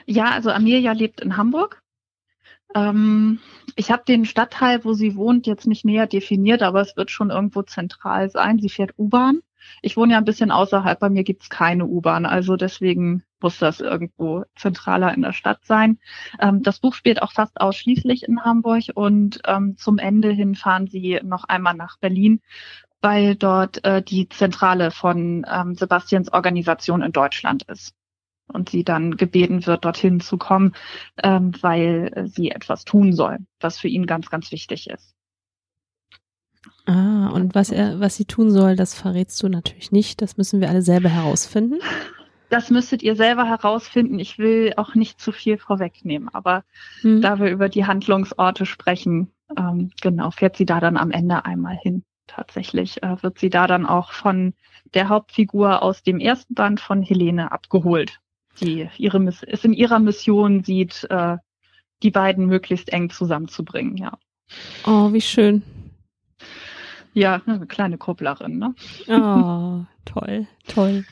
Ja, 0.06 0.30
also 0.30 0.50
Amelia 0.50 0.92
lebt 0.92 1.20
in 1.20 1.36
Hamburg. 1.36 1.82
Ähm, 2.74 3.40
ich 3.76 3.90
habe 3.90 4.02
den 4.06 4.24
Stadtteil, 4.24 4.84
wo 4.84 4.92
sie 4.92 5.16
wohnt, 5.16 5.46
jetzt 5.46 5.66
nicht 5.66 5.84
näher 5.84 6.06
definiert, 6.06 6.62
aber 6.62 6.80
es 6.80 6.96
wird 6.96 7.10
schon 7.10 7.30
irgendwo 7.30 7.62
zentral 7.62 8.30
sein. 8.30 8.58
Sie 8.58 8.68
fährt 8.68 8.98
U-Bahn. 8.98 9.40
Ich 9.82 9.96
wohne 9.96 10.12
ja 10.12 10.18
ein 10.18 10.24
bisschen 10.24 10.50
außerhalb, 10.50 10.98
bei 10.98 11.10
mir 11.10 11.24
gibt's 11.24 11.50
keine 11.50 11.86
U-Bahn, 11.86 12.26
also 12.26 12.56
deswegen 12.56 13.22
muss 13.40 13.58
das 13.58 13.80
irgendwo 13.80 14.44
zentraler 14.56 15.14
in 15.14 15.22
der 15.22 15.32
Stadt 15.32 15.64
sein. 15.64 15.98
Ähm, 16.40 16.62
das 16.62 16.80
Buch 16.80 16.94
spielt 16.94 17.22
auch 17.22 17.32
fast 17.32 17.60
ausschließlich 17.60 18.24
in 18.24 18.42
Hamburg 18.44 18.84
und 18.94 19.40
ähm, 19.46 19.76
zum 19.76 19.98
Ende 19.98 20.30
hin 20.30 20.54
fahren 20.54 20.86
sie 20.88 21.20
noch 21.22 21.44
einmal 21.44 21.74
nach 21.74 21.98
Berlin, 21.98 22.40
weil 23.00 23.36
dort 23.36 23.84
äh, 23.84 24.02
die 24.02 24.28
Zentrale 24.28 24.90
von 24.90 25.46
ähm, 25.50 25.74
Sebastians 25.74 26.32
Organisation 26.32 27.02
in 27.02 27.12
Deutschland 27.12 27.62
ist. 27.64 27.94
Und 28.50 28.70
sie 28.70 28.82
dann 28.82 29.18
gebeten 29.18 29.66
wird, 29.66 29.84
dorthin 29.84 30.20
zu 30.20 30.38
kommen, 30.38 30.74
ähm, 31.22 31.52
weil 31.60 32.28
sie 32.34 32.50
etwas 32.50 32.86
tun 32.86 33.12
soll, 33.12 33.38
was 33.60 33.78
für 33.78 33.88
ihn 33.88 34.06
ganz, 34.06 34.30
ganz 34.30 34.50
wichtig 34.52 34.88
ist. 34.88 35.14
Ah, 36.86 37.28
und 37.28 37.54
was 37.54 37.70
er, 37.70 38.00
was 38.00 38.16
sie 38.16 38.24
tun 38.24 38.50
soll, 38.50 38.74
das 38.74 38.94
verrätst 38.94 39.42
du 39.42 39.48
natürlich 39.48 39.92
nicht. 39.92 40.22
Das 40.22 40.38
müssen 40.38 40.62
wir 40.62 40.70
alle 40.70 40.80
selber 40.80 41.10
herausfinden. 41.10 41.80
Das 42.48 42.70
müsstet 42.70 43.02
ihr 43.02 43.14
selber 43.14 43.44
herausfinden. 43.44 44.18
Ich 44.18 44.38
will 44.38 44.72
auch 44.78 44.94
nicht 44.94 45.20
zu 45.20 45.30
viel 45.30 45.58
vorwegnehmen, 45.58 46.30
aber 46.30 46.64
hm. 47.02 47.20
da 47.20 47.38
wir 47.38 47.50
über 47.50 47.68
die 47.68 47.84
Handlungsorte 47.84 48.64
sprechen, 48.64 49.30
ähm, 49.58 49.90
genau, 50.00 50.30
fährt 50.30 50.56
sie 50.56 50.64
da 50.64 50.80
dann 50.80 50.96
am 50.96 51.10
Ende 51.10 51.44
einmal 51.44 51.76
hin 51.76 52.04
tatsächlich 52.28 53.02
äh, 53.02 53.22
wird 53.22 53.38
sie 53.38 53.50
da 53.50 53.66
dann 53.66 53.86
auch 53.86 54.12
von 54.12 54.54
der 54.94 55.08
Hauptfigur 55.08 55.82
aus 55.82 56.02
dem 56.02 56.20
ersten 56.20 56.54
Band 56.54 56.80
von 56.80 57.02
Helene 57.02 57.52
abgeholt. 57.52 58.20
die 58.60 58.88
ihre 58.96 59.22
es 59.24 59.64
in 59.64 59.72
ihrer 59.72 59.98
Mission 59.98 60.64
sieht, 60.64 61.06
äh, 61.10 61.36
die 62.02 62.10
beiden 62.10 62.46
möglichst 62.46 62.92
eng 62.92 63.10
zusammenzubringen, 63.10 63.96
ja. 63.96 64.18
Oh, 64.84 65.12
wie 65.12 65.20
schön. 65.20 65.62
Ja, 67.12 67.40
eine 67.46 67.66
kleine 67.66 67.98
Kupplerin, 67.98 68.58
ne? 68.58 68.74
Oh, 69.08 69.84
toll, 70.04 70.46
toll. 70.66 71.04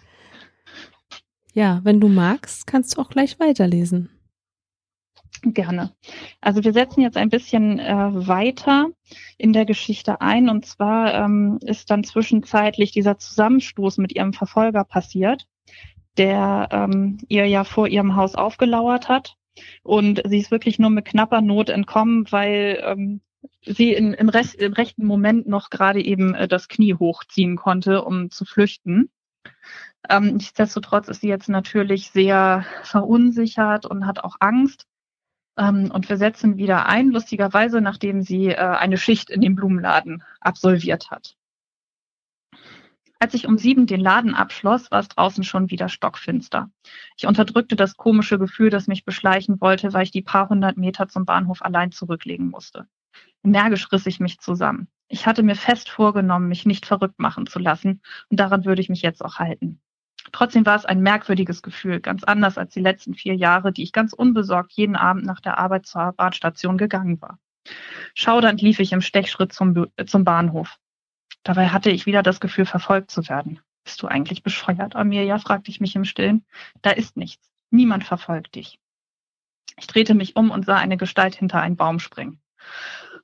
Ja, 1.53 1.81
wenn 1.85 2.01
du 2.01 2.09
magst, 2.09 2.67
kannst 2.67 2.97
du 2.97 3.01
auch 3.01 3.09
gleich 3.09 3.41
weiterlesen. 3.41 4.11
Gerne. 5.43 5.93
Also 6.41 6.65
wir 6.65 6.73
setzen 6.73 7.01
jetzt 7.01 7.17
ein 7.17 7.31
bisschen 7.31 7.79
äh, 7.79 8.27
weiter 8.27 8.89
in 9.39 9.53
der 9.53 9.65
Geschichte 9.65 10.21
ein. 10.21 10.49
Und 10.49 10.67
zwar 10.67 11.15
ähm, 11.15 11.59
ist 11.63 11.91
dann 11.91 12.05
zwischenzeitlich 12.05 12.93
dieser 12.93 13.19
Zusammenstoß 13.19 13.99
mit 13.99 14.15
ihrem 14.15 14.33
Verfolger 14.33 14.85
passiert, 14.85 15.47
der 16.17 16.69
ähm, 16.73 17.19
ihr 17.29 17.47
ja 17.47 17.65
vor 17.65 17.89
ihrem 17.89 18.17
Haus 18.17 18.35
aufgelauert 18.35 19.09
hat. 19.09 19.37
Und 19.83 20.23
sie 20.27 20.39
ist 20.39 20.51
wirklich 20.51 20.79
nur 20.79 20.91
mit 20.91 21.07
knapper 21.07 21.41
Not 21.41 21.71
entkommen, 21.71 22.27
weil 22.31 22.83
ähm, 22.85 23.21
sie 23.65 23.93
in, 23.93 24.15
im, 24.15 24.29
Rest, 24.29 24.57
im 24.57 24.73
rechten 24.73 25.07
Moment 25.07 25.47
noch 25.47 25.71
gerade 25.71 26.03
eben 26.03 26.35
äh, 26.35 26.49
das 26.49 26.69
Knie 26.69 26.95
hochziehen 26.95 27.57
konnte, 27.57 28.05
um 28.05 28.31
zu 28.31 28.45
flüchten. 28.45 29.11
Ähm, 30.09 30.35
nichtsdestotrotz 30.35 31.09
ist 31.09 31.21
sie 31.21 31.29
jetzt 31.29 31.49
natürlich 31.49 32.11
sehr 32.11 32.65
verunsichert 32.83 33.87
und 33.87 34.07
hat 34.07 34.23
auch 34.23 34.37
Angst. 34.41 34.87
Ähm, 35.59 35.91
und 35.91 36.09
wir 36.09 36.17
setzen 36.17 36.57
wieder 36.57 36.87
ein, 36.87 37.11
lustigerweise, 37.11 37.81
nachdem 37.81 38.23
sie 38.23 38.49
äh, 38.49 38.57
eine 38.57 38.99
Schicht 38.99 39.31
in 39.31 39.41
dem 39.41 39.55
Blumenladen 39.55 40.23
absolviert 40.41 41.11
hat. 41.11 41.37
Als 43.19 43.33
ich 43.33 43.47
um 43.47 43.57
sieben 43.57 43.87
den 43.87 44.01
Laden 44.01 44.35
abschloss, 44.35 44.91
war 44.91 45.01
es 45.01 45.09
draußen 45.09 45.43
schon 45.43 45.71
wieder 45.71 45.89
stockfinster. 45.89 46.71
Ich 47.17 47.27
unterdrückte 47.27 47.75
das 47.75 47.97
komische 47.97 48.39
Gefühl, 48.39 48.69
das 48.69 48.89
mich 48.89 49.07
beschleichen 49.07 49.59
wollte, 49.61 49.95
weil 49.95 50.03
ich 50.03 50.11
die 50.11 50.21
paar 50.23 50.51
hundert 50.51 50.77
Meter 50.77 51.09
zum 51.09 51.25
Bahnhof 51.25 51.63
allein 51.63 51.93
zurücklegen 51.93 52.51
musste. 52.51 52.87
Energisch 53.43 53.91
riss 53.91 54.05
ich 54.07 54.21
mich 54.21 54.39
zusammen. 54.41 54.89
Ich 55.09 55.27
hatte 55.27 55.43
mir 55.43 55.57
fest 55.57 55.89
vorgenommen, 55.89 56.49
mich 56.49 56.67
nicht 56.67 56.85
verrückt 56.85 57.19
machen 57.19 57.47
zu 57.47 57.59
lassen, 57.59 58.03
und 58.29 58.39
daran 58.39 58.67
würde 58.67 58.83
ich 58.83 58.91
mich 58.91 59.03
jetzt 59.03 59.25
auch 59.25 59.37
halten. 59.37 59.81
Trotzdem 60.37 60.67
war 60.67 60.77
es 60.77 60.85
ein 60.85 61.01
merkwürdiges 61.01 61.63
Gefühl, 61.63 61.99
ganz 61.99 62.23
anders 62.23 62.59
als 62.59 62.75
die 62.75 62.81
letzten 62.81 63.15
vier 63.15 63.35
Jahre, 63.35 63.73
die 63.73 63.83
ich 63.83 63.93
ganz 63.93 64.13
unbesorgt 64.13 64.71
jeden 64.73 64.95
Abend 64.95 65.25
nach 65.25 65.41
der 65.41 65.57
Arbeit 65.57 65.87
zur 65.87 66.13
Bahnstation 66.13 66.77
gegangen 66.77 67.23
war. 67.23 67.39
Schaudernd 68.15 68.61
lief 68.61 68.79
ich 68.79 68.93
im 68.93 69.01
Stechschritt 69.01 69.55
zum, 69.55 69.87
zum 70.05 70.25
Bahnhof. 70.25 70.77
Dabei 71.43 71.69
hatte 71.69 71.89
ich 71.89 72.05
wieder 72.05 72.23
das 72.23 72.39
Gefühl, 72.39 72.67
verfolgt 72.67 73.11
zu 73.11 73.27
werden. 73.31 73.61
Bist 73.83 74.03
du 74.03 74.09
eigentlich 74.09 74.43
bescheuert, 74.43 74.95
Amelia? 74.95 75.39
fragte 75.39 75.71
ich 75.71 75.81
mich 75.81 75.97
im 75.97 76.05
Stillen. 76.05 76.45
Da 76.83 76.91
ist 76.91 77.17
nichts. 77.17 77.51
Niemand 77.71 78.05
verfolgt 78.05 78.57
dich. 78.57 78.79
Ich 79.79 79.87
drehte 79.87 80.13
mich 80.13 80.37
um 80.37 80.51
und 80.51 80.67
sah 80.67 80.77
eine 80.77 80.99
Gestalt 80.99 81.35
hinter 81.35 81.63
einen 81.63 81.77
Baum 81.77 81.99
springen. 81.99 82.43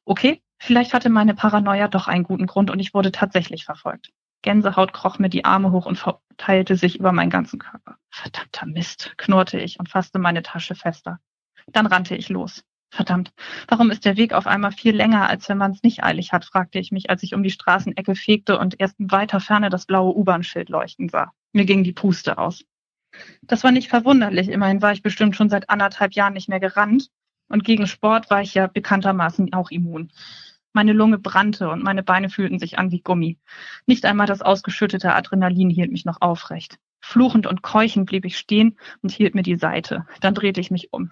Okay, 0.06 0.40
vielleicht 0.58 0.94
hatte 0.94 1.10
meine 1.10 1.34
Paranoia 1.34 1.88
doch 1.88 2.08
einen 2.08 2.24
guten 2.24 2.46
Grund 2.46 2.70
und 2.70 2.78
ich 2.78 2.94
wurde 2.94 3.12
tatsächlich 3.12 3.66
verfolgt. 3.66 4.14
Gänsehaut 4.42 4.92
kroch 4.92 5.18
mir 5.18 5.28
die 5.28 5.44
Arme 5.44 5.70
hoch 5.72 5.86
und 5.86 5.98
verteilte 5.98 6.76
sich 6.76 6.98
über 6.98 7.12
meinen 7.12 7.30
ganzen 7.30 7.58
Körper. 7.58 7.96
Verdammter 8.10 8.66
Mist, 8.66 9.14
knurrte 9.16 9.58
ich 9.58 9.78
und 9.78 9.88
fasste 9.88 10.18
meine 10.18 10.42
Tasche 10.42 10.74
fester. 10.74 11.20
Dann 11.68 11.86
rannte 11.86 12.16
ich 12.16 12.28
los. 12.28 12.64
Verdammt, 12.90 13.32
warum 13.68 13.90
ist 13.90 14.04
der 14.04 14.18
Weg 14.18 14.34
auf 14.34 14.46
einmal 14.46 14.72
viel 14.72 14.94
länger, 14.94 15.26
als 15.26 15.48
wenn 15.48 15.56
man 15.56 15.70
es 15.72 15.82
nicht 15.82 16.04
eilig 16.04 16.32
hat, 16.32 16.44
fragte 16.44 16.78
ich 16.78 16.92
mich, 16.92 17.08
als 17.08 17.22
ich 17.22 17.34
um 17.34 17.42
die 17.42 17.50
Straßenecke 17.50 18.14
fegte 18.14 18.58
und 18.58 18.78
erst 18.78 19.00
in 19.00 19.10
weiter 19.10 19.40
Ferne 19.40 19.70
das 19.70 19.86
blaue 19.86 20.14
U-Bahn-Schild 20.14 20.68
leuchten 20.68 21.08
sah. 21.08 21.32
Mir 21.52 21.64
ging 21.64 21.84
die 21.84 21.94
Puste 21.94 22.36
aus. 22.36 22.64
Das 23.40 23.64
war 23.64 23.72
nicht 23.72 23.88
verwunderlich, 23.88 24.48
immerhin 24.48 24.82
war 24.82 24.92
ich 24.92 25.02
bestimmt 25.02 25.36
schon 25.36 25.48
seit 25.48 25.70
anderthalb 25.70 26.12
Jahren 26.12 26.34
nicht 26.34 26.50
mehr 26.50 26.60
gerannt 26.60 27.08
und 27.48 27.64
gegen 27.64 27.86
Sport 27.86 28.28
war 28.30 28.42
ich 28.42 28.54
ja 28.54 28.66
bekanntermaßen 28.66 29.54
auch 29.54 29.70
immun. 29.70 30.10
Meine 30.72 30.92
Lunge 30.92 31.18
brannte 31.18 31.68
und 31.68 31.82
meine 31.82 32.02
Beine 32.02 32.30
fühlten 32.30 32.58
sich 32.58 32.78
an 32.78 32.90
wie 32.90 33.00
Gummi. 33.00 33.38
Nicht 33.86 34.04
einmal 34.04 34.26
das 34.26 34.42
ausgeschüttete 34.42 35.14
Adrenalin 35.14 35.68
hielt 35.68 35.92
mich 35.92 36.04
noch 36.04 36.20
aufrecht. 36.20 36.78
Fluchend 37.00 37.46
und 37.46 37.62
keuchend 37.62 38.06
blieb 38.06 38.24
ich 38.24 38.38
stehen 38.38 38.78
und 39.02 39.10
hielt 39.10 39.34
mir 39.34 39.42
die 39.42 39.56
Seite. 39.56 40.06
Dann 40.20 40.34
drehte 40.34 40.60
ich 40.60 40.70
mich 40.70 40.92
um. 40.92 41.10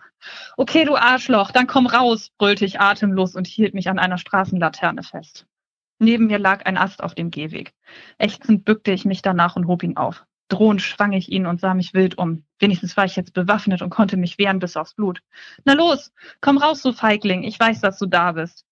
Okay, 0.56 0.84
du 0.84 0.96
Arschloch, 0.96 1.50
dann 1.50 1.66
komm 1.66 1.86
raus, 1.86 2.30
brüllte 2.38 2.64
ich 2.64 2.80
atemlos 2.80 3.34
und 3.34 3.46
hielt 3.46 3.74
mich 3.74 3.88
an 3.90 3.98
einer 3.98 4.16
Straßenlaterne 4.16 5.02
fest. 5.02 5.46
Neben 5.98 6.28
mir 6.28 6.38
lag 6.38 6.64
ein 6.64 6.78
Ast 6.78 7.02
auf 7.02 7.14
dem 7.14 7.30
Gehweg. 7.30 7.74
Ächzend 8.18 8.64
bückte 8.64 8.92
ich 8.92 9.04
mich 9.04 9.20
danach 9.20 9.56
und 9.56 9.66
hob 9.66 9.82
ihn 9.82 9.96
auf. 9.96 10.24
Drohend 10.48 10.80
schwang 10.80 11.12
ich 11.12 11.30
ihn 11.30 11.46
und 11.46 11.60
sah 11.60 11.74
mich 11.74 11.92
wild 11.92 12.16
um. 12.16 12.44
Wenigstens 12.58 12.96
war 12.96 13.04
ich 13.04 13.16
jetzt 13.16 13.34
bewaffnet 13.34 13.82
und 13.82 13.90
konnte 13.90 14.16
mich 14.16 14.38
wehren 14.38 14.58
bis 14.58 14.76
aufs 14.76 14.94
Blut. 14.94 15.20
Na 15.64 15.74
los, 15.74 16.12
komm 16.40 16.56
raus, 16.56 16.82
du 16.82 16.92
Feigling. 16.92 17.42
Ich 17.42 17.60
weiß, 17.60 17.80
dass 17.80 17.98
du 17.98 18.06
da 18.06 18.32
bist. 18.32 18.64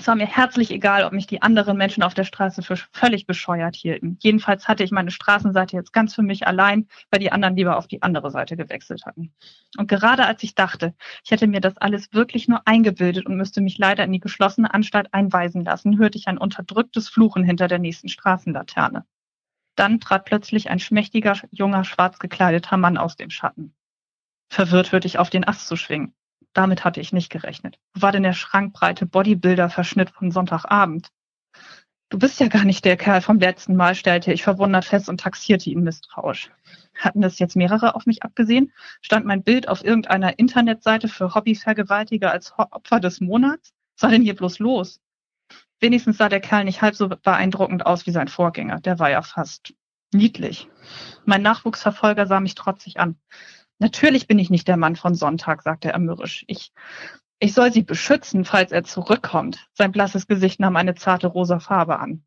Es 0.00 0.06
war 0.06 0.16
mir 0.16 0.26
herzlich 0.26 0.70
egal, 0.70 1.04
ob 1.04 1.12
mich 1.12 1.26
die 1.26 1.42
anderen 1.42 1.76
Menschen 1.76 2.02
auf 2.02 2.14
der 2.14 2.24
Straße 2.24 2.62
für 2.62 2.76
völlig 2.90 3.26
bescheuert 3.26 3.76
hielten. 3.76 4.16
Jedenfalls 4.22 4.66
hatte 4.66 4.82
ich 4.82 4.92
meine 4.92 5.10
Straßenseite 5.10 5.76
jetzt 5.76 5.92
ganz 5.92 6.14
für 6.14 6.22
mich 6.22 6.46
allein, 6.46 6.88
weil 7.10 7.20
die 7.20 7.30
anderen 7.30 7.54
lieber 7.54 7.76
auf 7.76 7.86
die 7.86 8.00
andere 8.00 8.30
Seite 8.30 8.56
gewechselt 8.56 9.04
hatten. 9.04 9.34
Und 9.76 9.88
gerade 9.88 10.24
als 10.24 10.42
ich 10.42 10.54
dachte, 10.54 10.94
ich 11.22 11.30
hätte 11.30 11.46
mir 11.46 11.60
das 11.60 11.76
alles 11.76 12.14
wirklich 12.14 12.48
nur 12.48 12.66
eingebildet 12.66 13.26
und 13.26 13.36
müsste 13.36 13.60
mich 13.60 13.76
leider 13.76 14.02
in 14.02 14.12
die 14.12 14.20
geschlossene 14.20 14.72
Anstalt 14.72 15.12
einweisen 15.12 15.66
lassen, 15.66 15.98
hörte 15.98 16.16
ich 16.16 16.28
ein 16.28 16.38
unterdrücktes 16.38 17.10
Fluchen 17.10 17.44
hinter 17.44 17.68
der 17.68 17.78
nächsten 17.78 18.08
Straßenlaterne. 18.08 19.04
Dann 19.76 20.00
trat 20.00 20.24
plötzlich 20.24 20.70
ein 20.70 20.78
schmächtiger, 20.78 21.36
junger, 21.50 21.84
schwarz 21.84 22.18
gekleideter 22.18 22.78
Mann 22.78 22.96
aus 22.96 23.16
dem 23.16 23.28
Schatten. 23.28 23.74
Verwirrt 24.48 24.92
hörte 24.92 25.06
ich 25.06 25.18
auf, 25.18 25.28
den 25.28 25.46
Ast 25.46 25.66
zu 25.66 25.76
schwingen. 25.76 26.14
Damit 26.52 26.84
hatte 26.84 27.00
ich 27.00 27.12
nicht 27.12 27.30
gerechnet. 27.30 27.78
Wo 27.94 28.02
war 28.02 28.12
denn 28.12 28.24
der 28.24 28.32
schrankbreite 28.32 29.06
Bodybuilder-Verschnitt 29.06 30.10
von 30.10 30.30
Sonntagabend? 30.30 31.10
Du 32.08 32.18
bist 32.18 32.40
ja 32.40 32.48
gar 32.48 32.64
nicht 32.64 32.84
der 32.84 32.96
Kerl 32.96 33.20
vom 33.20 33.38
letzten 33.38 33.76
Mal, 33.76 33.94
stellte 33.94 34.32
ich 34.32 34.42
verwundert 34.42 34.84
fest 34.84 35.08
und 35.08 35.20
taxierte 35.20 35.70
ihn 35.70 35.84
misstrauisch. 35.84 36.50
Hatten 36.96 37.20
das 37.20 37.38
jetzt 37.38 37.54
mehrere 37.54 37.94
auf 37.94 38.04
mich 38.04 38.24
abgesehen? 38.24 38.72
Stand 39.00 39.26
mein 39.26 39.44
Bild 39.44 39.68
auf 39.68 39.84
irgendeiner 39.84 40.36
Internetseite 40.40 41.06
für 41.06 41.36
Hobbyvergewaltiger 41.36 42.32
als 42.32 42.52
Opfer 42.58 42.98
des 42.98 43.20
Monats? 43.20 43.72
Was 43.94 44.02
war 44.02 44.10
denn 44.10 44.22
hier 44.22 44.34
bloß 44.34 44.58
los? 44.58 45.00
Wenigstens 45.78 46.18
sah 46.18 46.28
der 46.28 46.40
Kerl 46.40 46.64
nicht 46.64 46.82
halb 46.82 46.96
so 46.96 47.08
beeindruckend 47.08 47.86
aus 47.86 48.06
wie 48.06 48.10
sein 48.10 48.28
Vorgänger. 48.28 48.80
Der 48.80 48.98
war 48.98 49.10
ja 49.10 49.22
fast 49.22 49.72
niedlich. 50.12 50.68
Mein 51.24 51.42
Nachwuchsverfolger 51.42 52.26
sah 52.26 52.40
mich 52.40 52.56
trotzig 52.56 52.98
an. 52.98 53.20
Natürlich 53.80 54.28
bin 54.28 54.38
ich 54.38 54.50
nicht 54.50 54.68
der 54.68 54.76
Mann 54.76 54.94
von 54.94 55.14
Sonntag, 55.14 55.62
sagte 55.62 55.90
er 55.90 55.98
mürrisch. 55.98 56.44
Ich, 56.48 56.72
ich 57.38 57.54
soll 57.54 57.72
sie 57.72 57.82
beschützen, 57.82 58.44
falls 58.44 58.72
er 58.72 58.84
zurückkommt. 58.84 59.66
Sein 59.72 59.90
blasses 59.90 60.26
Gesicht 60.26 60.60
nahm 60.60 60.76
eine 60.76 60.94
zarte 60.94 61.26
rosa 61.26 61.60
Farbe 61.60 61.98
an. 61.98 62.22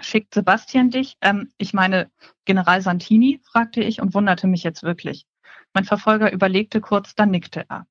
Schickt 0.00 0.32
Sebastian 0.32 0.90
dich? 0.90 1.18
Ähm, 1.20 1.52
ich 1.58 1.74
meine, 1.74 2.10
General 2.46 2.80
Santini? 2.80 3.40
fragte 3.44 3.82
ich 3.82 4.00
und 4.00 4.14
wunderte 4.14 4.46
mich 4.46 4.62
jetzt 4.62 4.82
wirklich. 4.82 5.26
Mein 5.74 5.84
Verfolger 5.84 6.32
überlegte 6.32 6.80
kurz, 6.80 7.14
dann 7.14 7.30
nickte 7.30 7.66
er. 7.68 7.86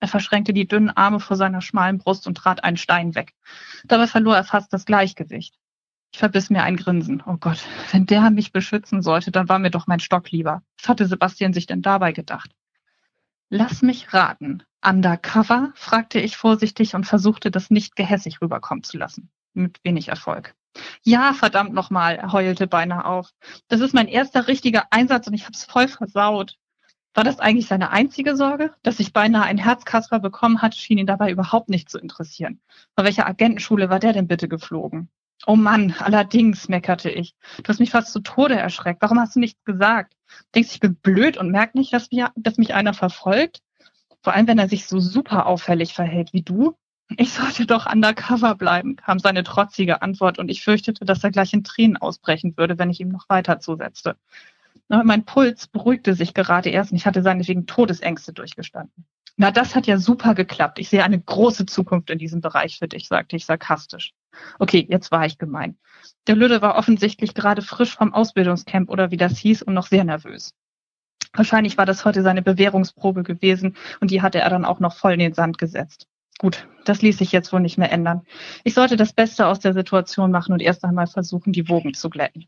Er 0.00 0.08
verschränkte 0.08 0.52
die 0.52 0.68
dünnen 0.68 0.90
Arme 0.90 1.18
vor 1.18 1.36
seiner 1.36 1.62
schmalen 1.62 1.96
Brust 1.96 2.26
und 2.26 2.34
trat 2.34 2.62
einen 2.62 2.76
Stein 2.76 3.14
weg. 3.14 3.32
Dabei 3.84 4.06
verlor 4.06 4.36
er 4.36 4.44
fast 4.44 4.70
das 4.74 4.84
Gleichgewicht. 4.84 5.58
Ich 6.12 6.18
verbiss 6.18 6.50
mir 6.50 6.62
ein 6.62 6.76
Grinsen. 6.76 7.22
Oh 7.26 7.38
Gott, 7.38 7.64
wenn 7.90 8.04
der 8.04 8.30
mich 8.30 8.52
beschützen 8.52 9.00
sollte, 9.00 9.30
dann 9.30 9.48
war 9.48 9.58
mir 9.58 9.70
doch 9.70 9.86
mein 9.86 10.00
Stock 10.00 10.30
lieber. 10.30 10.62
Was 10.78 10.88
hatte 10.88 11.06
Sebastian 11.06 11.54
sich 11.54 11.66
denn 11.66 11.80
dabei 11.80 12.12
gedacht? 12.12 12.50
Lass 13.48 13.80
mich 13.82 14.12
raten. 14.12 14.62
Undercover? 14.84 15.72
fragte 15.74 16.20
ich 16.20 16.36
vorsichtig 16.36 16.94
und 16.94 17.04
versuchte, 17.04 17.50
das 17.50 17.70
nicht 17.70 17.96
gehässig 17.96 18.42
rüberkommen 18.42 18.84
zu 18.84 18.98
lassen. 18.98 19.30
Mit 19.54 19.82
wenig 19.84 20.08
Erfolg. 20.08 20.54
Ja, 21.02 21.32
verdammt 21.32 21.72
nochmal, 21.72 22.30
heulte 22.30 22.66
beinahe 22.66 23.04
auf. 23.04 23.30
Das 23.68 23.80
ist 23.80 23.94
mein 23.94 24.08
erster 24.08 24.48
richtiger 24.48 24.86
Einsatz 24.90 25.26
und 25.26 25.34
ich 25.34 25.46
hab's 25.46 25.64
voll 25.64 25.88
versaut. 25.88 26.58
War 27.14 27.24
das 27.24 27.40
eigentlich 27.40 27.66
seine 27.66 27.90
einzige 27.90 28.36
Sorge? 28.36 28.74
Dass 28.82 29.00
ich 29.00 29.12
beinahe 29.12 29.44
ein 29.44 29.58
Herzkasper 29.58 30.18
bekommen 30.18 30.62
hat, 30.62 30.74
schien 30.74 30.98
ihn 30.98 31.06
dabei 31.06 31.30
überhaupt 31.30 31.68
nicht 31.68 31.90
zu 31.90 31.98
interessieren. 31.98 32.60
Von 32.94 33.04
welcher 33.04 33.26
Agentenschule 33.26 33.90
war 33.90 33.98
der 33.98 34.14
denn 34.14 34.28
bitte 34.28 34.48
geflogen? 34.48 35.10
Oh 35.46 35.56
Mann, 35.56 35.94
allerdings, 35.98 36.68
meckerte 36.68 37.10
ich. 37.10 37.34
Du 37.62 37.68
hast 37.68 37.80
mich 37.80 37.90
fast 37.90 38.12
zu 38.12 38.20
Tode 38.20 38.54
erschreckt. 38.54 39.02
Warum 39.02 39.18
hast 39.18 39.34
du 39.34 39.40
nichts 39.40 39.64
gesagt? 39.64 40.14
Denkst 40.54 40.70
du, 40.70 40.74
ich 40.74 40.80
bin 40.80 40.94
blöd 40.94 41.36
und 41.36 41.50
merk 41.50 41.74
nicht, 41.74 41.92
dass, 41.92 42.10
wir, 42.10 42.30
dass 42.36 42.58
mich 42.58 42.74
einer 42.74 42.94
verfolgt? 42.94 43.60
Vor 44.22 44.34
allem, 44.34 44.46
wenn 44.46 44.58
er 44.58 44.68
sich 44.68 44.86
so 44.86 45.00
super 45.00 45.46
auffällig 45.46 45.94
verhält 45.94 46.32
wie 46.32 46.42
du. 46.42 46.76
Ich 47.16 47.32
sollte 47.32 47.66
doch 47.66 47.92
undercover 47.92 48.54
bleiben, 48.54 48.96
kam 48.96 49.18
seine 49.18 49.42
trotzige 49.42 50.00
Antwort 50.00 50.38
und 50.38 50.48
ich 50.48 50.62
fürchtete, 50.62 51.04
dass 51.04 51.24
er 51.24 51.30
gleich 51.30 51.52
in 51.52 51.64
Tränen 51.64 51.96
ausbrechen 51.96 52.56
würde, 52.56 52.78
wenn 52.78 52.90
ich 52.90 53.00
ihm 53.00 53.08
noch 53.08 53.28
weiter 53.28 53.58
zusetzte. 53.58 54.16
Aber 54.88 55.04
mein 55.04 55.24
Puls 55.24 55.66
beruhigte 55.66 56.14
sich 56.14 56.34
gerade 56.34 56.70
erst 56.70 56.92
und 56.92 56.96
ich 56.96 57.06
hatte 57.06 57.22
seinetwegen 57.22 57.66
Todesängste 57.66 58.32
durchgestanden. 58.32 59.04
Na, 59.36 59.50
das 59.50 59.74
hat 59.74 59.86
ja 59.86 59.98
super 59.98 60.34
geklappt. 60.34 60.78
Ich 60.78 60.88
sehe 60.88 61.04
eine 61.04 61.20
große 61.20 61.66
Zukunft 61.66 62.10
in 62.10 62.18
diesem 62.18 62.40
Bereich 62.40 62.78
für 62.78 62.88
dich, 62.88 63.08
sagte 63.08 63.36
ich 63.36 63.44
sarkastisch. 63.44 64.12
Okay, 64.58 64.86
jetzt 64.88 65.10
war 65.10 65.26
ich 65.26 65.38
gemein. 65.38 65.76
Der 66.26 66.36
Lüde 66.36 66.62
war 66.62 66.76
offensichtlich 66.76 67.34
gerade 67.34 67.62
frisch 67.62 67.94
vom 67.94 68.12
Ausbildungscamp 68.12 68.90
oder 68.90 69.10
wie 69.10 69.16
das 69.16 69.38
hieß 69.38 69.62
und 69.62 69.74
noch 69.74 69.86
sehr 69.86 70.04
nervös. 70.04 70.54
Wahrscheinlich 71.34 71.78
war 71.78 71.86
das 71.86 72.04
heute 72.04 72.22
seine 72.22 72.42
Bewährungsprobe 72.42 73.22
gewesen 73.22 73.76
und 74.00 74.10
die 74.10 74.22
hatte 74.22 74.40
er 74.40 74.50
dann 74.50 74.64
auch 74.64 74.80
noch 74.80 74.94
voll 74.94 75.14
in 75.14 75.18
den 75.18 75.34
Sand 75.34 75.58
gesetzt. 75.58 76.06
Gut, 76.38 76.66
das 76.84 77.02
ließ 77.02 77.18
sich 77.18 77.32
jetzt 77.32 77.52
wohl 77.52 77.60
nicht 77.60 77.78
mehr 77.78 77.92
ändern. 77.92 78.22
Ich 78.64 78.74
sollte 78.74 78.96
das 78.96 79.12
Beste 79.12 79.46
aus 79.46 79.60
der 79.60 79.74
Situation 79.74 80.30
machen 80.30 80.52
und 80.52 80.60
erst 80.60 80.84
einmal 80.84 81.06
versuchen, 81.06 81.52
die 81.52 81.68
Wogen 81.68 81.94
zu 81.94 82.10
glätten. 82.10 82.46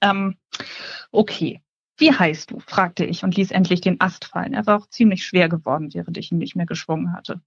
Ähm, 0.00 0.36
okay. 1.10 1.62
Wie 1.96 2.12
heißt 2.12 2.52
du? 2.52 2.60
fragte 2.60 3.04
ich 3.04 3.24
und 3.24 3.36
ließ 3.36 3.50
endlich 3.50 3.80
den 3.80 4.00
Ast 4.00 4.26
fallen. 4.26 4.54
Er 4.54 4.66
war 4.66 4.78
auch 4.78 4.86
ziemlich 4.86 5.26
schwer 5.26 5.48
geworden, 5.48 5.92
während 5.94 6.16
ich 6.16 6.30
ihn 6.30 6.38
nicht 6.38 6.54
mehr 6.54 6.66
geschwungen 6.66 7.12
hatte. 7.12 7.40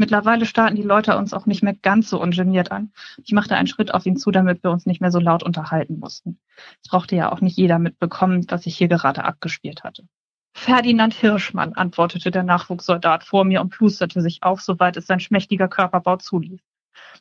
Mittlerweile 0.00 0.46
starten 0.46 0.76
die 0.76 0.82
Leute 0.82 1.18
uns 1.18 1.34
auch 1.34 1.44
nicht 1.44 1.62
mehr 1.62 1.74
ganz 1.74 2.08
so 2.08 2.18
ungeniert 2.18 2.72
an. 2.72 2.90
Ich 3.22 3.32
machte 3.32 3.54
einen 3.54 3.66
Schritt 3.66 3.92
auf 3.92 4.06
ihn 4.06 4.16
zu, 4.16 4.30
damit 4.30 4.64
wir 4.64 4.70
uns 4.70 4.86
nicht 4.86 5.02
mehr 5.02 5.10
so 5.10 5.18
laut 5.18 5.42
unterhalten 5.42 5.98
mussten. 5.98 6.38
Es 6.82 6.88
brauchte 6.88 7.16
ja 7.16 7.30
auch 7.30 7.42
nicht 7.42 7.58
jeder 7.58 7.78
mitbekommen, 7.78 8.46
was 8.48 8.64
ich 8.64 8.78
hier 8.78 8.88
gerade 8.88 9.24
abgespielt 9.24 9.84
hatte. 9.84 10.08
Ferdinand 10.54 11.12
Hirschmann, 11.12 11.74
antwortete 11.74 12.30
der 12.30 12.44
Nachwuchssoldat 12.44 13.24
vor 13.24 13.44
mir 13.44 13.60
und 13.60 13.68
plusterte 13.68 14.22
sich 14.22 14.42
auf, 14.42 14.62
soweit 14.62 14.96
es 14.96 15.06
sein 15.06 15.20
schmächtiger 15.20 15.68
Körperbau 15.68 16.16
zuließ. 16.16 16.62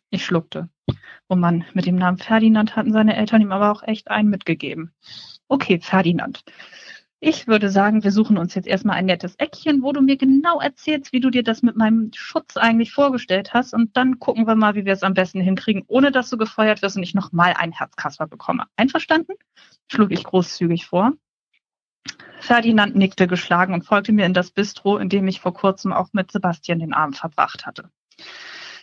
Ich 0.09 0.23
schluckte. 0.23 0.69
Oh 1.27 1.35
Mann, 1.35 1.65
mit 1.73 1.85
dem 1.85 1.97
Namen 1.97 2.17
Ferdinand 2.17 2.77
hatten 2.77 2.93
seine 2.93 3.17
Eltern 3.17 3.41
ihm 3.41 3.51
aber 3.51 3.73
auch 3.73 3.83
echt 3.83 4.09
einen 4.09 4.29
mitgegeben. 4.29 4.93
Okay, 5.49 5.81
Ferdinand. 5.81 6.45
Ich 7.21 7.47
würde 7.47 7.69
sagen, 7.69 8.05
wir 8.05 8.11
suchen 8.13 8.37
uns 8.37 8.55
jetzt 8.55 8.67
erstmal 8.67 8.95
ein 8.95 9.05
nettes 9.05 9.35
Eckchen, 9.35 9.81
wo 9.81 9.91
du 9.91 9.99
mir 10.01 10.15
genau 10.15 10.61
erzählst, 10.61 11.11
wie 11.11 11.19
du 11.19 11.29
dir 11.29 11.43
das 11.43 11.61
mit 11.61 11.75
meinem 11.75 12.11
Schutz 12.13 12.55
eigentlich 12.55 12.93
vorgestellt 12.93 13.53
hast. 13.53 13.73
Und 13.73 13.97
dann 13.97 14.19
gucken 14.19 14.47
wir 14.47 14.55
mal, 14.55 14.75
wie 14.75 14.85
wir 14.85 14.93
es 14.93 15.03
am 15.03 15.15
besten 15.15 15.41
hinkriegen, 15.41 15.83
ohne 15.87 16.13
dass 16.13 16.29
du 16.29 16.37
gefeuert 16.37 16.81
wirst 16.81 16.95
und 16.95 17.03
ich 17.03 17.13
nochmal 17.13 17.53
einen 17.57 17.73
Herzkasper 17.73 18.25
bekomme. 18.25 18.67
Einverstanden? 18.77 19.33
schlug 19.91 20.11
ich 20.11 20.23
großzügig 20.23 20.85
vor. 20.85 21.11
Ferdinand 22.39 22.95
nickte 22.95 23.27
geschlagen 23.27 23.73
und 23.73 23.85
folgte 23.85 24.13
mir 24.13 24.25
in 24.25 24.33
das 24.33 24.51
Bistro, 24.51 24.97
in 24.97 25.09
dem 25.09 25.27
ich 25.27 25.41
vor 25.41 25.53
kurzem 25.53 25.91
auch 25.91 26.13
mit 26.13 26.31
Sebastian 26.31 26.79
den 26.79 26.93
Abend 26.93 27.17
verbracht 27.17 27.65
hatte. 27.65 27.91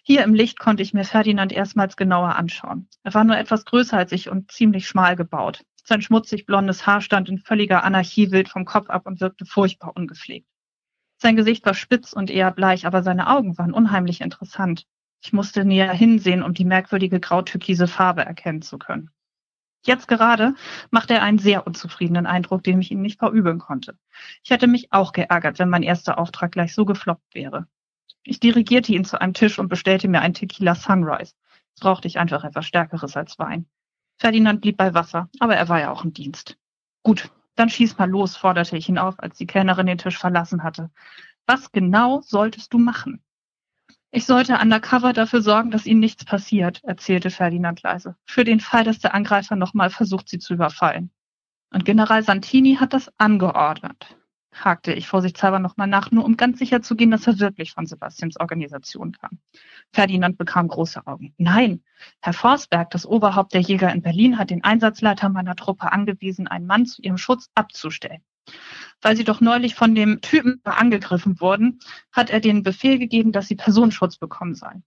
Hier 0.02 0.22
im 0.22 0.34
Licht 0.34 0.58
konnte 0.58 0.82
ich 0.82 0.92
mir 0.92 1.04
Ferdinand 1.04 1.52
erstmals 1.52 1.96
genauer 1.96 2.36
anschauen. 2.36 2.86
Er 3.02 3.14
war 3.14 3.24
nur 3.24 3.38
etwas 3.38 3.64
größer 3.64 3.96
als 3.96 4.12
ich 4.12 4.28
und 4.28 4.52
ziemlich 4.52 4.86
schmal 4.86 5.16
gebaut. 5.16 5.64
Sein 5.88 6.02
schmutzig 6.02 6.46
blondes 6.46 6.84
Haar 6.84 7.00
stand 7.00 7.28
in 7.28 7.38
völliger 7.38 7.84
Anarchie 7.84 8.32
wild 8.32 8.48
vom 8.48 8.64
Kopf 8.64 8.90
ab 8.90 9.06
und 9.06 9.20
wirkte 9.20 9.46
furchtbar 9.46 9.92
ungepflegt. 9.94 10.48
Sein 11.16 11.36
Gesicht 11.36 11.64
war 11.64 11.74
spitz 11.74 12.12
und 12.12 12.28
eher 12.28 12.50
bleich, 12.50 12.86
aber 12.86 13.04
seine 13.04 13.28
Augen 13.28 13.56
waren 13.56 13.72
unheimlich 13.72 14.20
interessant. 14.20 14.84
Ich 15.22 15.32
musste 15.32 15.64
näher 15.64 15.92
hinsehen, 15.92 16.42
um 16.42 16.54
die 16.54 16.64
merkwürdige 16.64 17.20
grautürkise 17.20 17.86
Farbe 17.86 18.24
erkennen 18.24 18.62
zu 18.62 18.78
können. 18.78 19.10
Jetzt 19.84 20.08
gerade 20.08 20.56
machte 20.90 21.14
er 21.14 21.22
einen 21.22 21.38
sehr 21.38 21.68
unzufriedenen 21.68 22.26
Eindruck, 22.26 22.64
den 22.64 22.80
ich 22.80 22.90
ihm 22.90 23.00
nicht 23.00 23.20
verübeln 23.20 23.60
konnte. 23.60 23.96
Ich 24.42 24.50
hätte 24.50 24.66
mich 24.66 24.92
auch 24.92 25.12
geärgert, 25.12 25.60
wenn 25.60 25.68
mein 25.68 25.84
erster 25.84 26.18
Auftrag 26.18 26.50
gleich 26.50 26.74
so 26.74 26.84
gefloppt 26.84 27.32
wäre. 27.32 27.68
Ich 28.24 28.40
dirigierte 28.40 28.92
ihn 28.92 29.04
zu 29.04 29.20
einem 29.20 29.34
Tisch 29.34 29.60
und 29.60 29.68
bestellte 29.68 30.08
mir 30.08 30.20
ein 30.20 30.34
Tequila 30.34 30.74
Sunrise. 30.74 31.34
Jetzt 31.68 31.80
brauchte 31.80 32.08
ich 32.08 32.18
einfach 32.18 32.42
etwas 32.42 32.66
Stärkeres 32.66 33.16
als 33.16 33.38
Wein. 33.38 33.68
Ferdinand 34.18 34.60
blieb 34.60 34.76
bei 34.76 34.94
Wasser, 34.94 35.28
aber 35.40 35.56
er 35.56 35.68
war 35.68 35.80
ja 35.80 35.90
auch 35.90 36.04
im 36.04 36.12
Dienst. 36.12 36.56
Gut, 37.02 37.30
dann 37.54 37.70
schieß 37.70 37.98
mal 37.98 38.08
los, 38.08 38.36
forderte 38.36 38.76
ich 38.76 38.88
ihn 38.88 38.98
auf, 38.98 39.18
als 39.20 39.38
die 39.38 39.46
Kellnerin 39.46 39.86
den 39.86 39.98
Tisch 39.98 40.18
verlassen 40.18 40.62
hatte. 40.62 40.90
Was 41.46 41.72
genau 41.72 42.20
solltest 42.22 42.72
du 42.72 42.78
machen? 42.78 43.22
Ich 44.10 44.24
sollte 44.24 44.58
undercover 44.58 45.12
dafür 45.12 45.42
sorgen, 45.42 45.70
dass 45.70 45.86
ihnen 45.86 46.00
nichts 46.00 46.24
passiert, 46.24 46.82
erzählte 46.84 47.30
Ferdinand 47.30 47.82
leise. 47.82 48.16
Für 48.24 48.44
den 48.44 48.60
Fall, 48.60 48.84
dass 48.84 48.98
der 48.98 49.14
Angreifer 49.14 49.56
nochmal 49.56 49.90
versucht, 49.90 50.28
sie 50.28 50.38
zu 50.38 50.54
überfallen. 50.54 51.10
Und 51.70 51.84
General 51.84 52.22
Santini 52.22 52.76
hat 52.76 52.92
das 52.92 53.12
angeordnet 53.18 54.16
hakte 54.64 54.92
ich 54.92 55.06
vorsichtshalber 55.08 55.58
nochmal 55.58 55.86
nach, 55.86 56.10
nur 56.10 56.24
um 56.24 56.36
ganz 56.36 56.58
sicher 56.58 56.82
zu 56.82 56.96
gehen, 56.96 57.10
dass 57.10 57.26
er 57.26 57.38
wirklich 57.38 57.72
von 57.72 57.86
Sebastians 57.86 58.38
Organisation 58.38 59.12
kam. 59.12 59.38
Ferdinand 59.92 60.38
bekam 60.38 60.68
große 60.68 61.06
Augen. 61.06 61.34
Nein, 61.38 61.82
Herr 62.20 62.32
Forsberg, 62.32 62.90
das 62.90 63.06
Oberhaupt 63.06 63.54
der 63.54 63.60
Jäger 63.60 63.92
in 63.92 64.02
Berlin, 64.02 64.38
hat 64.38 64.50
den 64.50 64.64
Einsatzleiter 64.64 65.28
meiner 65.28 65.56
Truppe 65.56 65.92
angewiesen, 65.92 66.46
einen 66.46 66.66
Mann 66.66 66.86
zu 66.86 67.02
ihrem 67.02 67.18
Schutz 67.18 67.48
abzustellen. 67.54 68.22
Weil 69.00 69.16
sie 69.16 69.24
doch 69.24 69.40
neulich 69.40 69.74
von 69.74 69.94
dem 69.94 70.20
Typen 70.20 70.60
angegriffen 70.64 71.40
wurden, 71.40 71.80
hat 72.12 72.30
er 72.30 72.40
den 72.40 72.62
Befehl 72.62 72.98
gegeben, 72.98 73.32
dass 73.32 73.48
sie 73.48 73.56
Personenschutz 73.56 74.16
bekommen 74.16 74.54
sollen, 74.54 74.84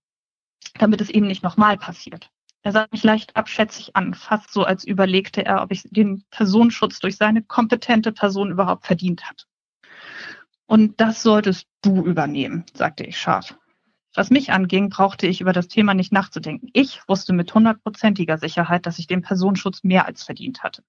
damit 0.77 1.01
es 1.01 1.09
eben 1.09 1.27
nicht 1.27 1.43
nochmal 1.43 1.77
passiert. 1.77 2.31
Er 2.61 2.73
sah 2.73 2.87
mich 2.91 3.03
leicht 3.03 3.35
abschätzig 3.35 3.95
an, 3.95 4.13
fast 4.13 4.51
so, 4.51 4.63
als 4.63 4.83
überlegte 4.83 5.45
er, 5.45 5.61
ob 5.61 5.71
ich 5.71 5.83
den 5.83 6.25
Personenschutz 6.29 6.99
durch 6.99 7.15
seine 7.15 7.41
kompetente 7.41 8.11
Person 8.11 8.51
überhaupt 8.51 8.85
verdient 8.85 9.29
hat. 9.29 9.47
Und 10.69 11.01
das 11.01 11.23
solltest 11.23 11.65
du 11.81 12.05
übernehmen, 12.05 12.63
sagte 12.75 13.03
ich 13.03 13.17
scharf. 13.17 13.57
Was 14.13 14.29
mich 14.29 14.51
anging, 14.51 14.89
brauchte 14.89 15.25
ich 15.25 15.41
über 15.41 15.51
das 15.51 15.67
Thema 15.67 15.95
nicht 15.95 16.13
nachzudenken. 16.13 16.69
Ich 16.73 17.01
wusste 17.07 17.33
mit 17.33 17.51
hundertprozentiger 17.55 18.37
Sicherheit, 18.37 18.85
dass 18.85 18.99
ich 18.99 19.07
den 19.07 19.23
Personenschutz 19.23 19.83
mehr 19.83 20.05
als 20.05 20.23
verdient 20.23 20.61
hatte. 20.61 20.83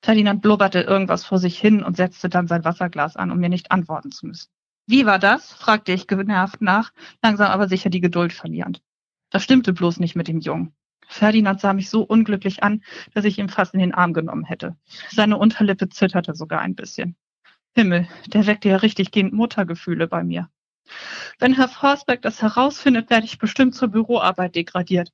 Ferdinand 0.00 0.40
blubberte 0.40 0.80
irgendwas 0.80 1.26
vor 1.26 1.38
sich 1.38 1.58
hin 1.58 1.82
und 1.82 1.98
setzte 1.98 2.30
dann 2.30 2.46
sein 2.46 2.64
Wasserglas 2.64 3.16
an, 3.16 3.30
um 3.30 3.38
mir 3.38 3.50
nicht 3.50 3.70
antworten 3.70 4.12
zu 4.12 4.28
müssen. 4.28 4.48
Wie 4.86 5.04
war 5.04 5.18
das? 5.18 5.52
fragte 5.52 5.92
ich 5.92 6.06
genervt 6.06 6.62
nach, 6.62 6.90
langsam 7.22 7.50
aber 7.50 7.68
sicher 7.68 7.90
die 7.90 8.00
Geduld 8.00 8.32
verlierend. 8.32 8.80
Das 9.28 9.42
stimmte 9.42 9.74
bloß 9.74 10.00
nicht 10.00 10.16
mit 10.16 10.26
dem 10.26 10.40
Jungen. 10.40 10.74
Ferdinand 11.06 11.60
sah 11.60 11.74
mich 11.74 11.90
so 11.90 12.00
unglücklich 12.00 12.62
an, 12.62 12.82
dass 13.12 13.26
ich 13.26 13.38
ihn 13.38 13.50
fast 13.50 13.74
in 13.74 13.80
den 13.80 13.92
Arm 13.92 14.14
genommen 14.14 14.44
hätte. 14.44 14.74
Seine 15.10 15.36
Unterlippe 15.36 15.90
zitterte 15.90 16.34
sogar 16.34 16.62
ein 16.62 16.74
bisschen. 16.74 17.14
Himmel, 17.76 18.08
der 18.26 18.46
weckte 18.46 18.70
ja 18.70 18.76
richtig 18.76 19.10
gehend 19.10 19.34
Muttergefühle 19.34 20.08
bei 20.08 20.24
mir. 20.24 20.48
Wenn 21.38 21.52
Herr 21.52 21.68
Forsberg 21.68 22.22
das 22.22 22.40
herausfindet, 22.40 23.10
werde 23.10 23.26
ich 23.26 23.38
bestimmt 23.38 23.74
zur 23.74 23.88
Büroarbeit 23.88 24.54
degradiert. 24.54 25.12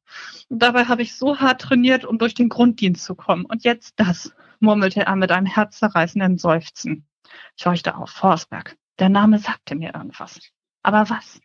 Und 0.48 0.62
dabei 0.62 0.84
habe 0.84 1.02
ich 1.02 1.16
so 1.16 1.40
hart 1.40 1.60
trainiert, 1.60 2.04
um 2.04 2.18
durch 2.18 2.34
den 2.34 2.48
Grunddienst 2.48 3.04
zu 3.04 3.16
kommen. 3.16 3.46
Und 3.46 3.64
jetzt 3.64 3.94
das, 3.96 4.32
murmelte 4.60 5.04
er 5.04 5.16
mit 5.16 5.32
einem 5.32 5.46
herzzerreißenden 5.46 6.38
Seufzen. 6.38 7.04
Ich 7.56 7.66
horchte 7.66 7.96
auf. 7.96 8.10
Forsberg. 8.10 8.76
Der 9.00 9.08
Name 9.08 9.40
sagte 9.40 9.74
mir 9.74 9.92
irgendwas. 9.94 10.38
Aber 10.84 11.10
was? 11.10 11.40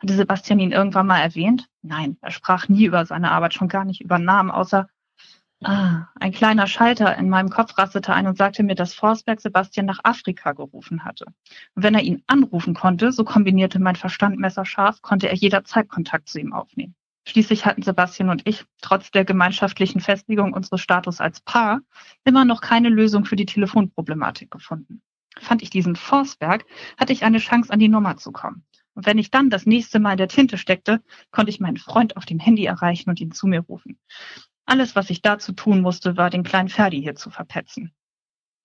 Hatte 0.00 0.14
Sebastian 0.14 0.58
ihn 0.58 0.72
irgendwann 0.72 1.06
mal 1.06 1.20
erwähnt? 1.20 1.68
Nein, 1.82 2.18
er 2.22 2.32
sprach 2.32 2.68
nie 2.68 2.86
über 2.86 3.06
seine 3.06 3.30
Arbeit, 3.30 3.54
schon 3.54 3.68
gar 3.68 3.84
nicht 3.84 4.00
über 4.00 4.18
Namen, 4.18 4.50
außer 4.50 4.88
Ah, 5.64 6.08
ein 6.20 6.32
kleiner 6.32 6.66
Schalter 6.66 7.16
in 7.16 7.30
meinem 7.30 7.48
Kopf 7.48 7.78
rastete 7.78 8.12
ein 8.12 8.26
und 8.26 8.36
sagte 8.36 8.62
mir, 8.62 8.74
dass 8.74 8.92
Forsberg 8.92 9.40
Sebastian 9.40 9.86
nach 9.86 10.00
Afrika 10.04 10.52
gerufen 10.52 11.04
hatte. 11.04 11.24
Und 11.74 11.82
wenn 11.82 11.94
er 11.94 12.02
ihn 12.02 12.22
anrufen 12.26 12.74
konnte, 12.74 13.10
so 13.10 13.24
kombinierte 13.24 13.78
mein 13.78 13.96
Verstand 13.96 14.38
messerscharf, 14.38 15.00
konnte 15.00 15.28
er 15.28 15.34
jederzeit 15.34 15.88
Kontakt 15.88 16.28
zu 16.28 16.38
ihm 16.38 16.52
aufnehmen. 16.52 16.94
Schließlich 17.26 17.64
hatten 17.64 17.82
Sebastian 17.82 18.28
und 18.28 18.46
ich, 18.46 18.64
trotz 18.82 19.10
der 19.10 19.24
gemeinschaftlichen 19.24 20.00
Festlegung 20.00 20.52
unseres 20.52 20.80
Status 20.80 21.20
als 21.20 21.40
Paar, 21.40 21.80
immer 22.24 22.44
noch 22.44 22.60
keine 22.60 22.90
Lösung 22.90 23.24
für 23.24 23.34
die 23.34 23.46
Telefonproblematik 23.46 24.50
gefunden. 24.50 25.02
Fand 25.38 25.62
ich 25.62 25.70
diesen 25.70 25.96
Forsberg, 25.96 26.64
hatte 26.98 27.12
ich 27.12 27.24
eine 27.24 27.38
Chance, 27.38 27.72
an 27.72 27.78
die 27.78 27.88
Nummer 27.88 28.16
zu 28.16 28.30
kommen. 28.30 28.64
Und 28.94 29.06
wenn 29.06 29.18
ich 29.18 29.30
dann 29.30 29.50
das 29.50 29.66
nächste 29.66 30.00
Mal 30.00 30.12
in 30.12 30.18
der 30.18 30.28
Tinte 30.28 30.56
steckte, 30.56 31.02
konnte 31.30 31.50
ich 31.50 31.60
meinen 31.60 31.76
Freund 31.76 32.16
auf 32.16 32.26
dem 32.26 32.38
Handy 32.38 32.64
erreichen 32.64 33.10
und 33.10 33.20
ihn 33.20 33.32
zu 33.32 33.46
mir 33.46 33.60
rufen. 33.60 33.98
Alles, 34.66 34.96
was 34.96 35.10
ich 35.10 35.22
dazu 35.22 35.52
tun 35.52 35.80
musste, 35.80 36.16
war 36.16 36.28
den 36.28 36.42
kleinen 36.42 36.68
Ferdi 36.68 37.00
hier 37.00 37.14
zu 37.14 37.30
verpetzen. 37.30 37.92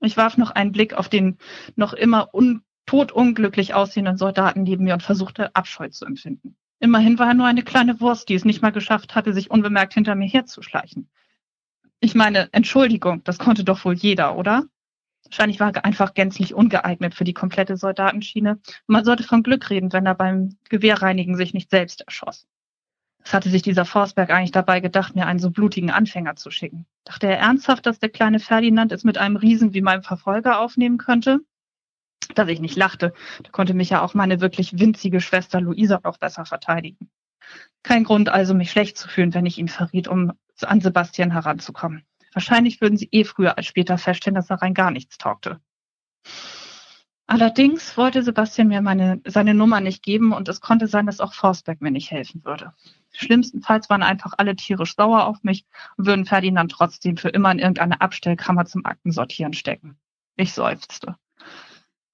Ich 0.01 0.17
warf 0.17 0.37
noch 0.37 0.49
einen 0.49 0.71
Blick 0.71 0.95
auf 0.95 1.09
den 1.09 1.37
noch 1.75 1.93
immer 1.93 2.33
un 2.33 2.63
todunglücklich 2.87 3.73
aussehenden 3.75 4.17
Soldaten 4.17 4.63
neben 4.63 4.83
mir 4.83 4.95
und 4.95 5.03
versuchte 5.03 5.55
Abscheu 5.55 5.89
zu 5.89 6.05
empfinden. 6.05 6.57
Immerhin 6.79 7.19
war 7.19 7.27
er 7.27 7.33
nur 7.35 7.45
eine 7.45 7.61
kleine 7.61 8.01
Wurst, 8.01 8.27
die 8.27 8.33
es 8.33 8.43
nicht 8.43 8.63
mal 8.63 8.71
geschafft 8.71 9.13
hatte, 9.13 9.33
sich 9.33 9.51
unbemerkt 9.51 9.93
hinter 9.93 10.15
mir 10.15 10.27
herzuschleichen. 10.27 11.09
Ich 11.99 12.15
meine, 12.15 12.49
Entschuldigung, 12.51 13.23
das 13.23 13.37
konnte 13.37 13.63
doch 13.63 13.85
wohl 13.85 13.93
jeder, 13.93 14.35
oder? 14.35 14.65
Wahrscheinlich 15.23 15.59
war 15.59 15.73
er 15.73 15.85
einfach 15.85 16.15
gänzlich 16.15 16.55
ungeeignet 16.55 17.13
für 17.13 17.23
die 17.23 17.35
komplette 17.35 17.77
Soldatenschiene. 17.77 18.59
Man 18.87 19.05
sollte 19.05 19.23
von 19.23 19.43
Glück 19.43 19.69
reden, 19.69 19.93
wenn 19.93 20.07
er 20.07 20.15
beim 20.15 20.57
Gewehrreinigen 20.69 21.37
sich 21.37 21.53
nicht 21.53 21.69
selbst 21.69 22.01
erschoss. 22.01 22.47
Was 23.23 23.33
hatte 23.33 23.49
sich 23.49 23.61
dieser 23.61 23.85
Forsberg 23.85 24.29
eigentlich 24.31 24.51
dabei 24.51 24.79
gedacht, 24.79 25.15
mir 25.15 25.27
einen 25.27 25.39
so 25.39 25.51
blutigen 25.51 25.91
Anfänger 25.91 26.35
zu 26.35 26.49
schicken? 26.49 26.85
Dachte 27.05 27.27
er 27.27 27.39
ernsthaft, 27.39 27.85
dass 27.85 27.99
der 27.99 28.09
kleine 28.09 28.39
Ferdinand 28.39 28.91
es 28.91 29.03
mit 29.03 29.17
einem 29.17 29.35
Riesen 29.35 29.73
wie 29.73 29.81
meinem 29.81 30.03
Verfolger 30.03 30.59
aufnehmen 30.59 30.97
könnte? 30.97 31.39
Dass 32.35 32.47
ich 32.47 32.59
nicht 32.59 32.77
lachte, 32.77 33.13
da 33.43 33.51
konnte 33.51 33.73
mich 33.73 33.89
ja 33.89 34.01
auch 34.01 34.13
meine 34.13 34.41
wirklich 34.41 34.79
winzige 34.79 35.21
Schwester 35.21 35.61
Luisa 35.61 35.99
noch 36.03 36.17
besser 36.17 36.45
verteidigen. 36.45 37.09
Kein 37.83 38.03
Grund 38.03 38.29
also, 38.29 38.53
mich 38.53 38.71
schlecht 38.71 38.97
zu 38.97 39.07
fühlen, 39.07 39.33
wenn 39.33 39.45
ich 39.45 39.57
ihn 39.57 39.67
verriet, 39.67 40.07
um 40.07 40.33
an 40.61 40.81
Sebastian 40.81 41.31
heranzukommen. 41.31 42.05
Wahrscheinlich 42.33 42.81
würden 42.81 42.97
sie 42.97 43.09
eh 43.11 43.23
früher 43.23 43.57
als 43.57 43.65
später 43.65 43.97
feststellen, 43.97 44.35
dass 44.35 44.49
er 44.49 44.61
rein 44.61 44.73
gar 44.73 44.91
nichts 44.91 45.17
taugte. 45.17 45.59
Allerdings 47.31 47.95
wollte 47.95 48.23
Sebastian 48.23 48.67
mir 48.67 48.81
meine, 48.81 49.21
seine 49.25 49.53
Nummer 49.53 49.79
nicht 49.79 50.03
geben 50.03 50.33
und 50.33 50.49
es 50.49 50.59
konnte 50.59 50.87
sein, 50.87 51.05
dass 51.05 51.21
auch 51.21 51.33
Forsberg 51.33 51.79
mir 51.79 51.89
nicht 51.89 52.11
helfen 52.11 52.43
würde. 52.43 52.73
Schlimmstenfalls 53.13 53.89
waren 53.89 54.03
einfach 54.03 54.33
alle 54.37 54.53
tierisch 54.57 54.97
sauer 54.97 55.25
auf 55.27 55.41
mich 55.41 55.65
und 55.95 56.07
würden 56.07 56.25
Ferdinand 56.25 56.73
trotzdem 56.73 57.15
für 57.15 57.29
immer 57.29 57.49
in 57.53 57.59
irgendeine 57.59 58.01
Abstellkammer 58.01 58.65
zum 58.65 58.85
Aktensortieren 58.85 59.53
stecken. 59.53 59.97
Ich 60.35 60.51
seufzte. 60.51 61.15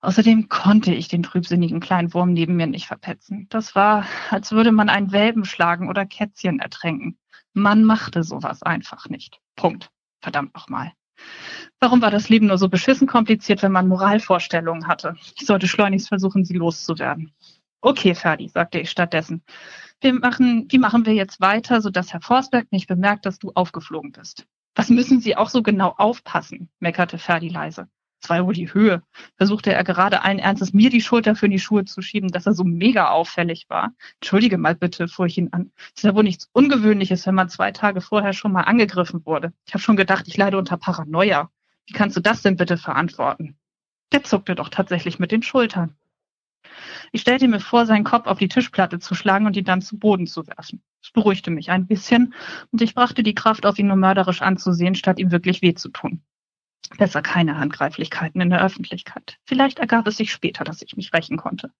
Außerdem 0.01 0.49
konnte 0.49 0.93
ich 0.93 1.07
den 1.07 1.23
trübsinnigen 1.23 1.79
kleinen 1.79 2.13
Wurm 2.13 2.33
neben 2.33 2.55
mir 2.55 2.67
nicht 2.67 2.85
verpetzen. 2.85 3.47
Das 3.49 3.73
war, 3.73 4.05
als 4.29 4.51
würde 4.51 4.71
man 4.71 4.87
einen 4.87 5.11
Welpen 5.11 5.45
schlagen 5.45 5.89
oder 5.89 6.05
Kätzchen 6.05 6.59
ertränken. 6.59 7.17
Man 7.53 7.83
machte 7.83 8.21
sowas 8.21 8.61
einfach 8.61 9.09
nicht. 9.09 9.41
Punkt. 9.55 9.89
Verdammt 10.21 10.53
nochmal. 10.53 10.91
Warum 11.79 12.01
war 12.01 12.11
das 12.11 12.29
Leben 12.29 12.47
nur 12.47 12.57
so 12.57 12.69
beschissen 12.69 13.07
kompliziert, 13.07 13.61
wenn 13.61 13.71
man 13.71 13.87
Moralvorstellungen 13.87 14.87
hatte? 14.87 15.15
Ich 15.35 15.45
sollte 15.45 15.67
schleunigst 15.67 16.07
versuchen, 16.07 16.45
sie 16.45 16.55
loszuwerden. 16.55 17.31
Okay, 17.81 18.15
Ferdi, 18.15 18.49
sagte 18.49 18.79
ich 18.79 18.89
stattdessen. 18.89 19.43
Wir 20.01 20.13
machen, 20.13 20.67
wie 20.69 20.79
machen 20.79 21.05
wir 21.05 21.13
jetzt 21.13 21.39
weiter, 21.41 21.81
sodass 21.81 22.13
Herr 22.13 22.21
Forsberg 22.21 22.71
nicht 22.71 22.87
bemerkt, 22.87 23.25
dass 23.25 23.39
du 23.39 23.51
aufgeflogen 23.53 24.11
bist? 24.11 24.45
Was 24.75 24.89
müssen 24.89 25.21
Sie 25.21 25.35
auch 25.35 25.49
so 25.49 25.63
genau 25.63 25.93
aufpassen? 25.97 26.69
meckerte 26.79 27.17
Ferdi 27.17 27.49
leise. 27.49 27.87
Ja 28.29 28.45
wohl 28.45 28.53
die 28.53 28.73
Höhe. 28.73 29.03
Versuchte 29.37 29.73
er 29.73 29.83
gerade 29.83 30.23
allen 30.23 30.39
Ernstes 30.39 30.73
mir 30.73 30.89
die 30.89 31.01
Schulter 31.01 31.35
für 31.35 31.49
die 31.49 31.59
Schuhe 31.59 31.85
zu 31.85 32.01
schieben, 32.01 32.29
dass 32.29 32.45
er 32.45 32.53
so 32.53 32.63
mega 32.63 33.09
auffällig 33.09 33.67
war. 33.69 33.93
Entschuldige 34.15 34.57
mal 34.57 34.75
bitte, 34.75 35.07
fuhr 35.07 35.27
ich 35.27 35.37
ihn 35.37 35.49
an. 35.53 35.71
Es 35.77 35.97
ist 35.97 36.03
ja 36.03 36.15
wohl 36.15 36.23
nichts 36.23 36.49
Ungewöhnliches, 36.51 37.25
wenn 37.25 37.35
man 37.35 37.49
zwei 37.49 37.71
Tage 37.71 38.01
vorher 38.01 38.33
schon 38.33 38.51
mal 38.51 38.63
angegriffen 38.63 39.25
wurde. 39.25 39.53
Ich 39.65 39.73
habe 39.73 39.81
schon 39.81 39.95
gedacht, 39.95 40.27
ich 40.27 40.37
leide 40.37 40.57
unter 40.57 40.77
Paranoia. 40.77 41.49
Wie 41.85 41.93
kannst 41.93 42.17
du 42.17 42.21
das 42.21 42.41
denn 42.41 42.57
bitte 42.57 42.77
verantworten? 42.77 43.55
Der 44.11 44.23
zuckte 44.23 44.55
doch 44.55 44.69
tatsächlich 44.69 45.19
mit 45.19 45.31
den 45.31 45.43
Schultern. 45.43 45.95
Ich 47.11 47.21
stellte 47.21 47.47
mir 47.47 47.59
vor, 47.59 47.85
seinen 47.85 48.03
Kopf 48.03 48.27
auf 48.27 48.39
die 48.39 48.49
Tischplatte 48.49 48.99
zu 48.99 49.15
schlagen 49.15 49.45
und 49.45 49.55
ihn 49.55 49.63
dann 49.63 49.81
zu 49.81 49.97
Boden 49.97 50.27
zu 50.27 50.45
werfen. 50.47 50.81
Es 51.01 51.11
beruhigte 51.11 51.51
mich 51.51 51.71
ein 51.71 51.87
bisschen 51.87 52.33
und 52.71 52.81
ich 52.81 52.93
brachte 52.93 53.23
die 53.23 53.35
Kraft 53.35 53.65
auf, 53.65 53.79
ihn 53.79 53.87
nur 53.87 53.95
mörderisch 53.95 54.41
anzusehen, 54.41 54.95
statt 54.95 55.19
ihm 55.19 55.31
wirklich 55.31 55.61
weh 55.61 55.73
zu 55.73 55.89
tun. 55.89 56.21
Besser 56.97 57.21
keine 57.21 57.57
Handgreiflichkeiten 57.57 58.39
in 58.39 58.49
der 58.49 58.63
Öffentlichkeit. 58.63 59.37
Vielleicht 59.45 59.79
ergab 59.79 60.07
es 60.07 60.17
sich 60.17 60.31
später, 60.31 60.63
dass 60.63 60.81
ich 60.81 60.95
mich 60.95 61.13
rächen 61.13 61.37
konnte. 61.37 61.71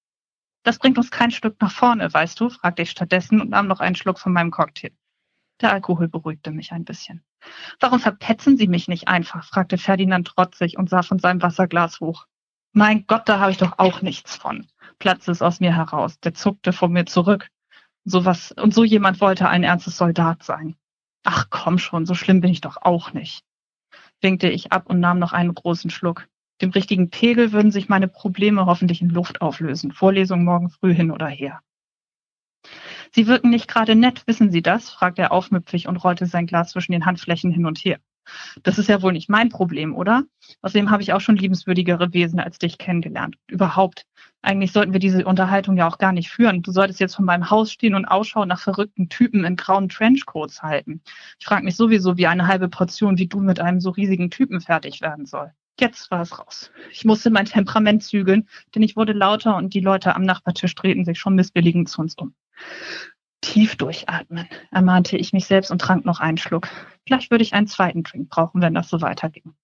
Das 0.64 0.80
bringt 0.80 0.98
uns 0.98 1.12
kein 1.12 1.32
Stück 1.32 1.62
nach 1.62 1.72
vorne, 1.72 2.14
weißt 2.14 2.40
du, 2.40 2.50
fragte 2.50 2.82
ich 2.82 2.92
stattdessen 2.92 3.40
und 3.40 3.50
nahm 3.50 3.68
noch 3.68 3.80
einen 3.80 3.96
Schluck 3.96 4.20
von 4.20 4.34
meinem 4.34 4.52
Cocktail. 4.52 4.92
Der 5.62 5.72
Alkohol 5.72 6.10
beruhigte 6.10 6.52
mich 6.52 6.72
ein 6.72 6.84
bisschen. 6.84 7.24
Warum 7.80 8.00
verpetzen 8.00 8.58
Sie 8.58 8.68
mich 8.68 8.88
nicht 8.88 9.08
einfach? 9.08 9.46
fragte 9.46 9.78
Ferdinand 9.78 10.28
trotzig 10.28 10.78
und 10.78 10.90
sah 10.90 11.04
von 11.04 11.20
seinem 11.20 11.42
Wasserglas 11.42 12.00
hoch. 12.00 12.28
Mein 12.74 13.08
Gott, 13.08 13.30
da 13.30 13.40
habe 13.40 13.52
ich 13.52 13.58
doch 13.58 13.80
auch 13.80 14.02
nichts 14.02 14.36
von, 14.36 14.68
platzte 15.00 15.32
es 15.32 15.42
aus 15.42 15.62
mir 15.62 15.74
heraus. 15.74 16.20
Der 16.20 16.34
zuckte 16.34 16.74
vor 16.74 16.90
mir 16.90 17.06
zurück. 17.06 17.48
So 18.04 18.26
was, 18.26 18.52
und 18.52 18.74
so 18.74 18.84
jemand 18.84 19.22
wollte 19.22 19.48
ein 19.50 19.64
ernstes 19.64 19.98
Soldat 19.98 20.44
sein. 20.44 20.76
Ach 21.24 21.48
komm 21.50 21.80
schon, 21.80 22.06
so 22.06 22.14
schlimm 22.14 22.42
bin 22.42 22.52
ich 22.52 22.62
doch 22.62 22.78
auch 22.82 23.14
nicht 23.14 23.47
winkte 24.22 24.50
ich 24.50 24.72
ab 24.72 24.90
und 24.90 25.00
nahm 25.00 25.20
noch 25.20 25.34
einen 25.34 25.54
großen 25.54 25.90
Schluck. 25.90 26.28
Dem 26.62 26.72
richtigen 26.72 27.10
Pegel 27.10 27.52
würden 27.52 27.72
sich 27.72 27.88
meine 27.88 28.08
Probleme 28.08 28.66
hoffentlich 28.66 29.02
in 29.02 29.10
Luft 29.10 29.42
auflösen. 29.42 29.92
Vorlesung 29.92 30.44
morgen 30.44 30.70
früh 30.70 30.94
hin 30.94 31.12
oder 31.12 31.28
her. 31.28 31.62
Sie 33.12 33.28
wirken 33.28 33.50
nicht 33.50 33.68
gerade 33.68 33.96
nett, 33.96 34.24
wissen 34.26 34.52
Sie 34.52 34.62
das? 34.62 34.90
fragte 34.90 35.22
er 35.22 35.32
aufmüpfig 35.32 35.88
und 35.88 35.98
rollte 35.98 36.26
sein 36.26 36.48
Glas 36.48 36.72
zwischen 36.72 36.92
den 36.92 37.06
Handflächen 37.06 37.52
hin 37.52 37.66
und 37.66 37.78
her. 37.80 38.00
Das 38.64 38.78
ist 38.78 38.90
ja 38.90 39.02
wohl 39.02 39.14
nicht 39.14 39.30
mein 39.30 39.50
Problem, 39.50 39.96
oder? 39.96 40.24
Außerdem 40.62 40.90
habe 40.92 41.02
ich 41.02 41.14
auch 41.14 41.22
schon 41.22 41.38
liebenswürdigere 41.38 42.14
Wesen 42.14 42.40
als 42.40 42.58
dich 42.58 42.78
kennengelernt. 42.78 43.38
Überhaupt. 43.48 44.06
Eigentlich 44.48 44.72
sollten 44.72 44.94
wir 44.94 45.02
diese 45.02 45.26
Unterhaltung 45.26 45.76
ja 45.76 45.90
auch 45.90 45.98
gar 45.98 46.14
nicht 46.14 46.30
führen. 46.30 46.62
Du 46.62 46.72
solltest 46.72 47.02
jetzt 47.02 47.18
von 47.18 47.26
meinem 47.26 47.50
Haus 47.50 47.70
stehen 47.70 47.96
und 47.96 48.06
Ausschau 48.06 48.46
nach 48.46 48.62
verrückten 48.62 49.10
Typen 49.10 49.44
in 49.44 49.58
grauen 49.58 49.90
Trenchcoats 49.90 50.64
halten. 50.64 51.02
Ich 51.38 51.46
frage 51.46 51.66
mich 51.66 51.76
sowieso, 51.76 52.16
wie 52.16 52.28
eine 52.28 52.48
halbe 52.48 52.70
Portion 52.70 53.18
wie 53.18 53.28
du 53.28 53.42
mit 53.42 53.60
einem 53.60 53.82
so 53.82 53.90
riesigen 53.90 54.32
Typen 54.32 54.62
fertig 54.62 55.02
werden 55.02 55.26
soll. 55.26 55.52
Jetzt 55.82 56.10
war 56.12 56.22
es 56.22 56.40
raus. 56.40 56.72
Ich 56.94 57.04
musste 57.04 57.30
mein 57.30 57.44
Temperament 57.44 58.04
zügeln, 58.04 58.48
denn 58.74 58.84
ich 58.84 58.96
wurde 58.96 59.12
lauter 59.12 59.58
und 59.58 59.74
die 59.74 59.82
Leute 59.82 60.16
am 60.16 60.22
Nachbartisch 60.22 60.76
drehten 60.76 61.04
sich 61.04 61.20
schon 61.20 61.36
missbilligend 61.36 61.90
zu 61.90 62.00
uns 62.00 62.16
um. 62.16 62.34
Tief 63.42 63.76
durchatmen, 63.76 64.48
ermahnte 64.72 65.18
ich 65.18 65.34
mich 65.34 65.46
selbst 65.46 65.72
und 65.72 65.82
trank 65.82 66.06
noch 66.06 66.22
einen 66.22 66.38
Schluck. 66.38 66.70
Vielleicht 67.06 67.32
würde 67.32 67.44
ich 67.44 67.54
einen 67.54 67.68
zweiten 67.68 68.04
Drink 68.04 68.30
brauchen, 68.30 68.62
wenn 68.62 68.74
das 68.74 68.88
so 68.88 69.02
weiterging. 69.02 69.56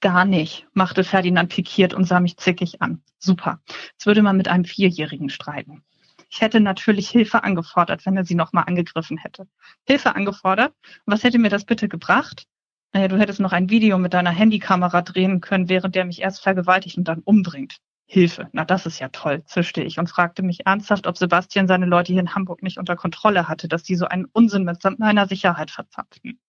Gar 0.00 0.24
nicht, 0.24 0.66
machte 0.72 1.04
Ferdinand 1.04 1.50
pikiert 1.50 1.92
und 1.92 2.04
sah 2.04 2.20
mich 2.20 2.38
zickig 2.38 2.80
an. 2.80 3.02
Super. 3.18 3.60
Jetzt 3.92 4.06
würde 4.06 4.22
man 4.22 4.36
mit 4.36 4.48
einem 4.48 4.64
Vierjährigen 4.64 5.28
streiten. 5.28 5.84
Ich 6.30 6.40
hätte 6.40 6.60
natürlich 6.60 7.10
Hilfe 7.10 7.44
angefordert, 7.44 8.06
wenn 8.06 8.16
er 8.16 8.24
sie 8.24 8.34
nochmal 8.34 8.64
angegriffen 8.66 9.18
hätte. 9.18 9.46
Hilfe 9.86 10.14
angefordert? 10.14 10.72
was 11.04 11.22
hätte 11.24 11.38
mir 11.38 11.50
das 11.50 11.64
bitte 11.64 11.88
gebracht? 11.88 12.46
Naja, 12.92 13.08
du 13.08 13.18
hättest 13.18 13.40
noch 13.40 13.52
ein 13.52 13.68
Video 13.68 13.98
mit 13.98 14.14
deiner 14.14 14.30
Handykamera 14.30 15.02
drehen 15.02 15.40
können, 15.40 15.68
während 15.68 15.94
der 15.94 16.04
mich 16.04 16.20
erst 16.20 16.42
vergewaltigt 16.42 16.96
und 16.96 17.04
dann 17.04 17.20
umbringt. 17.20 17.78
Hilfe. 18.06 18.48
Na, 18.52 18.64
das 18.64 18.86
ist 18.86 18.98
ja 18.98 19.08
toll, 19.08 19.44
zischte 19.44 19.82
ich 19.82 19.98
und 19.98 20.10
fragte 20.10 20.42
mich 20.42 20.66
ernsthaft, 20.66 21.06
ob 21.06 21.16
Sebastian 21.16 21.68
seine 21.68 21.86
Leute 21.86 22.12
hier 22.12 22.20
in 22.20 22.34
Hamburg 22.34 22.62
nicht 22.62 22.78
unter 22.78 22.96
Kontrolle 22.96 23.48
hatte, 23.48 23.68
dass 23.68 23.84
die 23.84 23.94
so 23.94 24.06
einen 24.06 24.24
Unsinn 24.24 24.64
mit 24.64 24.82
meiner 24.98 25.28
Sicherheit 25.28 25.70
verzapften. 25.70 26.40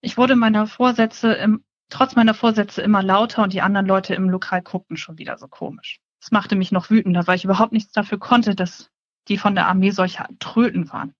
Ich 0.00 0.16
wurde 0.16 0.36
meiner 0.36 0.66
Vorsätze 0.66 1.32
im, 1.34 1.64
trotz 1.94 2.16
meiner 2.16 2.34
Vorsätze 2.34 2.82
immer 2.82 3.02
lauter 3.02 3.44
und 3.44 3.52
die 3.52 3.62
anderen 3.62 3.86
Leute 3.86 4.14
im 4.14 4.28
Lokal 4.28 4.62
guckten 4.62 4.96
schon 4.96 5.16
wieder 5.16 5.38
so 5.38 5.46
komisch. 5.46 6.00
Das 6.20 6.32
machte 6.32 6.56
mich 6.56 6.72
noch 6.72 6.90
wütender, 6.90 7.26
weil 7.26 7.36
ich 7.36 7.44
überhaupt 7.44 7.72
nichts 7.72 7.92
dafür 7.92 8.18
konnte, 8.18 8.54
dass 8.56 8.90
die 9.28 9.38
von 9.38 9.54
der 9.54 9.68
Armee 9.68 9.90
solche 9.90 10.26
Tröten 10.40 10.90
waren. 10.92 11.14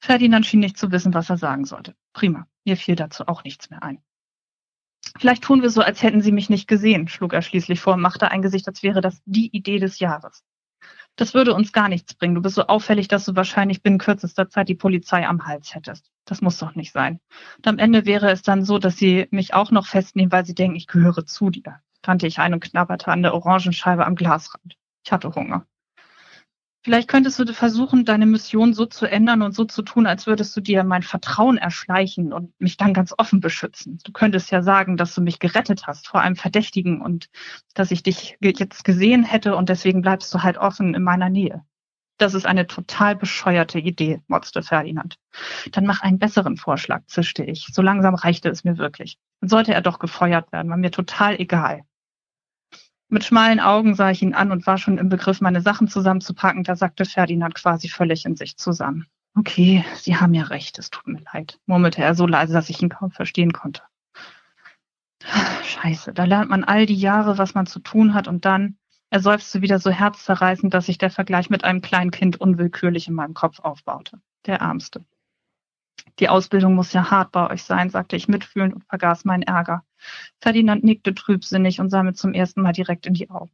Ferdinand 0.00 0.44
schien 0.44 0.60
nicht 0.60 0.76
zu 0.76 0.92
wissen, 0.92 1.14
was 1.14 1.30
er 1.30 1.38
sagen 1.38 1.64
sollte. 1.64 1.94
Prima. 2.12 2.46
Mir 2.66 2.76
fiel 2.76 2.94
dazu 2.94 3.26
auch 3.26 3.42
nichts 3.42 3.70
mehr 3.70 3.82
ein. 3.82 4.02
Vielleicht 5.18 5.44
tun 5.44 5.62
wir 5.62 5.70
so, 5.70 5.80
als 5.80 6.02
hätten 6.02 6.20
Sie 6.20 6.32
mich 6.32 6.50
nicht 6.50 6.68
gesehen, 6.68 7.08
schlug 7.08 7.32
er 7.32 7.42
schließlich 7.42 7.80
vor 7.80 7.94
und 7.94 8.00
machte 8.00 8.30
ein 8.30 8.42
Gesicht, 8.42 8.68
als 8.68 8.82
wäre 8.82 9.00
das 9.00 9.22
die 9.24 9.48
Idee 9.56 9.78
des 9.78 9.98
Jahres. 9.98 10.44
Das 11.16 11.32
würde 11.32 11.54
uns 11.54 11.72
gar 11.72 11.88
nichts 11.88 12.14
bringen. 12.14 12.34
Du 12.34 12.42
bist 12.42 12.56
so 12.56 12.66
auffällig, 12.66 13.06
dass 13.08 13.24
du 13.24 13.36
wahrscheinlich 13.36 13.82
binnen 13.82 13.98
kürzester 13.98 14.48
Zeit 14.48 14.68
die 14.68 14.74
Polizei 14.74 15.26
am 15.26 15.46
Hals 15.46 15.74
hättest. 15.74 16.10
Das 16.24 16.40
muss 16.40 16.58
doch 16.58 16.74
nicht 16.74 16.92
sein. 16.92 17.20
Und 17.58 17.68
am 17.68 17.78
Ende 17.78 18.04
wäre 18.04 18.30
es 18.30 18.42
dann 18.42 18.64
so, 18.64 18.78
dass 18.78 18.96
sie 18.96 19.28
mich 19.30 19.54
auch 19.54 19.70
noch 19.70 19.86
festnehmen, 19.86 20.32
weil 20.32 20.44
sie 20.44 20.54
denken, 20.54 20.76
ich 20.76 20.86
gehöre 20.86 21.24
zu 21.24 21.50
dir. 21.50 21.80
Kannte 22.02 22.26
ich 22.26 22.38
ein 22.38 22.52
und 22.52 22.64
knabberte 22.64 23.08
an 23.08 23.22
der 23.22 23.34
Orangenscheibe 23.34 24.04
am 24.04 24.16
Glasrand. 24.16 24.76
Ich 25.04 25.12
hatte 25.12 25.34
Hunger. 25.34 25.66
Vielleicht 26.84 27.08
könntest 27.08 27.38
du 27.38 27.50
versuchen, 27.54 28.04
deine 28.04 28.26
Mission 28.26 28.74
so 28.74 28.84
zu 28.84 29.06
ändern 29.06 29.40
und 29.40 29.54
so 29.54 29.64
zu 29.64 29.80
tun, 29.80 30.06
als 30.06 30.26
würdest 30.26 30.54
du 30.54 30.60
dir 30.60 30.84
mein 30.84 31.02
Vertrauen 31.02 31.56
erschleichen 31.56 32.30
und 32.30 32.52
mich 32.60 32.76
dann 32.76 32.92
ganz 32.92 33.14
offen 33.16 33.40
beschützen. 33.40 34.00
Du 34.04 34.12
könntest 34.12 34.50
ja 34.50 34.62
sagen, 34.62 34.98
dass 34.98 35.14
du 35.14 35.22
mich 35.22 35.38
gerettet 35.38 35.86
hast 35.86 36.06
vor 36.06 36.20
einem 36.20 36.36
Verdächtigen 36.36 37.00
und 37.00 37.30
dass 37.72 37.90
ich 37.90 38.02
dich 38.02 38.36
jetzt 38.42 38.84
gesehen 38.84 39.24
hätte 39.24 39.56
und 39.56 39.70
deswegen 39.70 40.02
bleibst 40.02 40.32
du 40.34 40.42
halt 40.42 40.58
offen 40.58 40.94
in 40.94 41.02
meiner 41.02 41.30
Nähe. 41.30 41.64
Das 42.18 42.34
ist 42.34 42.44
eine 42.44 42.66
total 42.66 43.16
bescheuerte 43.16 43.78
Idee, 43.78 44.20
motzte 44.28 44.62
Ferdinand. 44.62 45.16
Dann 45.72 45.86
mach 45.86 46.02
einen 46.02 46.18
besseren 46.18 46.58
Vorschlag, 46.58 47.06
zischte 47.06 47.44
ich. 47.44 47.66
So 47.72 47.80
langsam 47.80 48.14
reichte 48.14 48.50
es 48.50 48.62
mir 48.62 48.76
wirklich. 48.76 49.16
Dann 49.40 49.48
sollte 49.48 49.72
er 49.72 49.80
doch 49.80 49.98
gefeuert 49.98 50.52
werden, 50.52 50.68
war 50.68 50.76
mir 50.76 50.90
total 50.90 51.40
egal. 51.40 51.84
Mit 53.08 53.24
schmalen 53.24 53.60
Augen 53.60 53.94
sah 53.94 54.10
ich 54.10 54.22
ihn 54.22 54.34
an 54.34 54.50
und 54.50 54.66
war 54.66 54.78
schon 54.78 54.98
im 54.98 55.08
Begriff, 55.08 55.40
meine 55.40 55.60
Sachen 55.60 55.88
zusammenzupacken. 55.88 56.64
Da 56.64 56.74
sagte 56.76 57.04
Ferdinand 57.04 57.54
quasi 57.54 57.88
völlig 57.88 58.24
in 58.24 58.36
sich 58.36 58.56
zusammen. 58.56 59.06
Okay, 59.36 59.84
Sie 59.96 60.16
haben 60.16 60.32
ja 60.32 60.44
recht, 60.44 60.78
es 60.78 60.90
tut 60.90 61.06
mir 61.08 61.20
leid, 61.32 61.58
murmelte 61.66 62.02
er 62.02 62.14
so 62.14 62.26
leise, 62.26 62.52
dass 62.52 62.70
ich 62.70 62.80
ihn 62.80 62.88
kaum 62.88 63.10
verstehen 63.10 63.52
konnte. 63.52 63.82
Scheiße, 65.64 66.12
da 66.12 66.24
lernt 66.24 66.50
man 66.50 66.62
all 66.62 66.86
die 66.86 66.94
Jahre, 66.94 67.36
was 67.36 67.54
man 67.54 67.66
zu 67.66 67.80
tun 67.80 68.14
hat 68.14 68.28
und 68.28 68.44
dann, 68.44 68.76
er 69.10 69.20
seufzte 69.20 69.62
wieder 69.62 69.78
so 69.78 69.90
herzzerreißend, 69.90 70.72
dass 70.72 70.86
sich 70.86 70.98
der 70.98 71.10
Vergleich 71.10 71.50
mit 71.50 71.64
einem 71.64 71.80
kleinen 71.80 72.10
Kind 72.10 72.40
unwillkürlich 72.40 73.08
in 73.08 73.14
meinem 73.14 73.34
Kopf 73.34 73.60
aufbaute. 73.60 74.20
Der 74.46 74.58
Ärmste. 74.58 75.04
Die 76.18 76.28
Ausbildung 76.28 76.74
muss 76.74 76.92
ja 76.92 77.10
hart 77.10 77.32
bei 77.32 77.50
euch 77.50 77.64
sein, 77.64 77.90
sagte 77.90 78.16
ich 78.16 78.28
mitfühlend 78.28 78.74
und 78.74 78.84
vergaß 78.84 79.24
meinen 79.24 79.42
Ärger. 79.42 79.84
Ferdinand 80.40 80.84
nickte 80.84 81.14
trübsinnig 81.14 81.80
und 81.80 81.90
sah 81.90 82.02
mir 82.02 82.14
zum 82.14 82.34
ersten 82.34 82.62
Mal 82.62 82.72
direkt 82.72 83.06
in 83.06 83.14
die 83.14 83.30
Augen. 83.30 83.52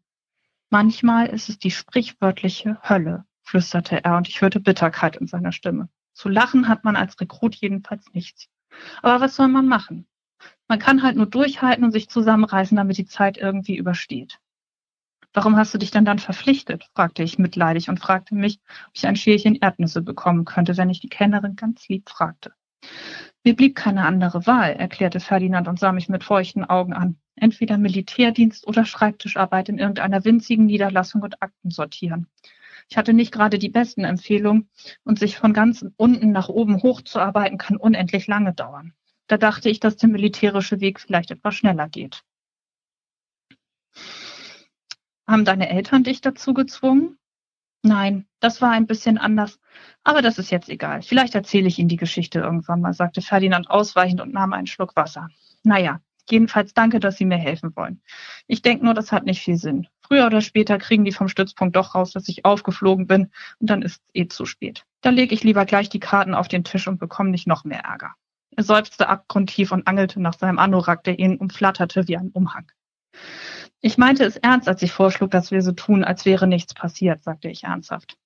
Manchmal 0.70 1.26
ist 1.26 1.48
es 1.48 1.58
die 1.58 1.70
sprichwörtliche 1.70 2.78
Hölle, 2.82 3.24
flüsterte 3.42 4.04
er, 4.04 4.16
und 4.16 4.28
ich 4.28 4.40
hörte 4.40 4.60
Bitterkeit 4.60 5.16
in 5.16 5.26
seiner 5.26 5.52
Stimme. 5.52 5.88
Zu 6.12 6.28
lachen 6.28 6.68
hat 6.68 6.84
man 6.84 6.96
als 6.96 7.20
Rekrut 7.20 7.54
jedenfalls 7.56 8.12
nichts. 8.12 8.48
Aber 9.02 9.20
was 9.20 9.36
soll 9.36 9.48
man 9.48 9.66
machen? 9.66 10.06
Man 10.68 10.78
kann 10.78 11.02
halt 11.02 11.16
nur 11.16 11.26
durchhalten 11.26 11.84
und 11.84 11.92
sich 11.92 12.08
zusammenreißen, 12.08 12.76
damit 12.76 12.98
die 12.98 13.06
Zeit 13.06 13.36
irgendwie 13.36 13.76
übersteht. 13.76 14.38
Warum 15.32 15.56
hast 15.56 15.72
du 15.74 15.78
dich 15.78 15.90
denn 15.90 16.04
dann 16.04 16.18
verpflichtet? 16.18 16.88
fragte 16.94 17.22
ich 17.22 17.38
mitleidig 17.38 17.88
und 17.88 18.00
fragte 18.00 18.34
mich, 18.34 18.60
ob 18.88 18.92
ich 18.94 19.06
ein 19.06 19.16
Schälchen 19.16 19.56
Erdnüsse 19.56 20.02
bekommen 20.02 20.44
könnte, 20.44 20.76
wenn 20.76 20.90
ich 20.90 21.00
die 21.00 21.08
Kennerin 21.08 21.56
ganz 21.56 21.88
lieb 21.88 22.08
fragte. 22.08 22.52
Mir 23.42 23.56
blieb 23.56 23.74
keine 23.74 24.04
andere 24.04 24.46
Wahl, 24.46 24.72
erklärte 24.72 25.18
Ferdinand 25.18 25.66
und 25.66 25.78
sah 25.78 25.92
mich 25.92 26.10
mit 26.10 26.24
feuchten 26.24 26.64
Augen 26.64 26.92
an. 26.92 27.18
Entweder 27.36 27.78
Militärdienst 27.78 28.66
oder 28.66 28.84
Schreibtischarbeit 28.84 29.70
in 29.70 29.78
irgendeiner 29.78 30.24
winzigen 30.26 30.66
Niederlassung 30.66 31.22
und 31.22 31.42
Akten 31.42 31.70
sortieren. 31.70 32.26
Ich 32.90 32.98
hatte 32.98 33.14
nicht 33.14 33.32
gerade 33.32 33.58
die 33.58 33.70
besten 33.70 34.04
Empfehlungen 34.04 34.68
und 35.04 35.18
sich 35.18 35.38
von 35.38 35.54
ganz 35.54 35.86
unten 35.96 36.32
nach 36.32 36.48
oben 36.48 36.82
hochzuarbeiten 36.82 37.56
kann 37.56 37.76
unendlich 37.76 38.26
lange 38.26 38.52
dauern. 38.52 38.92
Da 39.26 39.38
dachte 39.38 39.70
ich, 39.70 39.80
dass 39.80 39.96
der 39.96 40.10
militärische 40.10 40.80
Weg 40.80 41.00
vielleicht 41.00 41.30
etwas 41.30 41.54
schneller 41.54 41.88
geht. 41.88 42.24
Haben 45.26 45.44
deine 45.44 45.70
Eltern 45.70 46.02
dich 46.02 46.20
dazu 46.20 46.52
gezwungen? 46.52 47.16
Nein, 47.82 48.26
das 48.40 48.60
war 48.60 48.70
ein 48.72 48.86
bisschen 48.86 49.16
anders. 49.16 49.58
Aber 50.04 50.20
das 50.20 50.38
ist 50.38 50.50
jetzt 50.50 50.68
egal. 50.68 51.02
Vielleicht 51.02 51.34
erzähle 51.34 51.68
ich 51.68 51.78
Ihnen 51.78 51.88
die 51.88 51.96
Geschichte 51.96 52.40
irgendwann 52.40 52.80
mal, 52.80 52.92
sagte 52.92 53.22
Ferdinand 53.22 53.70
ausweichend 53.70 54.20
und 54.20 54.32
nahm 54.32 54.52
einen 54.52 54.66
Schluck 54.66 54.96
Wasser. 54.96 55.28
Naja, 55.62 56.00
jedenfalls 56.28 56.74
danke, 56.74 57.00
dass 57.00 57.16
Sie 57.16 57.24
mir 57.24 57.38
helfen 57.38 57.74
wollen. 57.76 58.02
Ich 58.46 58.60
denke 58.62 58.84
nur, 58.84 58.94
das 58.94 59.12
hat 59.12 59.24
nicht 59.24 59.42
viel 59.42 59.56
Sinn. 59.56 59.88
Früher 60.06 60.26
oder 60.26 60.40
später 60.40 60.78
kriegen 60.78 61.04
die 61.04 61.12
vom 61.12 61.28
Stützpunkt 61.28 61.76
doch 61.76 61.94
raus, 61.94 62.12
dass 62.12 62.28
ich 62.28 62.44
aufgeflogen 62.44 63.06
bin 63.06 63.30
und 63.60 63.70
dann 63.70 63.82
ist 63.82 64.02
es 64.02 64.10
eh 64.14 64.26
zu 64.26 64.44
spät. 64.44 64.84
Da 65.00 65.10
lege 65.10 65.34
ich 65.34 65.44
lieber 65.44 65.64
gleich 65.64 65.88
die 65.88 66.00
Karten 66.00 66.34
auf 66.34 66.48
den 66.48 66.64
Tisch 66.64 66.88
und 66.88 66.98
bekomme 66.98 67.30
nicht 67.30 67.46
noch 67.46 67.64
mehr 67.64 67.80
Ärger. 67.80 68.14
Er 68.56 68.64
seufzte 68.64 69.08
abgrundtief 69.08 69.72
und 69.72 69.86
angelte 69.86 70.20
nach 70.20 70.34
seinem 70.34 70.58
Anorak, 70.58 71.04
der 71.04 71.18
ihn 71.18 71.36
umflatterte 71.36 72.08
wie 72.08 72.16
ein 72.16 72.30
Umhang. 72.30 72.70
Ich 73.80 73.96
meinte 73.96 74.24
es 74.24 74.36
ernst, 74.36 74.68
als 74.68 74.82
ich 74.82 74.92
vorschlug, 74.92 75.30
dass 75.30 75.50
wir 75.50 75.62
so 75.62 75.72
tun, 75.72 76.04
als 76.04 76.24
wäre 76.24 76.46
nichts 76.46 76.74
passiert, 76.74 77.22
sagte 77.22 77.48
ich 77.48 77.64
ernsthaft. 77.64 78.18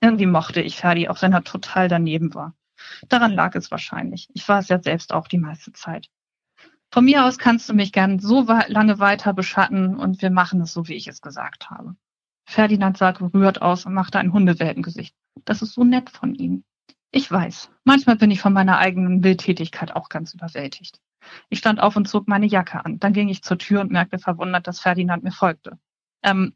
Irgendwie 0.00 0.26
mochte 0.26 0.60
ich 0.60 0.76
Ferdi, 0.76 1.08
auch 1.08 1.22
wenn 1.22 1.32
er 1.32 1.42
total 1.42 1.88
daneben 1.88 2.34
war. 2.34 2.54
Daran 3.08 3.32
lag 3.32 3.54
es 3.54 3.70
wahrscheinlich. 3.70 4.28
Ich 4.34 4.48
war 4.48 4.58
es 4.58 4.68
ja 4.68 4.80
selbst 4.80 5.12
auch 5.12 5.28
die 5.28 5.38
meiste 5.38 5.72
Zeit. 5.72 6.08
Von 6.92 7.06
mir 7.06 7.24
aus 7.24 7.38
kannst 7.38 7.68
du 7.68 7.74
mich 7.74 7.90
gern 7.90 8.20
so 8.20 8.46
lange 8.68 9.00
weiter 9.00 9.32
beschatten 9.32 9.96
und 9.96 10.22
wir 10.22 10.30
machen 10.30 10.60
es 10.60 10.72
so, 10.72 10.86
wie 10.86 10.94
ich 10.94 11.08
es 11.08 11.20
gesagt 11.20 11.70
habe. 11.70 11.96
Ferdinand 12.46 12.96
sah 12.98 13.10
gerührt 13.10 13.62
aus 13.62 13.86
und 13.86 13.94
machte 13.94 14.18
ein 14.18 14.32
Hundewelpengesicht. 14.32 15.14
Das 15.44 15.62
ist 15.62 15.72
so 15.72 15.82
nett 15.82 16.10
von 16.10 16.34
ihm. 16.34 16.62
Ich 17.10 17.30
weiß, 17.30 17.70
manchmal 17.84 18.16
bin 18.16 18.30
ich 18.30 18.40
von 18.40 18.52
meiner 18.52 18.78
eigenen 18.78 19.24
Wildtätigkeit 19.24 19.94
auch 19.96 20.08
ganz 20.08 20.34
überwältigt. 20.34 21.00
Ich 21.48 21.58
stand 21.58 21.80
auf 21.80 21.96
und 21.96 22.08
zog 22.08 22.28
meine 22.28 22.46
Jacke 22.46 22.84
an. 22.84 22.98
Dann 22.98 23.12
ging 23.12 23.28
ich 23.28 23.42
zur 23.42 23.58
Tür 23.58 23.80
und 23.80 23.90
merkte 23.90 24.18
verwundert, 24.18 24.66
dass 24.66 24.80
Ferdinand 24.80 25.24
mir 25.24 25.32
folgte. 25.32 25.78
Ähm, 26.22 26.54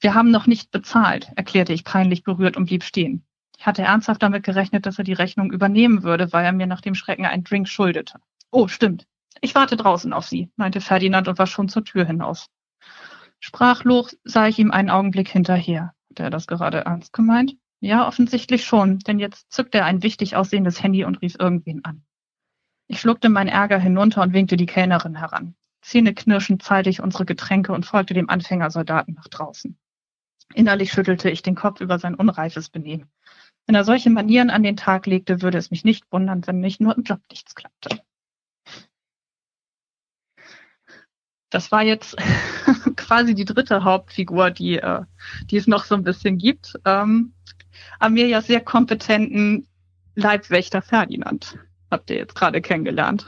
wir 0.00 0.14
haben 0.14 0.30
noch 0.30 0.46
nicht 0.46 0.70
bezahlt, 0.70 1.30
erklärte 1.36 1.72
ich 1.72 1.84
peinlich 1.84 2.22
berührt 2.22 2.56
und 2.56 2.66
blieb 2.66 2.84
stehen. 2.84 3.24
Ich 3.58 3.66
hatte 3.66 3.82
ernsthaft 3.82 4.22
damit 4.22 4.42
gerechnet, 4.42 4.86
dass 4.86 4.98
er 4.98 5.04
die 5.04 5.12
Rechnung 5.12 5.52
übernehmen 5.52 6.02
würde, 6.02 6.32
weil 6.32 6.44
er 6.44 6.52
mir 6.52 6.66
nach 6.66 6.80
dem 6.80 6.94
Schrecken 6.94 7.26
einen 7.26 7.44
Drink 7.44 7.68
schuldete. 7.68 8.18
Oh, 8.50 8.68
stimmt. 8.68 9.06
Ich 9.42 9.54
warte 9.54 9.76
draußen 9.76 10.12
auf 10.12 10.26
Sie, 10.26 10.50
meinte 10.56 10.80
Ferdinand 10.80 11.28
und 11.28 11.38
war 11.38 11.46
schon 11.46 11.68
zur 11.68 11.84
Tür 11.84 12.04
hinaus. 12.04 12.48
Sprachlos 13.38 14.18
sah 14.24 14.48
ich 14.48 14.58
ihm 14.58 14.70
einen 14.70 14.90
Augenblick 14.90 15.28
hinterher. 15.28 15.94
Hat 16.10 16.20
er 16.20 16.30
das 16.30 16.46
gerade 16.46 16.78
ernst 16.78 17.12
gemeint? 17.12 17.56
Ja, 17.80 18.06
offensichtlich 18.06 18.64
schon, 18.64 18.98
denn 19.00 19.18
jetzt 19.18 19.50
zückte 19.52 19.78
er 19.78 19.86
ein 19.86 20.02
wichtig 20.02 20.36
aussehendes 20.36 20.82
Handy 20.82 21.04
und 21.04 21.22
rief 21.22 21.36
irgendwen 21.38 21.84
an. 21.84 22.04
Ich 22.90 22.98
schluckte 22.98 23.28
meinen 23.28 23.46
Ärger 23.46 23.78
hinunter 23.78 24.20
und 24.20 24.32
winkte 24.32 24.56
die 24.56 24.66
Kellnerin 24.66 25.14
heran. 25.14 25.54
Zähneknirschend 25.80 26.64
zahlte 26.64 26.90
ich 26.90 27.00
unsere 27.00 27.24
Getränke 27.24 27.72
und 27.72 27.86
folgte 27.86 28.14
dem 28.14 28.28
Anfängersoldaten 28.28 29.14
nach 29.14 29.28
draußen. 29.28 29.78
Innerlich 30.54 30.90
schüttelte 30.90 31.30
ich 31.30 31.42
den 31.42 31.54
Kopf 31.54 31.80
über 31.80 32.00
sein 32.00 32.16
unreifes 32.16 32.68
Benehmen. 32.68 33.08
Wenn 33.64 33.76
er 33.76 33.84
solche 33.84 34.10
Manieren 34.10 34.50
an 34.50 34.64
den 34.64 34.76
Tag 34.76 35.06
legte, 35.06 35.40
würde 35.40 35.56
es 35.56 35.70
mich 35.70 35.84
nicht 35.84 36.04
wundern, 36.10 36.44
wenn 36.48 36.58
nicht 36.58 36.80
nur 36.80 36.96
im 36.96 37.04
Job 37.04 37.20
nichts 37.30 37.54
klappte. 37.54 38.00
Das 41.48 41.70
war 41.70 41.84
jetzt 41.84 42.16
quasi 42.96 43.36
die 43.36 43.44
dritte 43.44 43.84
Hauptfigur, 43.84 44.50
die, 44.50 44.78
äh, 44.78 45.04
die 45.44 45.58
es 45.58 45.68
noch 45.68 45.84
so 45.84 45.94
ein 45.94 46.02
bisschen 46.02 46.38
gibt. 46.38 46.74
Ähm, 46.84 47.34
Amelias 48.00 48.48
sehr 48.48 48.60
kompetenten 48.60 49.68
Leibwächter 50.16 50.82
Ferdinand 50.82 51.56
habt 51.90 52.10
ihr 52.10 52.16
jetzt 52.16 52.34
gerade 52.34 52.60
kennengelernt. 52.60 53.26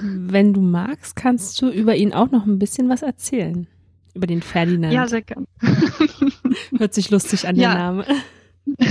Wenn 0.00 0.52
du 0.52 0.60
magst, 0.60 1.16
kannst 1.16 1.60
du 1.62 1.70
über 1.70 1.94
ihn 1.94 2.12
auch 2.12 2.30
noch 2.30 2.46
ein 2.46 2.58
bisschen 2.58 2.88
was 2.88 3.02
erzählen. 3.02 3.66
Über 4.14 4.26
den 4.26 4.42
Ferdinand. 4.42 4.92
Ja, 4.92 5.06
sehr 5.06 5.22
gern. 5.22 5.46
Hört 6.78 6.94
sich 6.94 7.10
lustig 7.10 7.48
an, 7.48 7.56
der 7.56 7.64
ja. 7.64 7.74
Name. 7.74 8.06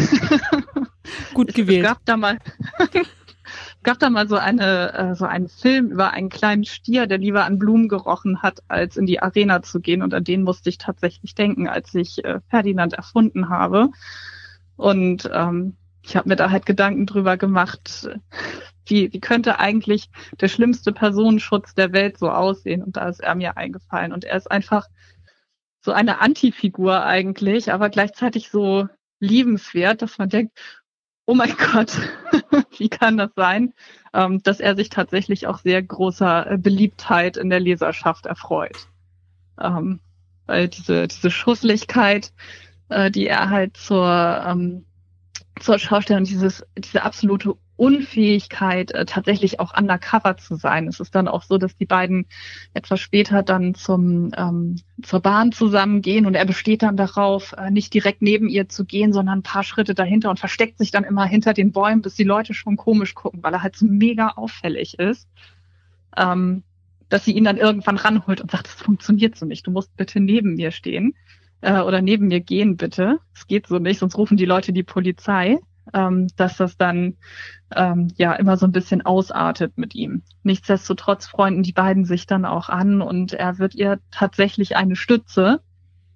Gut 1.33 1.53
gewählt. 1.53 1.85
Es 1.85 1.89
gab 1.89 2.05
da 2.05 2.17
mal, 2.17 2.37
gab 3.83 3.99
da 3.99 4.09
mal 4.09 4.27
so 4.27 4.35
eine 4.35 4.93
äh, 4.93 5.15
so 5.15 5.25
einen 5.25 5.47
Film 5.47 5.91
über 5.91 6.11
einen 6.11 6.29
kleinen 6.29 6.65
Stier, 6.65 7.07
der 7.07 7.17
lieber 7.17 7.45
an 7.45 7.57
Blumen 7.57 7.87
gerochen 7.87 8.41
hat, 8.41 8.59
als 8.67 8.97
in 8.97 9.05
die 9.05 9.21
Arena 9.21 9.61
zu 9.61 9.79
gehen. 9.79 10.01
Und 10.01 10.13
an 10.13 10.23
den 10.23 10.43
musste 10.43 10.69
ich 10.69 10.77
tatsächlich 10.77 11.35
denken, 11.35 11.67
als 11.67 11.93
ich 11.95 12.23
äh, 12.23 12.39
Ferdinand 12.49 12.93
erfunden 12.93 13.49
habe. 13.49 13.89
Und 14.75 15.29
ähm, 15.33 15.75
ich 16.03 16.15
habe 16.15 16.29
mir 16.29 16.35
da 16.35 16.51
halt 16.51 16.65
Gedanken 16.65 17.05
drüber 17.05 17.37
gemacht, 17.37 18.09
wie, 18.85 19.11
wie 19.13 19.19
könnte 19.19 19.59
eigentlich 19.59 20.09
der 20.41 20.49
schlimmste 20.49 20.91
Personenschutz 20.91 21.73
der 21.73 21.93
Welt 21.93 22.17
so 22.17 22.29
aussehen? 22.29 22.83
Und 22.83 22.97
da 22.97 23.07
ist 23.07 23.21
er 23.21 23.35
mir 23.35 23.57
eingefallen. 23.57 24.11
Und 24.11 24.25
er 24.25 24.37
ist 24.37 24.51
einfach 24.51 24.87
so 25.81 25.91
eine 25.91 26.19
Antifigur 26.19 27.03
eigentlich, 27.03 27.71
aber 27.71 27.89
gleichzeitig 27.89 28.49
so 28.49 28.87
liebenswert, 29.19 30.01
dass 30.01 30.17
man 30.17 30.29
denkt, 30.29 30.57
oh 31.25 31.33
mein 31.33 31.55
Gott, 31.55 31.97
wie 32.77 32.89
kann 32.89 33.17
das 33.17 33.31
sein, 33.35 33.73
ähm, 34.13 34.43
dass 34.43 34.59
er 34.59 34.75
sich 34.75 34.89
tatsächlich 34.89 35.47
auch 35.47 35.59
sehr 35.59 35.81
großer 35.81 36.51
äh, 36.51 36.57
Beliebtheit 36.57 37.37
in 37.37 37.49
der 37.49 37.61
Leserschaft 37.61 38.25
erfreut. 38.25 38.87
Ähm, 39.59 40.01
weil 40.45 40.67
diese, 40.67 41.07
diese 41.07 41.31
Schusslichkeit, 41.31 42.33
äh, 42.89 43.09
die 43.09 43.27
er 43.27 43.49
halt 43.49 43.77
zur, 43.77 44.43
ähm, 44.45 44.85
zur 45.59 45.79
Schaustellung, 45.79 46.23
dieses, 46.23 46.65
diese 46.77 47.03
absolute 47.03 47.55
Unfähigkeit, 47.75 48.91
äh, 48.91 49.05
tatsächlich 49.05 49.59
auch 49.59 49.77
undercover 49.77 50.37
zu 50.37 50.55
sein. 50.55 50.87
Es 50.87 50.99
ist 50.99 51.15
dann 51.15 51.27
auch 51.27 51.43
so, 51.43 51.57
dass 51.57 51.75
die 51.75 51.85
beiden 51.85 52.27
etwas 52.73 52.99
später 52.99 53.43
dann 53.43 53.73
zum 53.73 54.31
ähm, 54.37 54.75
zur 55.01 55.21
Bahn 55.21 55.51
zusammengehen 55.51 56.25
und 56.25 56.35
er 56.35 56.45
besteht 56.45 56.83
dann 56.83 56.97
darauf, 56.97 57.53
äh, 57.53 57.71
nicht 57.71 57.93
direkt 57.93 58.21
neben 58.21 58.47
ihr 58.47 58.69
zu 58.69 58.85
gehen, 58.85 59.11
sondern 59.11 59.39
ein 59.39 59.43
paar 59.43 59.63
Schritte 59.63 59.95
dahinter 59.95 60.29
und 60.29 60.39
versteckt 60.39 60.77
sich 60.77 60.91
dann 60.91 61.03
immer 61.03 61.25
hinter 61.25 61.53
den 61.53 61.71
Bäumen, 61.71 62.01
bis 62.01 62.15
die 62.15 62.23
Leute 62.23 62.53
schon 62.53 62.77
komisch 62.77 63.15
gucken, 63.15 63.41
weil 63.41 63.53
er 63.53 63.63
halt 63.63 63.75
so 63.75 63.85
mega 63.85 64.29
auffällig 64.29 64.99
ist. 64.99 65.27
Ähm, 66.15 66.63
dass 67.09 67.25
sie 67.25 67.33
ihn 67.33 67.43
dann 67.43 67.57
irgendwann 67.57 67.97
ranholt 67.97 68.41
und 68.41 68.49
sagt, 68.49 68.67
das 68.67 68.73
funktioniert 68.73 69.35
so 69.35 69.45
nicht, 69.45 69.67
du 69.67 69.71
musst 69.71 69.95
bitte 69.97 70.19
neben 70.19 70.55
mir 70.55 70.71
stehen 70.71 71.13
äh, 71.63 71.81
oder 71.81 72.01
neben 72.01 72.27
mir 72.27 72.41
gehen 72.41 72.77
bitte. 72.77 73.19
Es 73.33 73.47
geht 73.47 73.67
so 73.67 73.79
nicht, 73.79 73.99
sonst 73.99 74.17
rufen 74.17 74.37
die 74.37 74.45
Leute 74.45 74.73
die 74.73 74.83
Polizei 74.83 75.59
ähm, 75.93 76.27
dass 76.35 76.57
das 76.57 76.77
dann 76.77 77.17
ähm, 77.75 78.09
ja 78.17 78.33
immer 78.33 78.57
so 78.57 78.65
ein 78.65 78.71
bisschen 78.71 79.01
ausartet 79.01 79.77
mit 79.77 79.95
ihm. 79.95 80.23
Nichtsdestotrotz 80.43 81.27
freunden 81.27 81.63
die 81.63 81.73
beiden 81.73 82.05
sich 82.05 82.27
dann 82.27 82.45
auch 82.45 82.69
an 82.69 83.01
und 83.01 83.33
er 83.33 83.57
wird 83.59 83.75
ihr 83.75 83.99
tatsächlich 84.11 84.75
eine 84.75 84.95
Stütze, 84.95 85.61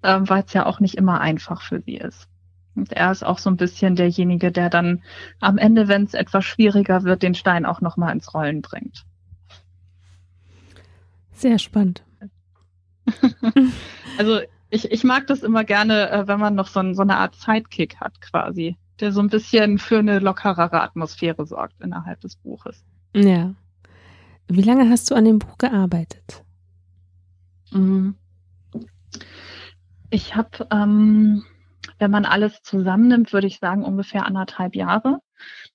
ähm, 0.02 0.28
weil 0.28 0.44
es 0.44 0.52
ja 0.52 0.66
auch 0.66 0.80
nicht 0.80 0.94
immer 0.94 1.20
einfach 1.20 1.62
für 1.62 1.80
sie 1.80 1.96
ist. 1.96 2.28
Und 2.74 2.92
er 2.92 3.10
ist 3.10 3.24
auch 3.24 3.38
so 3.38 3.50
ein 3.50 3.56
bisschen 3.56 3.96
derjenige, 3.96 4.52
der 4.52 4.70
dann 4.70 5.02
am 5.40 5.58
Ende, 5.58 5.88
wenn 5.88 6.04
es 6.04 6.14
etwas 6.14 6.44
schwieriger 6.44 7.02
wird, 7.02 7.22
den 7.22 7.34
Stein 7.34 7.66
auch 7.66 7.80
nochmal 7.80 8.12
ins 8.12 8.32
Rollen 8.32 8.62
bringt. 8.62 9.04
Sehr 11.32 11.58
spannend. 11.58 12.04
also 14.18 14.40
ich, 14.70 14.90
ich 14.90 15.04
mag 15.04 15.26
das 15.26 15.42
immer 15.42 15.64
gerne, 15.64 16.10
äh, 16.10 16.28
wenn 16.28 16.40
man 16.40 16.54
noch 16.54 16.68
so, 16.68 16.80
ein, 16.80 16.94
so 16.94 17.02
eine 17.02 17.16
Art 17.16 17.34
Sidekick 17.34 18.00
hat 18.00 18.20
quasi 18.20 18.76
der 19.00 19.12
so 19.12 19.20
ein 19.20 19.28
bisschen 19.28 19.78
für 19.78 19.98
eine 19.98 20.18
lockerere 20.18 20.82
Atmosphäre 20.82 21.46
sorgt 21.46 21.80
innerhalb 21.80 22.20
des 22.20 22.36
Buches. 22.36 22.84
Ja. 23.14 23.54
Wie 24.48 24.62
lange 24.62 24.88
hast 24.90 25.10
du 25.10 25.14
an 25.14 25.24
dem 25.24 25.38
Buch 25.38 25.58
gearbeitet? 25.58 26.44
Mhm. 27.70 28.16
Ich 30.10 30.34
habe, 30.34 30.66
ähm, 30.70 31.44
wenn 31.98 32.10
man 32.10 32.24
alles 32.24 32.62
zusammennimmt, 32.62 33.32
würde 33.32 33.46
ich 33.46 33.58
sagen 33.58 33.84
ungefähr 33.84 34.26
anderthalb 34.26 34.74
Jahre. 34.74 35.18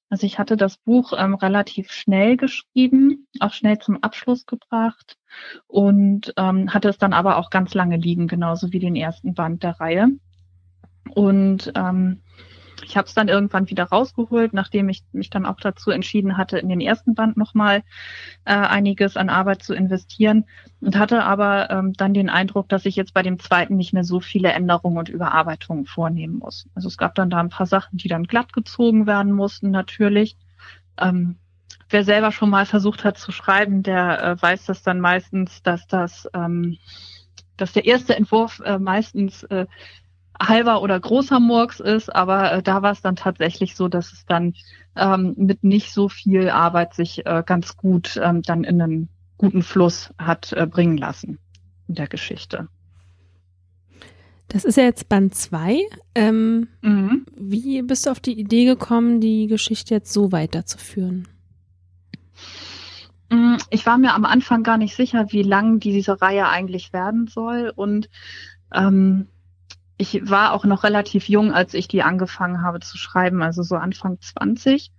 Also 0.10 0.28
ich 0.28 0.38
hatte 0.38 0.58
das 0.58 0.78
Buch 0.78 1.14
ähm, 1.18 1.34
relativ 1.34 1.92
schnell 1.92 2.38
geschrieben, 2.38 3.28
auch 3.40 3.54
schnell 3.54 3.80
zum 3.80 4.02
Abschluss 4.04 4.46
gebracht 4.46 5.18
und 5.68 6.34
ähm, 6.38 6.74
hatte 6.74 6.90
es 6.90 6.98
dann 6.98 7.14
aber 7.14 7.38
auch 7.38 7.50
ganz 7.50 7.74
lange 7.74 7.98
liegen, 7.98 8.28
genauso 8.28 8.72
wie 8.72 8.80
den 8.80 8.96
ersten 8.96 9.34
Band 9.34 9.64
der 9.64 9.80
Reihe. 9.80 10.10
Und 11.16 11.72
ähm, 11.76 12.22
ich 12.86 12.98
habe 12.98 13.08
es 13.08 13.14
dann 13.14 13.28
irgendwann 13.28 13.70
wieder 13.70 13.86
rausgeholt, 13.86 14.54
nachdem 14.54 14.90
ich 14.90 15.04
mich 15.12 15.30
dann 15.30 15.46
auch 15.46 15.60
dazu 15.60 15.92
entschieden 15.92 16.38
hatte, 16.38 16.58
in 16.58 16.70
den 16.70 16.82
ersten 16.82 17.16
Band 17.16 17.38
nochmal 17.38 17.84
äh, 18.46 18.54
einiges 18.54 19.18
an 19.18 19.30
Arbeit 19.30 19.64
zu 19.64 19.74
investieren 19.74 20.46
und 20.82 20.98
hatte 20.98 21.24
aber 21.24 21.70
ähm, 21.70 21.94
dann 21.94 22.14
den 22.14 22.30
Eindruck, 22.30 22.70
dass 22.70 22.86
ich 22.86 22.96
jetzt 22.96 23.14
bei 23.14 23.22
dem 23.22 23.40
zweiten 23.40 23.76
nicht 23.76 23.94
mehr 23.94 24.04
so 24.04 24.20
viele 24.20 24.52
Änderungen 24.52 24.98
und 24.98 25.10
Überarbeitungen 25.10 25.86
vornehmen 25.86 26.40
muss. 26.40 26.68
Also 26.76 26.88
es 26.88 26.98
gab 26.98 27.16
dann 27.16 27.30
da 27.30 27.40
ein 27.40 27.50
paar 27.50 27.68
Sachen, 27.68 27.98
die 27.98 28.08
dann 28.08 28.26
glatt 28.26 28.54
gezogen 28.54 29.08
werden 29.08 29.32
mussten, 29.32 29.72
natürlich. 29.72 30.38
Ähm, 30.98 31.38
wer 31.90 32.04
selber 32.04 32.32
schon 32.32 32.50
mal 32.50 32.66
versucht 32.66 33.04
hat 33.04 33.18
zu 33.18 33.32
schreiben, 33.32 33.84
der 33.84 34.24
äh, 34.24 34.42
weiß 34.42 34.66
das 34.66 34.84
dann 34.84 35.00
meistens, 35.00 35.62
dass 35.64 35.88
das, 35.88 36.30
ähm, 36.34 36.78
dass 37.58 37.74
der 37.74 37.86
erste 37.86 38.16
Entwurf 38.16 38.62
äh, 38.66 38.80
meistens 38.80 39.44
äh, 39.44 39.68
halber 40.40 40.82
oder 40.82 41.00
großer 41.00 41.40
Murks 41.40 41.80
ist, 41.80 42.14
aber 42.14 42.52
äh, 42.52 42.64
da 42.64 42.82
war 42.82 42.92
es 42.92 43.02
dann 43.02 43.16
tatsächlich 43.16 43.76
so, 43.76 43.88
dass 43.88 44.12
es 44.14 44.26
dann 44.26 44.54
ähm, 44.96 45.34
mit 45.38 45.64
nicht 45.64 45.94
so 45.94 46.10
viel 46.10 46.50
Arbeit 46.50 46.94
sich 46.94 47.26
äh, 47.26 47.44
ganz 47.46 47.78
gut 47.78 48.20
ähm, 48.22 48.42
dann 48.42 48.64
in 48.64 48.82
einen 48.82 49.10
guten 49.38 49.64
Fluss 49.64 50.14
hat 50.18 50.54
äh, 50.54 50.66
bringen 50.66 50.98
lassen 50.98 51.40
in 51.88 51.96
der 51.96 52.08
Geschichte. 52.08 52.68
Das 54.48 54.66
ist 54.66 54.78
ja 54.78 54.84
jetzt 54.84 55.10
Band 55.10 55.34
2. 55.34 55.80
Ähm, 56.14 56.68
mhm. 56.82 57.26
Wie 57.36 57.82
bist 57.82 58.06
du 58.06 58.12
auf 58.12 58.20
die 58.20 58.40
Idee 58.40 58.66
gekommen, 58.66 59.20
die 59.20 59.48
Geschichte 59.48 59.96
jetzt 59.96 60.14
so 60.14 60.32
weiterzuführen? 60.32 61.28
Mm, 63.30 63.56
ich 63.72 63.86
war 63.86 63.98
mir 63.98 64.14
am 64.14 64.26
Anfang 64.26 64.62
gar 64.62 64.78
nicht 64.78 64.96
sicher, 64.96 65.26
wie 65.32 65.42
lang 65.42 65.80
diese 65.80 66.22
Reihe 66.22 66.48
eigentlich 66.48 66.94
werden 66.94 67.28
soll. 67.28 67.74
Und 67.76 68.10
ähm, 68.74 69.28
ich 69.98 70.30
war 70.30 70.54
auch 70.54 70.66
noch 70.66 70.84
relativ 70.84 71.30
jung, 71.30 71.54
als 71.54 71.74
ich 71.74 71.88
die 71.88 72.04
angefangen 72.04 72.62
habe 72.62 72.80
zu 72.80 72.98
schreiben, 72.98 73.42
also 73.44 73.64
so 73.64 73.76
Anfang 73.76 74.20
20. 74.20 74.92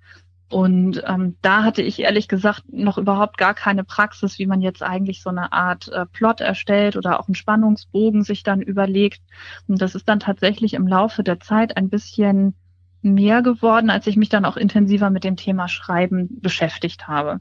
Und 0.50 1.02
ähm, 1.06 1.36
da 1.42 1.64
hatte 1.64 1.82
ich 1.82 2.00
ehrlich 2.00 2.28
gesagt 2.28 2.62
noch 2.70 2.98
überhaupt 2.98 3.38
gar 3.38 3.54
keine 3.54 3.82
Praxis, 3.82 4.38
wie 4.38 4.46
man 4.46 4.60
jetzt 4.60 4.82
eigentlich 4.82 5.22
so 5.22 5.30
eine 5.30 5.52
Art 5.52 5.88
äh, 5.88 6.06
Plot 6.06 6.40
erstellt 6.40 6.96
oder 6.96 7.18
auch 7.18 7.26
einen 7.26 7.34
Spannungsbogen 7.34 8.22
sich 8.22 8.42
dann 8.42 8.60
überlegt. 8.60 9.20
Und 9.66 9.82
das 9.82 9.94
ist 9.94 10.08
dann 10.08 10.20
tatsächlich 10.20 10.74
im 10.74 10.86
Laufe 10.86 11.24
der 11.24 11.40
Zeit 11.40 11.76
ein 11.76 11.88
bisschen 11.88 12.54
mehr 13.02 13.42
geworden, 13.42 13.90
als 13.90 14.06
ich 14.06 14.16
mich 14.16 14.28
dann 14.28 14.44
auch 14.44 14.56
intensiver 14.56 15.10
mit 15.10 15.24
dem 15.24 15.36
Thema 15.36 15.68
Schreiben 15.68 16.28
beschäftigt 16.40 17.08
habe. 17.08 17.40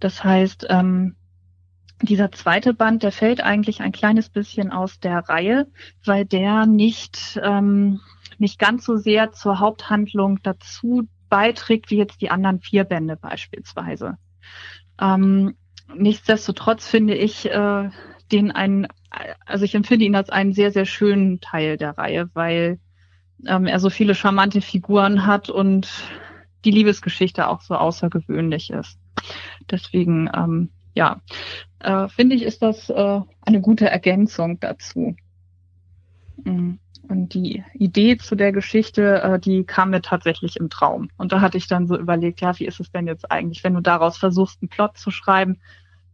Das 0.00 0.24
heißt, 0.24 0.66
ähm, 0.70 1.16
dieser 2.02 2.30
zweite 2.32 2.74
Band, 2.74 3.02
der 3.02 3.12
fällt 3.12 3.40
eigentlich 3.40 3.80
ein 3.80 3.92
kleines 3.92 4.28
bisschen 4.28 4.70
aus 4.72 5.00
der 5.00 5.18
Reihe, 5.28 5.66
weil 6.04 6.24
der 6.24 6.66
nicht, 6.66 7.40
ähm, 7.42 8.00
nicht 8.38 8.58
ganz 8.58 8.84
so 8.84 8.96
sehr 8.96 9.32
zur 9.32 9.58
Haupthandlung 9.58 10.40
dazu 10.42 11.08
beiträgt, 11.28 11.90
wie 11.90 11.96
jetzt 11.96 12.20
die 12.20 12.30
anderen 12.30 12.60
vier 12.60 12.84
Bände 12.84 13.16
beispielsweise. 13.16 14.16
Ähm, 15.00 15.56
nichtsdestotrotz 15.94 16.86
finde 16.86 17.14
ich 17.14 17.50
äh, 17.50 17.90
den 18.30 18.52
einen, 18.52 18.86
also 19.44 19.64
ich 19.64 19.74
empfinde 19.74 20.04
ihn 20.04 20.14
als 20.14 20.30
einen 20.30 20.52
sehr, 20.52 20.70
sehr 20.70 20.84
schönen 20.84 21.40
Teil 21.40 21.76
der 21.76 21.98
Reihe, 21.98 22.30
weil 22.34 22.78
ähm, 23.46 23.66
er 23.66 23.80
so 23.80 23.90
viele 23.90 24.14
charmante 24.14 24.60
Figuren 24.60 25.26
hat 25.26 25.50
und 25.50 25.88
die 26.64 26.70
Liebesgeschichte 26.70 27.48
auch 27.48 27.60
so 27.60 27.74
außergewöhnlich 27.74 28.70
ist. 28.70 28.98
Deswegen, 29.70 30.30
ähm, 30.34 30.70
ja, 30.94 31.20
äh, 31.80 32.08
finde 32.08 32.36
ich, 32.36 32.42
ist 32.42 32.62
das 32.62 32.90
äh, 32.90 33.20
eine 33.42 33.60
gute 33.60 33.88
Ergänzung 33.88 34.58
dazu. 34.60 35.16
Mhm. 36.44 36.78
Und 37.08 37.32
die 37.32 37.64
Idee 37.72 38.18
zu 38.18 38.34
der 38.34 38.52
Geschichte, 38.52 39.22
äh, 39.22 39.38
die 39.38 39.64
kam 39.64 39.90
mir 39.90 40.02
tatsächlich 40.02 40.56
im 40.56 40.68
Traum. 40.68 41.08
Und 41.16 41.32
da 41.32 41.40
hatte 41.40 41.56
ich 41.56 41.66
dann 41.66 41.86
so 41.86 41.98
überlegt, 41.98 42.40
ja, 42.40 42.58
wie 42.58 42.66
ist 42.66 42.80
es 42.80 42.90
denn 42.90 43.06
jetzt 43.06 43.30
eigentlich, 43.30 43.64
wenn 43.64 43.74
du 43.74 43.80
daraus 43.80 44.18
versuchst, 44.18 44.60
einen 44.60 44.68
Plot 44.68 44.98
zu 44.98 45.10
schreiben, 45.10 45.58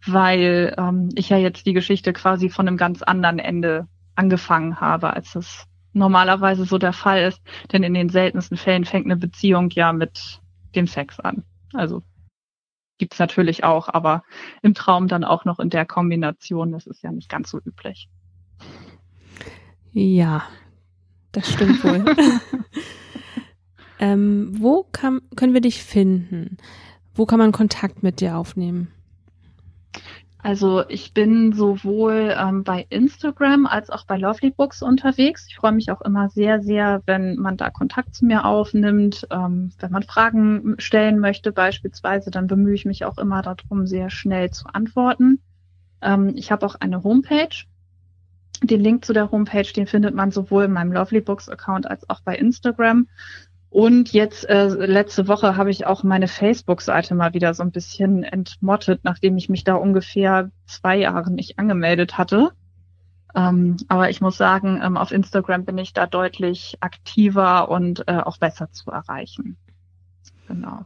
weil 0.07 0.75
ähm, 0.79 1.09
ich 1.17 1.31
ja 1.31 1.37
jetzt 1.37 1.67
die 1.67 1.73
Geschichte 1.73 2.13
quasi 2.13 2.49
von 2.49 2.69
einem 2.69 2.77
ganz 2.77 3.03
anderen 3.03 3.39
Ende 3.39 3.89
angefangen 4.15 4.81
habe, 4.81 5.13
als 5.15 5.35
es 5.35 5.65
normalerweise 5.95 6.65
so 6.65 6.79
der 6.79 6.93
Fall 6.93 7.23
ist. 7.23 7.41
Denn 7.73 7.83
in 7.83 7.95
den 7.95 8.09
seltensten 8.09 8.57
Fällen 8.57 8.85
fängt 8.85 9.07
eine 9.07 9.17
Beziehung 9.17 9.71
ja 9.71 9.93
mit 9.93 10.41
dem 10.77 10.87
Sex 10.87 11.19
an. 11.19 11.43
Also 11.73 12.03
gibt's 12.99 13.19
natürlich 13.19 13.65
auch, 13.65 13.89
aber 13.89 14.23
im 14.63 14.75
Traum 14.75 15.09
dann 15.09 15.25
auch 15.25 15.45
noch 15.45 15.59
in 15.59 15.71
der 15.71 15.87
Kombination, 15.87 16.73
das 16.73 16.87
ist 16.87 17.03
ja 17.03 17.13
nicht 17.13 17.29
ganz 17.29 17.51
so 17.51 17.61
üblich. 17.65 18.09
Ja, 19.93 20.45
das 21.33 21.53
stimmt 21.53 21.83
wohl. 21.85 22.05
ähm, 23.99 24.49
wo 24.59 24.87
kann, 24.91 25.23
können 25.37 25.55
wir 25.55 25.61
dich 25.61 25.83
finden? 25.83 26.57
Wo 27.15 27.27
kann 27.27 27.39
man 27.39 27.53
Kontakt 27.53 28.03
mit 28.03 28.21
dir 28.21 28.37
aufnehmen? 28.37 28.93
Also 30.45 30.87
ich 30.89 31.15
bin 31.15 31.55
sowohl 31.55 32.37
ähm, 32.39 32.65
bei 32.65 32.85
Instagram 32.91 33.65
als 33.65 33.89
auch 33.89 34.05
bei 34.05 34.19
Lovely 34.19 34.51
Books 34.51 34.83
unterwegs. 34.83 35.47
Ich 35.49 35.57
freue 35.57 35.73
mich 35.73 35.91
auch 35.91 36.03
immer 36.03 36.29
sehr, 36.29 36.61
sehr, 36.61 37.01
wenn 37.07 37.37
man 37.37 37.57
da 37.57 37.71
Kontakt 37.71 38.15
zu 38.15 38.27
mir 38.27 38.45
aufnimmt. 38.45 39.27
Ähm, 39.31 39.73
wenn 39.79 39.91
man 39.91 40.03
Fragen 40.03 40.75
stellen 40.77 41.19
möchte 41.19 41.51
beispielsweise, 41.51 42.31
dann 42.31 42.47
bemühe 42.47 42.75
ich 42.75 42.85
mich 42.85 43.07
auch 43.07 43.17
immer 43.17 43.41
darum, 43.41 43.87
sehr 43.87 44.11
schnell 44.11 44.51
zu 44.51 44.67
antworten. 44.67 45.41
Ähm, 46.03 46.35
ich 46.37 46.53
habe 46.53 46.67
auch 46.67 46.75
eine 46.75 47.03
Homepage. 47.03 47.65
Den 48.63 48.81
Link 48.83 49.07
zu 49.07 49.15
der 49.15 49.31
Homepage, 49.31 49.73
den 49.75 49.87
findet 49.87 50.15
man 50.15 50.31
sowohl 50.31 50.65
in 50.65 50.73
meinem 50.73 50.93
Lovely 50.93 51.23
Books 51.23 51.49
Account 51.49 51.91
als 51.91 52.11
auch 52.11 52.21
bei 52.21 52.37
Instagram. 52.37 53.09
Und 53.75 54.13
jetzt 54.13 54.49
äh, 54.49 54.69
letzte 54.69 55.27
Woche 55.27 55.57
habe 55.57 55.69
ich 55.69 55.85
auch 55.85 56.05
meine 56.05 56.29
Facebook-Seite 56.29 57.17
mal 57.17 57.35
wieder 57.35 57.55
so 57.55 57.65
ein 57.65 57.73
bisschen 57.73 58.23
entmottet, 58.23 59.01
nachdem 59.03 59.37
ich 59.37 59.49
mich 59.49 59.65
da 59.65 59.75
ungefähr 59.75 60.53
zwei 60.65 60.97
Jahre 60.97 61.33
nicht 61.33 61.59
angemeldet 61.59 62.17
hatte. 62.17 62.53
Ähm, 63.35 63.79
aber 63.89 64.11
ich 64.11 64.21
muss 64.21 64.37
sagen, 64.37 64.81
ähm, 64.81 64.97
auf 64.97 65.11
Instagram 65.11 65.65
bin 65.65 65.77
ich 65.77 65.93
da 65.93 66.07
deutlich 66.07 66.77
aktiver 66.79 67.69
und 67.69 68.07
äh, 68.07 68.19
auch 68.19 68.39
besser 68.39 68.71
zu 68.71 68.93
erreichen. 68.93 69.57
Genau. 70.47 70.85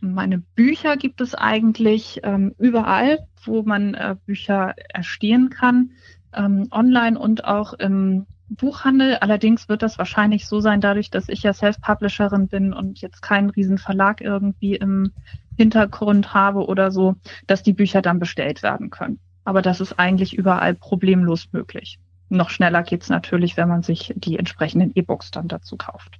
Meine 0.00 0.38
Bücher 0.38 0.96
gibt 0.96 1.20
es 1.20 1.36
eigentlich 1.36 2.18
ähm, 2.24 2.56
überall, 2.58 3.20
wo 3.44 3.62
man 3.62 3.94
äh, 3.94 4.16
Bücher 4.26 4.74
erstehen 4.92 5.48
kann 5.48 5.92
ähm, 6.32 6.66
online 6.72 7.16
und 7.16 7.44
auch 7.44 7.72
im 7.72 8.26
Buchhandel. 8.48 9.16
Allerdings 9.16 9.68
wird 9.68 9.82
das 9.82 9.98
wahrscheinlich 9.98 10.46
so 10.46 10.60
sein, 10.60 10.80
dadurch, 10.80 11.10
dass 11.10 11.28
ich 11.28 11.42
ja 11.42 11.52
Self-Publisherin 11.52 12.48
bin 12.48 12.72
und 12.72 13.00
jetzt 13.00 13.22
keinen 13.22 13.50
riesen 13.50 13.78
Verlag 13.78 14.20
irgendwie 14.20 14.76
im 14.76 15.12
Hintergrund 15.56 16.34
habe 16.34 16.66
oder 16.66 16.90
so, 16.90 17.16
dass 17.46 17.62
die 17.62 17.72
Bücher 17.72 18.02
dann 18.02 18.18
bestellt 18.18 18.62
werden 18.62 18.90
können. 18.90 19.18
Aber 19.44 19.62
das 19.62 19.80
ist 19.80 19.98
eigentlich 19.98 20.34
überall 20.34 20.74
problemlos 20.74 21.48
möglich. 21.52 21.98
Noch 22.28 22.50
schneller 22.50 22.82
geht's 22.82 23.08
natürlich, 23.08 23.56
wenn 23.56 23.68
man 23.68 23.82
sich 23.82 24.12
die 24.16 24.38
entsprechenden 24.38 24.92
E-Books 24.94 25.30
dann 25.30 25.48
dazu 25.48 25.76
kauft. 25.76 26.18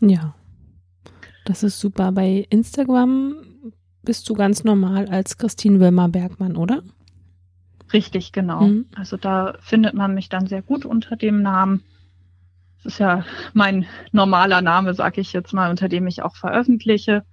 Ja, 0.00 0.34
das 1.44 1.62
ist 1.62 1.80
super. 1.80 2.12
Bei 2.12 2.46
Instagram 2.50 3.36
bist 4.02 4.28
du 4.28 4.34
ganz 4.34 4.62
normal 4.62 5.08
als 5.08 5.38
Christine 5.38 5.80
Wilmer 5.80 6.08
Bergmann, 6.08 6.56
oder? 6.56 6.82
Richtig, 7.92 8.32
genau. 8.32 8.62
Mhm. 8.62 8.86
Also 8.96 9.16
da 9.16 9.54
findet 9.60 9.94
man 9.94 10.14
mich 10.14 10.28
dann 10.28 10.46
sehr 10.46 10.62
gut 10.62 10.84
unter 10.84 11.16
dem 11.16 11.42
Namen. 11.42 11.82
Das 12.82 12.94
ist 12.94 12.98
ja 12.98 13.24
mein 13.52 13.86
normaler 14.12 14.62
Name, 14.62 14.94
sage 14.94 15.20
ich 15.20 15.32
jetzt 15.32 15.52
mal, 15.52 15.70
unter 15.70 15.88
dem 15.88 16.06
ich 16.06 16.22
auch 16.22 16.36
veröffentliche. 16.36 17.24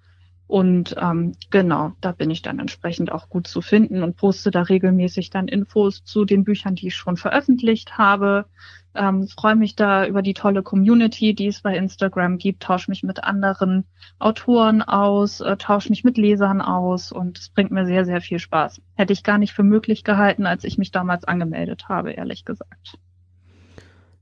Und 0.54 0.95
ähm, 1.01 1.32
genau, 1.49 1.93
da 1.99 2.12
bin 2.12 2.30
ich 2.30 2.43
dann 2.43 2.60
entsprechend 2.60 3.12
auch 3.12 3.28
gut 3.28 3.47
zu 3.47 3.60
finden 3.60 4.04
und 4.04 4.18
poste 4.18 4.51
da 4.51 4.62
regelmäßig 4.62 5.32
dann 5.32 5.47
Infos 5.47 6.04
zu 6.04 6.26
den 6.26 6.43
Büchern, 6.43 6.76
die 6.76 6.89
ich 6.89 6.95
schon 6.95 7.18
veröffentlicht 7.18 7.97
habe. 7.97 8.45
Ähm, 8.93 9.28
freue 9.28 9.56
mich 9.56 9.76
da 9.76 10.06
über 10.06 10.22
die 10.22 10.36
tolle 10.36 10.62
Community, 10.62 11.34
die 11.34 11.47
es 11.47 11.62
bei 11.62 11.76
Instagram 11.76 12.38
gibt, 12.38 12.62
tausche 12.62 12.91
mich 12.91 13.01
mit 13.01 13.24
anderen 13.24 13.86
Autoren 14.20 14.84
aus, 14.84 15.41
äh, 15.41 15.58
tausche 15.58 15.89
mich 15.89 16.04
mit 16.04 16.20
Lesern 16.20 16.62
aus 16.62 17.12
und 17.12 17.39
es 17.39 17.49
bringt 17.49 17.72
mir 17.72 17.88
sehr, 17.88 18.06
sehr 18.06 18.22
viel 18.22 18.38
Spaß. 18.38 18.80
Hätte 18.93 19.14
ich 19.14 19.24
gar 19.24 19.39
nicht 19.39 19.54
für 19.54 19.64
möglich 19.64 20.04
gehalten, 20.04 20.45
als 20.45 20.66
ich 20.66 20.78
mich 20.78 20.91
damals 20.91 21.24
angemeldet 21.24 21.89
habe, 21.89 22.12
ehrlich 22.12 22.45
gesagt. 22.45 22.99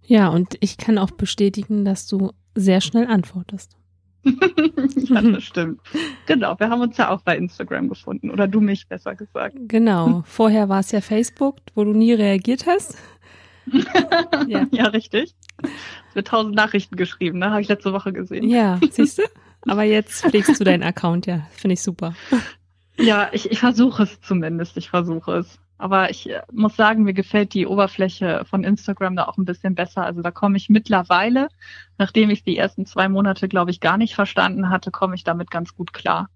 Ja, 0.05 0.29
und 0.29 0.55
ich 0.61 0.77
kann 0.77 0.97
auch 0.97 1.11
bestätigen, 1.11 1.83
dass 1.83 2.07
du 2.07 2.31
sehr 2.55 2.79
schnell 2.79 3.07
antwortest. 3.07 3.80
ja, 4.95 5.21
das 5.21 5.43
stimmt. 5.43 5.81
Genau, 6.25 6.59
wir 6.59 6.69
haben 6.69 6.81
uns 6.81 6.97
ja 6.97 7.09
auch 7.09 7.21
bei 7.21 7.37
Instagram 7.37 7.89
gefunden. 7.89 8.29
Oder 8.29 8.47
du 8.47 8.61
mich 8.61 8.87
besser 8.87 9.15
gesagt. 9.15 9.55
Genau. 9.67 10.23
Vorher 10.25 10.69
war 10.69 10.79
es 10.79 10.91
ja 10.91 11.01
Facebook, 11.01 11.57
wo 11.73 11.83
du 11.83 11.93
nie 11.93 12.13
reagiert 12.13 12.67
hast. 12.67 12.97
ja. 14.47 14.67
ja, 14.71 14.85
richtig. 14.87 15.35
Es 16.09 16.15
wird 16.15 16.27
tausend 16.27 16.55
Nachrichten 16.55 16.95
geschrieben, 16.95 17.39
ne? 17.39 17.51
Habe 17.51 17.61
ich 17.61 17.67
letzte 17.67 17.93
Woche 17.93 18.13
gesehen. 18.13 18.49
Ja, 18.49 18.79
siehst 18.91 19.19
du? 19.19 19.23
Aber 19.67 19.83
jetzt 19.83 20.25
pflegst 20.25 20.59
du 20.59 20.63
deinen 20.63 20.83
Account, 20.83 21.25
ja. 21.27 21.47
Finde 21.51 21.73
ich 21.73 21.81
super. 21.81 22.15
Ja, 22.97 23.29
ich, 23.31 23.51
ich 23.51 23.59
versuche 23.59 24.03
es 24.03 24.19
zumindest. 24.21 24.77
Ich 24.77 24.89
versuche 24.89 25.37
es. 25.37 25.59
Aber 25.81 26.11
ich 26.11 26.29
äh, 26.29 26.41
muss 26.51 26.75
sagen, 26.75 27.03
mir 27.03 27.13
gefällt 27.13 27.55
die 27.55 27.65
Oberfläche 27.65 28.43
von 28.45 28.63
Instagram 28.63 29.15
da 29.15 29.25
auch 29.25 29.37
ein 29.37 29.45
bisschen 29.45 29.73
besser. 29.73 30.05
Also 30.05 30.21
da 30.21 30.29
komme 30.29 30.55
ich 30.55 30.69
mittlerweile, 30.69 31.47
nachdem 31.97 32.29
ich 32.29 32.43
die 32.43 32.55
ersten 32.55 32.85
zwei 32.85 33.09
Monate, 33.09 33.47
glaube 33.47 33.71
ich, 33.71 33.79
gar 33.79 33.97
nicht 33.97 34.13
verstanden 34.13 34.69
hatte, 34.69 34.91
komme 34.91 35.15
ich 35.15 35.23
damit 35.23 35.49
ganz 35.49 35.75
gut 35.75 35.91
klar. 35.91 36.29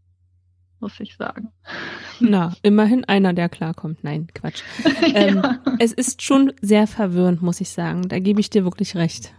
Muss 0.79 0.99
ich 0.99 1.15
sagen. 1.15 1.51
Na, 2.19 2.53
immerhin 2.63 3.05
einer, 3.05 3.33
der 3.33 3.47
klarkommt. 3.47 4.03
Nein, 4.03 4.27
Quatsch. 4.33 4.63
Ähm, 5.13 5.41
ja. 5.43 5.59
Es 5.77 5.93
ist 5.93 6.23
schon 6.23 6.51
sehr 6.61 6.87
verwirrend, 6.87 7.43
muss 7.43 7.61
ich 7.61 7.69
sagen. 7.69 8.09
Da 8.09 8.17
gebe 8.17 8.39
ich 8.39 8.49
dir 8.49 8.63
wirklich 8.63 8.95
recht. 8.95 9.31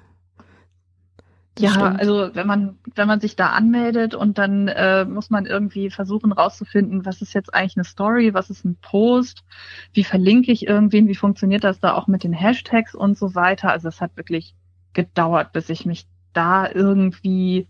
Ja, 1.59 1.71
stimmt. 1.71 2.01
also 2.01 2.35
wenn 2.35 2.47
man, 2.47 2.79
wenn 2.95 3.09
man 3.09 3.21
sich 3.21 3.37
da 3.37 3.51
anmeldet 3.51 4.15
und 4.15 4.39
dann 4.39 4.69
äh, 4.69 5.05
muss 5.05 5.31
man 5.31 5.47
irgendwie 5.47 5.91
versuchen 5.91 6.33
rauszufinden, 6.33 7.07
was 7.07 7.23
ist 7.23 7.35
jetzt 7.35 7.55
eigentlich 7.55 7.77
eine 7.77 7.85
Story, 7.85 8.35
was 8.35 8.51
ist 8.51 8.65
ein 8.65 8.77
Post, 8.77 9.45
wie 9.93 10.05
verlinke 10.05 10.53
ich 10.53 10.67
irgendwen, 10.67 11.09
wie 11.09 11.15
funktioniert 11.15 11.65
das 11.65 11.81
da 11.81 11.95
auch 11.95 12.07
mit 12.07 12.25
den 12.25 12.33
Hashtags 12.33 12.95
und 12.95 13.17
so 13.17 13.35
weiter. 13.35 13.71
Also 13.71 13.89
es 13.89 14.01
hat 14.01 14.17
wirklich 14.17 14.55
gedauert, 14.93 15.53
bis 15.53 15.69
ich 15.69 15.87
mich 15.87 16.07
da 16.33 16.71
irgendwie 16.71 17.69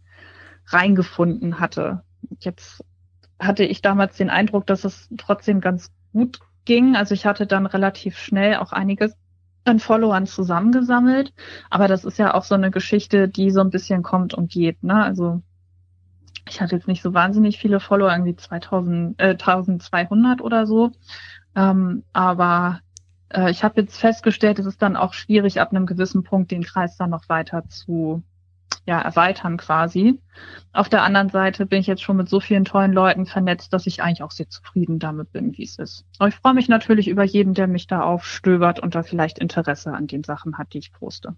reingefunden 0.67 1.61
hatte. 1.61 2.03
Jetzt 2.41 2.85
hatte 3.39 3.65
ich 3.65 3.83
damals 3.83 4.17
den 4.17 4.31
Eindruck, 4.31 4.67
dass 4.67 4.85
es 4.85 5.09
trotzdem 5.17 5.61
ganz 5.61 5.93
gut 6.13 6.41
ging. 6.65 6.97
Also 6.97 7.15
ich 7.15 7.27
hatte 7.27 7.47
dann 7.47 7.67
relativ 7.67 8.19
schnell 8.19 8.57
auch 8.57 8.73
einiges 8.73 9.17
an 9.67 9.81
Followern 9.81 10.27
zusammengesammelt. 10.27 11.33
Aber 11.71 11.89
das 11.89 12.05
ist 12.05 12.19
ja 12.19 12.35
auch 12.35 12.45
so 12.45 12.55
eine 12.55 12.71
Geschichte, 12.71 13.29
die 13.29 13.51
so 13.51 13.61
ein 13.61 13.71
bisschen 13.71 14.03
kommt 14.03 14.35
und 14.35 14.51
geht. 14.51 14.83
Ne? 14.83 15.03
Also 15.03 15.43
ich 16.49 16.61
hatte 16.61 16.77
jetzt 16.77 16.89
nicht 16.89 17.03
so 17.03 17.15
wahnsinnig 17.15 17.59
viele 17.59 17.81
Follower, 17.81 18.13
irgendwie 18.13 18.37
2000, 18.37 19.21
äh, 19.21 19.31
1200 19.31 20.41
oder 20.41 20.67
so. 20.67 20.93
Ähm, 21.55 22.05
aber 22.13 22.81
äh, 23.31 23.51
ich 23.51 23.65
habe 23.65 23.81
jetzt 23.81 23.99
festgestellt, 23.99 24.59
es 24.59 24.67
ist 24.67 24.83
dann 24.83 24.97
auch 24.97 25.13
schwierig, 25.13 25.61
ab 25.61 25.71
einem 25.71 25.87
gewissen 25.87 26.23
Punkt 26.23 26.51
den 26.51 26.63
Kreis 26.63 26.97
dann 26.97 27.11
noch 27.11 27.29
weiter 27.29 27.69
zu 27.69 28.23
ja, 28.87 29.01
erweitern 29.01 29.57
quasi. 29.57 30.21
Auf 30.73 30.89
der 30.89 31.03
anderen 31.03 31.29
Seite 31.29 31.67
bin 31.67 31.81
ich 31.81 31.89
jetzt 31.89 32.03
schon 32.03 32.17
mit 32.17 32.29
so 32.29 32.39
vielen 32.39 32.65
tollen 32.65 32.93
Leuten 32.93 33.27
vernetzt, 33.27 33.73
dass 33.73 33.87
ich 33.87 34.03
eigentlich 34.03 34.23
auch 34.23 34.31
sehr 34.31 34.49
zufrieden 34.49 34.99
damit 35.01 35.33
bin, 35.33 35.57
wie 35.59 35.65
es 35.65 35.79
ist. 35.79 36.05
Aber 36.19 36.29
ich 36.29 36.37
freue 36.37 36.55
mich 36.55 36.69
natürlich 36.69 37.09
über 37.09 37.25
jeden, 37.25 37.55
der 37.55 37.67
mich 37.67 37.89
da 37.89 38.03
aufstöbert 38.03 38.79
und 38.81 38.95
da 38.95 39.03
vielleicht 39.03 39.39
Interesse 39.39 39.93
an 39.93 40.07
den 40.07 40.23
Sachen 40.23 40.57
hat, 40.57 40.73
die 40.73 40.79
ich 40.79 40.93
poste. 40.93 41.35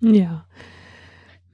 Ja. 0.00 0.44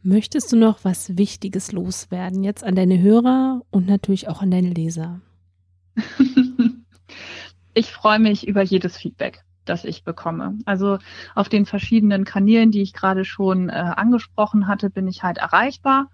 Möchtest 0.02 0.50
du 0.50 0.56
noch 0.56 0.82
was 0.82 1.16
Wichtiges 1.16 1.72
loswerden 1.72 2.42
jetzt 2.42 2.64
an 2.64 2.74
deine 2.74 3.00
Hörer 3.00 3.62
und 3.70 3.86
natürlich 3.86 4.28
auch 4.28 4.40
an 4.40 4.50
deine 4.50 4.70
Leser? 4.70 5.20
ich 7.74 7.92
freue 7.92 8.18
mich 8.18 8.48
über 8.48 8.62
jedes 8.62 8.96
Feedback 8.96 9.44
das 9.64 9.84
ich 9.84 10.04
bekomme. 10.04 10.58
Also 10.64 10.98
auf 11.34 11.48
den 11.48 11.66
verschiedenen 11.66 12.24
Kanälen, 12.24 12.70
die 12.70 12.82
ich 12.82 12.92
gerade 12.92 13.24
schon 13.24 13.68
äh, 13.68 13.72
angesprochen 13.72 14.66
hatte, 14.66 14.90
bin 14.90 15.08
ich 15.08 15.22
halt 15.22 15.38
erreichbar. 15.38 16.08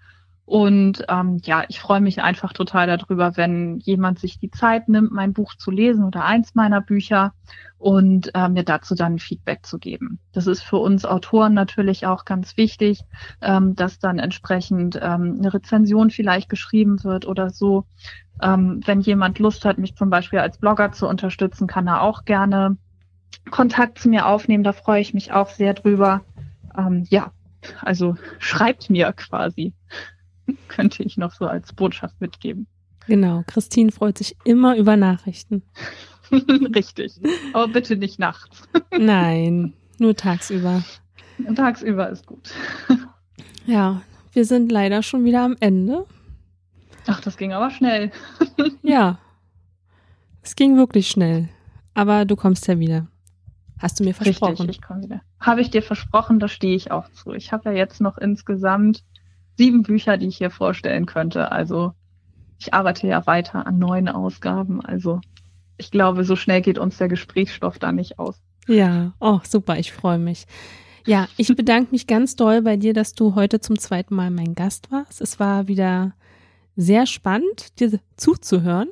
Und 0.48 1.04
ähm, 1.10 1.42
ja, 1.44 1.64
ich 1.68 1.78
freue 1.78 2.00
mich 2.00 2.22
einfach 2.22 2.54
total 2.54 2.86
darüber, 2.86 3.36
wenn 3.36 3.80
jemand 3.80 4.18
sich 4.18 4.38
die 4.38 4.50
Zeit 4.50 4.88
nimmt, 4.88 5.12
mein 5.12 5.34
Buch 5.34 5.54
zu 5.56 5.70
lesen 5.70 6.04
oder 6.04 6.24
eins 6.24 6.54
meiner 6.54 6.80
Bücher 6.80 7.34
und 7.76 8.34
äh, 8.34 8.48
mir 8.48 8.64
dazu 8.64 8.94
dann 8.94 9.18
Feedback 9.18 9.66
zu 9.66 9.78
geben. 9.78 10.20
Das 10.32 10.46
ist 10.46 10.62
für 10.62 10.78
uns 10.78 11.04
Autoren 11.04 11.52
natürlich 11.52 12.06
auch 12.06 12.24
ganz 12.24 12.56
wichtig, 12.56 13.02
ähm, 13.42 13.74
dass 13.74 13.98
dann 13.98 14.18
entsprechend 14.18 14.98
ähm, 15.02 15.36
eine 15.38 15.52
Rezension 15.52 16.08
vielleicht 16.08 16.48
geschrieben 16.48 17.04
wird 17.04 17.26
oder 17.26 17.50
so. 17.50 17.84
Ähm, 18.40 18.80
wenn 18.86 19.02
jemand 19.02 19.38
Lust 19.40 19.66
hat, 19.66 19.76
mich 19.76 19.96
zum 19.96 20.08
Beispiel 20.08 20.38
als 20.38 20.56
Blogger 20.56 20.92
zu 20.92 21.06
unterstützen, 21.06 21.66
kann 21.66 21.88
er 21.88 22.00
auch 22.00 22.24
gerne 22.24 22.78
Kontakt 23.50 23.98
zu 23.98 24.08
mir 24.08 24.26
aufnehmen. 24.26 24.64
Da 24.64 24.72
freue 24.72 25.00
ich 25.00 25.14
mich 25.14 25.32
auch 25.32 25.50
sehr 25.50 25.74
drüber. 25.74 26.22
Ähm, 26.76 27.06
ja, 27.08 27.32
also 27.80 28.16
schreibt 28.38 28.90
mir 28.90 29.12
quasi. 29.12 29.72
Könnte 30.68 31.02
ich 31.02 31.16
noch 31.16 31.32
so 31.32 31.46
als 31.46 31.72
Botschaft 31.72 32.20
mitgeben. 32.20 32.66
Genau, 33.06 33.42
Christine 33.46 33.90
freut 33.90 34.18
sich 34.18 34.36
immer 34.44 34.76
über 34.76 34.96
Nachrichten. 34.96 35.62
Richtig. 36.30 37.14
Aber 37.54 37.68
bitte 37.68 37.96
nicht 37.96 38.18
nachts. 38.18 38.68
Nein, 38.98 39.72
nur 39.98 40.14
tagsüber. 40.14 40.84
Tagsüber 41.54 42.10
ist 42.10 42.26
gut. 42.26 42.50
Ja, 43.64 44.02
wir 44.32 44.44
sind 44.44 44.70
leider 44.70 45.02
schon 45.02 45.24
wieder 45.24 45.42
am 45.42 45.56
Ende. 45.60 46.06
Ach, 47.06 47.20
das 47.20 47.38
ging 47.38 47.54
aber 47.54 47.70
schnell. 47.70 48.10
Ja, 48.82 49.18
es 50.42 50.56
ging 50.56 50.76
wirklich 50.76 51.08
schnell. 51.08 51.48
Aber 51.94 52.24
du 52.24 52.36
kommst 52.36 52.66
ja 52.68 52.78
wieder. 52.78 53.06
Hast 53.78 54.00
du 54.00 54.04
mir 54.04 54.14
versprochen? 54.14 54.56
Richtig, 54.56 54.70
ich 54.70 54.82
komme 54.82 55.02
wieder. 55.02 55.20
Habe 55.40 55.60
ich 55.60 55.70
dir 55.70 55.82
versprochen, 55.82 56.38
da 56.40 56.48
stehe 56.48 56.74
ich 56.74 56.90
auch 56.90 57.08
zu. 57.10 57.32
Ich 57.32 57.52
habe 57.52 57.70
ja 57.70 57.76
jetzt 57.76 58.00
noch 58.00 58.18
insgesamt 58.18 59.04
sieben 59.56 59.82
Bücher, 59.82 60.16
die 60.16 60.26
ich 60.26 60.38
hier 60.38 60.50
vorstellen 60.50 61.06
könnte. 61.06 61.52
Also 61.52 61.92
ich 62.58 62.74
arbeite 62.74 63.06
ja 63.06 63.26
weiter 63.26 63.66
an 63.66 63.78
neuen 63.78 64.08
Ausgaben. 64.08 64.84
Also 64.84 65.20
ich 65.76 65.90
glaube, 65.90 66.24
so 66.24 66.36
schnell 66.36 66.60
geht 66.60 66.78
uns 66.78 66.98
der 66.98 67.08
Gesprächsstoff 67.08 67.78
da 67.78 67.92
nicht 67.92 68.18
aus. 68.18 68.40
Ja, 68.66 69.12
oh, 69.20 69.40
super, 69.44 69.78
ich 69.78 69.92
freue 69.92 70.18
mich. 70.18 70.46
Ja, 71.06 71.28
ich 71.36 71.48
bedanke 71.54 71.92
mich 71.92 72.06
ganz 72.06 72.36
doll 72.36 72.62
bei 72.62 72.76
dir, 72.76 72.92
dass 72.92 73.14
du 73.14 73.34
heute 73.34 73.60
zum 73.60 73.78
zweiten 73.78 74.14
Mal 74.14 74.30
mein 74.30 74.54
Gast 74.54 74.90
warst. 74.92 75.20
Es 75.20 75.40
war 75.40 75.68
wieder 75.68 76.12
sehr 76.76 77.06
spannend, 77.06 77.80
dir 77.80 77.98
zuzuhören 78.16 78.88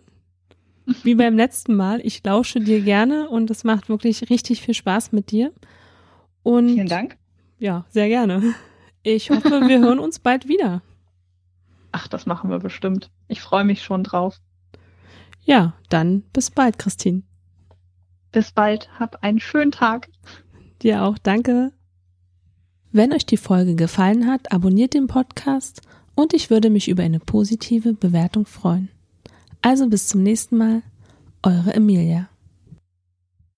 wie 1.02 1.14
beim 1.14 1.36
letzten 1.36 1.74
Mal. 1.74 2.00
Ich 2.04 2.22
lausche 2.24 2.60
dir 2.60 2.80
gerne 2.80 3.28
und 3.28 3.50
es 3.50 3.64
macht 3.64 3.88
wirklich 3.88 4.30
richtig 4.30 4.62
viel 4.62 4.74
Spaß 4.74 5.12
mit 5.12 5.30
dir. 5.30 5.52
Und 6.42 6.70
Vielen 6.70 6.88
Dank. 6.88 7.16
Ja, 7.58 7.86
sehr 7.88 8.08
gerne. 8.08 8.54
Ich 9.02 9.30
hoffe, 9.30 9.68
wir 9.68 9.80
hören 9.80 9.98
uns 9.98 10.18
bald 10.18 10.48
wieder. 10.48 10.82
Ach, 11.92 12.08
das 12.08 12.26
machen 12.26 12.50
wir 12.50 12.58
bestimmt. 12.58 13.10
Ich 13.28 13.40
freue 13.40 13.64
mich 13.64 13.82
schon 13.82 14.04
drauf. 14.04 14.40
Ja, 15.44 15.74
dann 15.88 16.22
bis 16.32 16.50
bald, 16.50 16.78
Christine. 16.78 17.22
Bis 18.32 18.52
bald. 18.52 18.88
Hab 18.98 19.22
einen 19.22 19.40
schönen 19.40 19.70
Tag. 19.70 20.08
Dir 20.82 21.02
auch. 21.04 21.18
Danke. 21.18 21.72
Wenn 22.92 23.12
euch 23.12 23.26
die 23.26 23.36
Folge 23.36 23.76
gefallen 23.76 24.26
hat, 24.26 24.52
abonniert 24.52 24.94
den 24.94 25.06
Podcast 25.06 25.82
und 26.14 26.34
ich 26.34 26.50
würde 26.50 26.70
mich 26.70 26.88
über 26.88 27.02
eine 27.02 27.20
positive 27.20 27.92
Bewertung 27.92 28.44
freuen. 28.44 28.88
Also 29.66 29.88
bis 29.88 30.06
zum 30.06 30.22
nächsten 30.22 30.58
Mal, 30.58 30.82
eure 31.42 31.74
Emilia. 31.74 32.28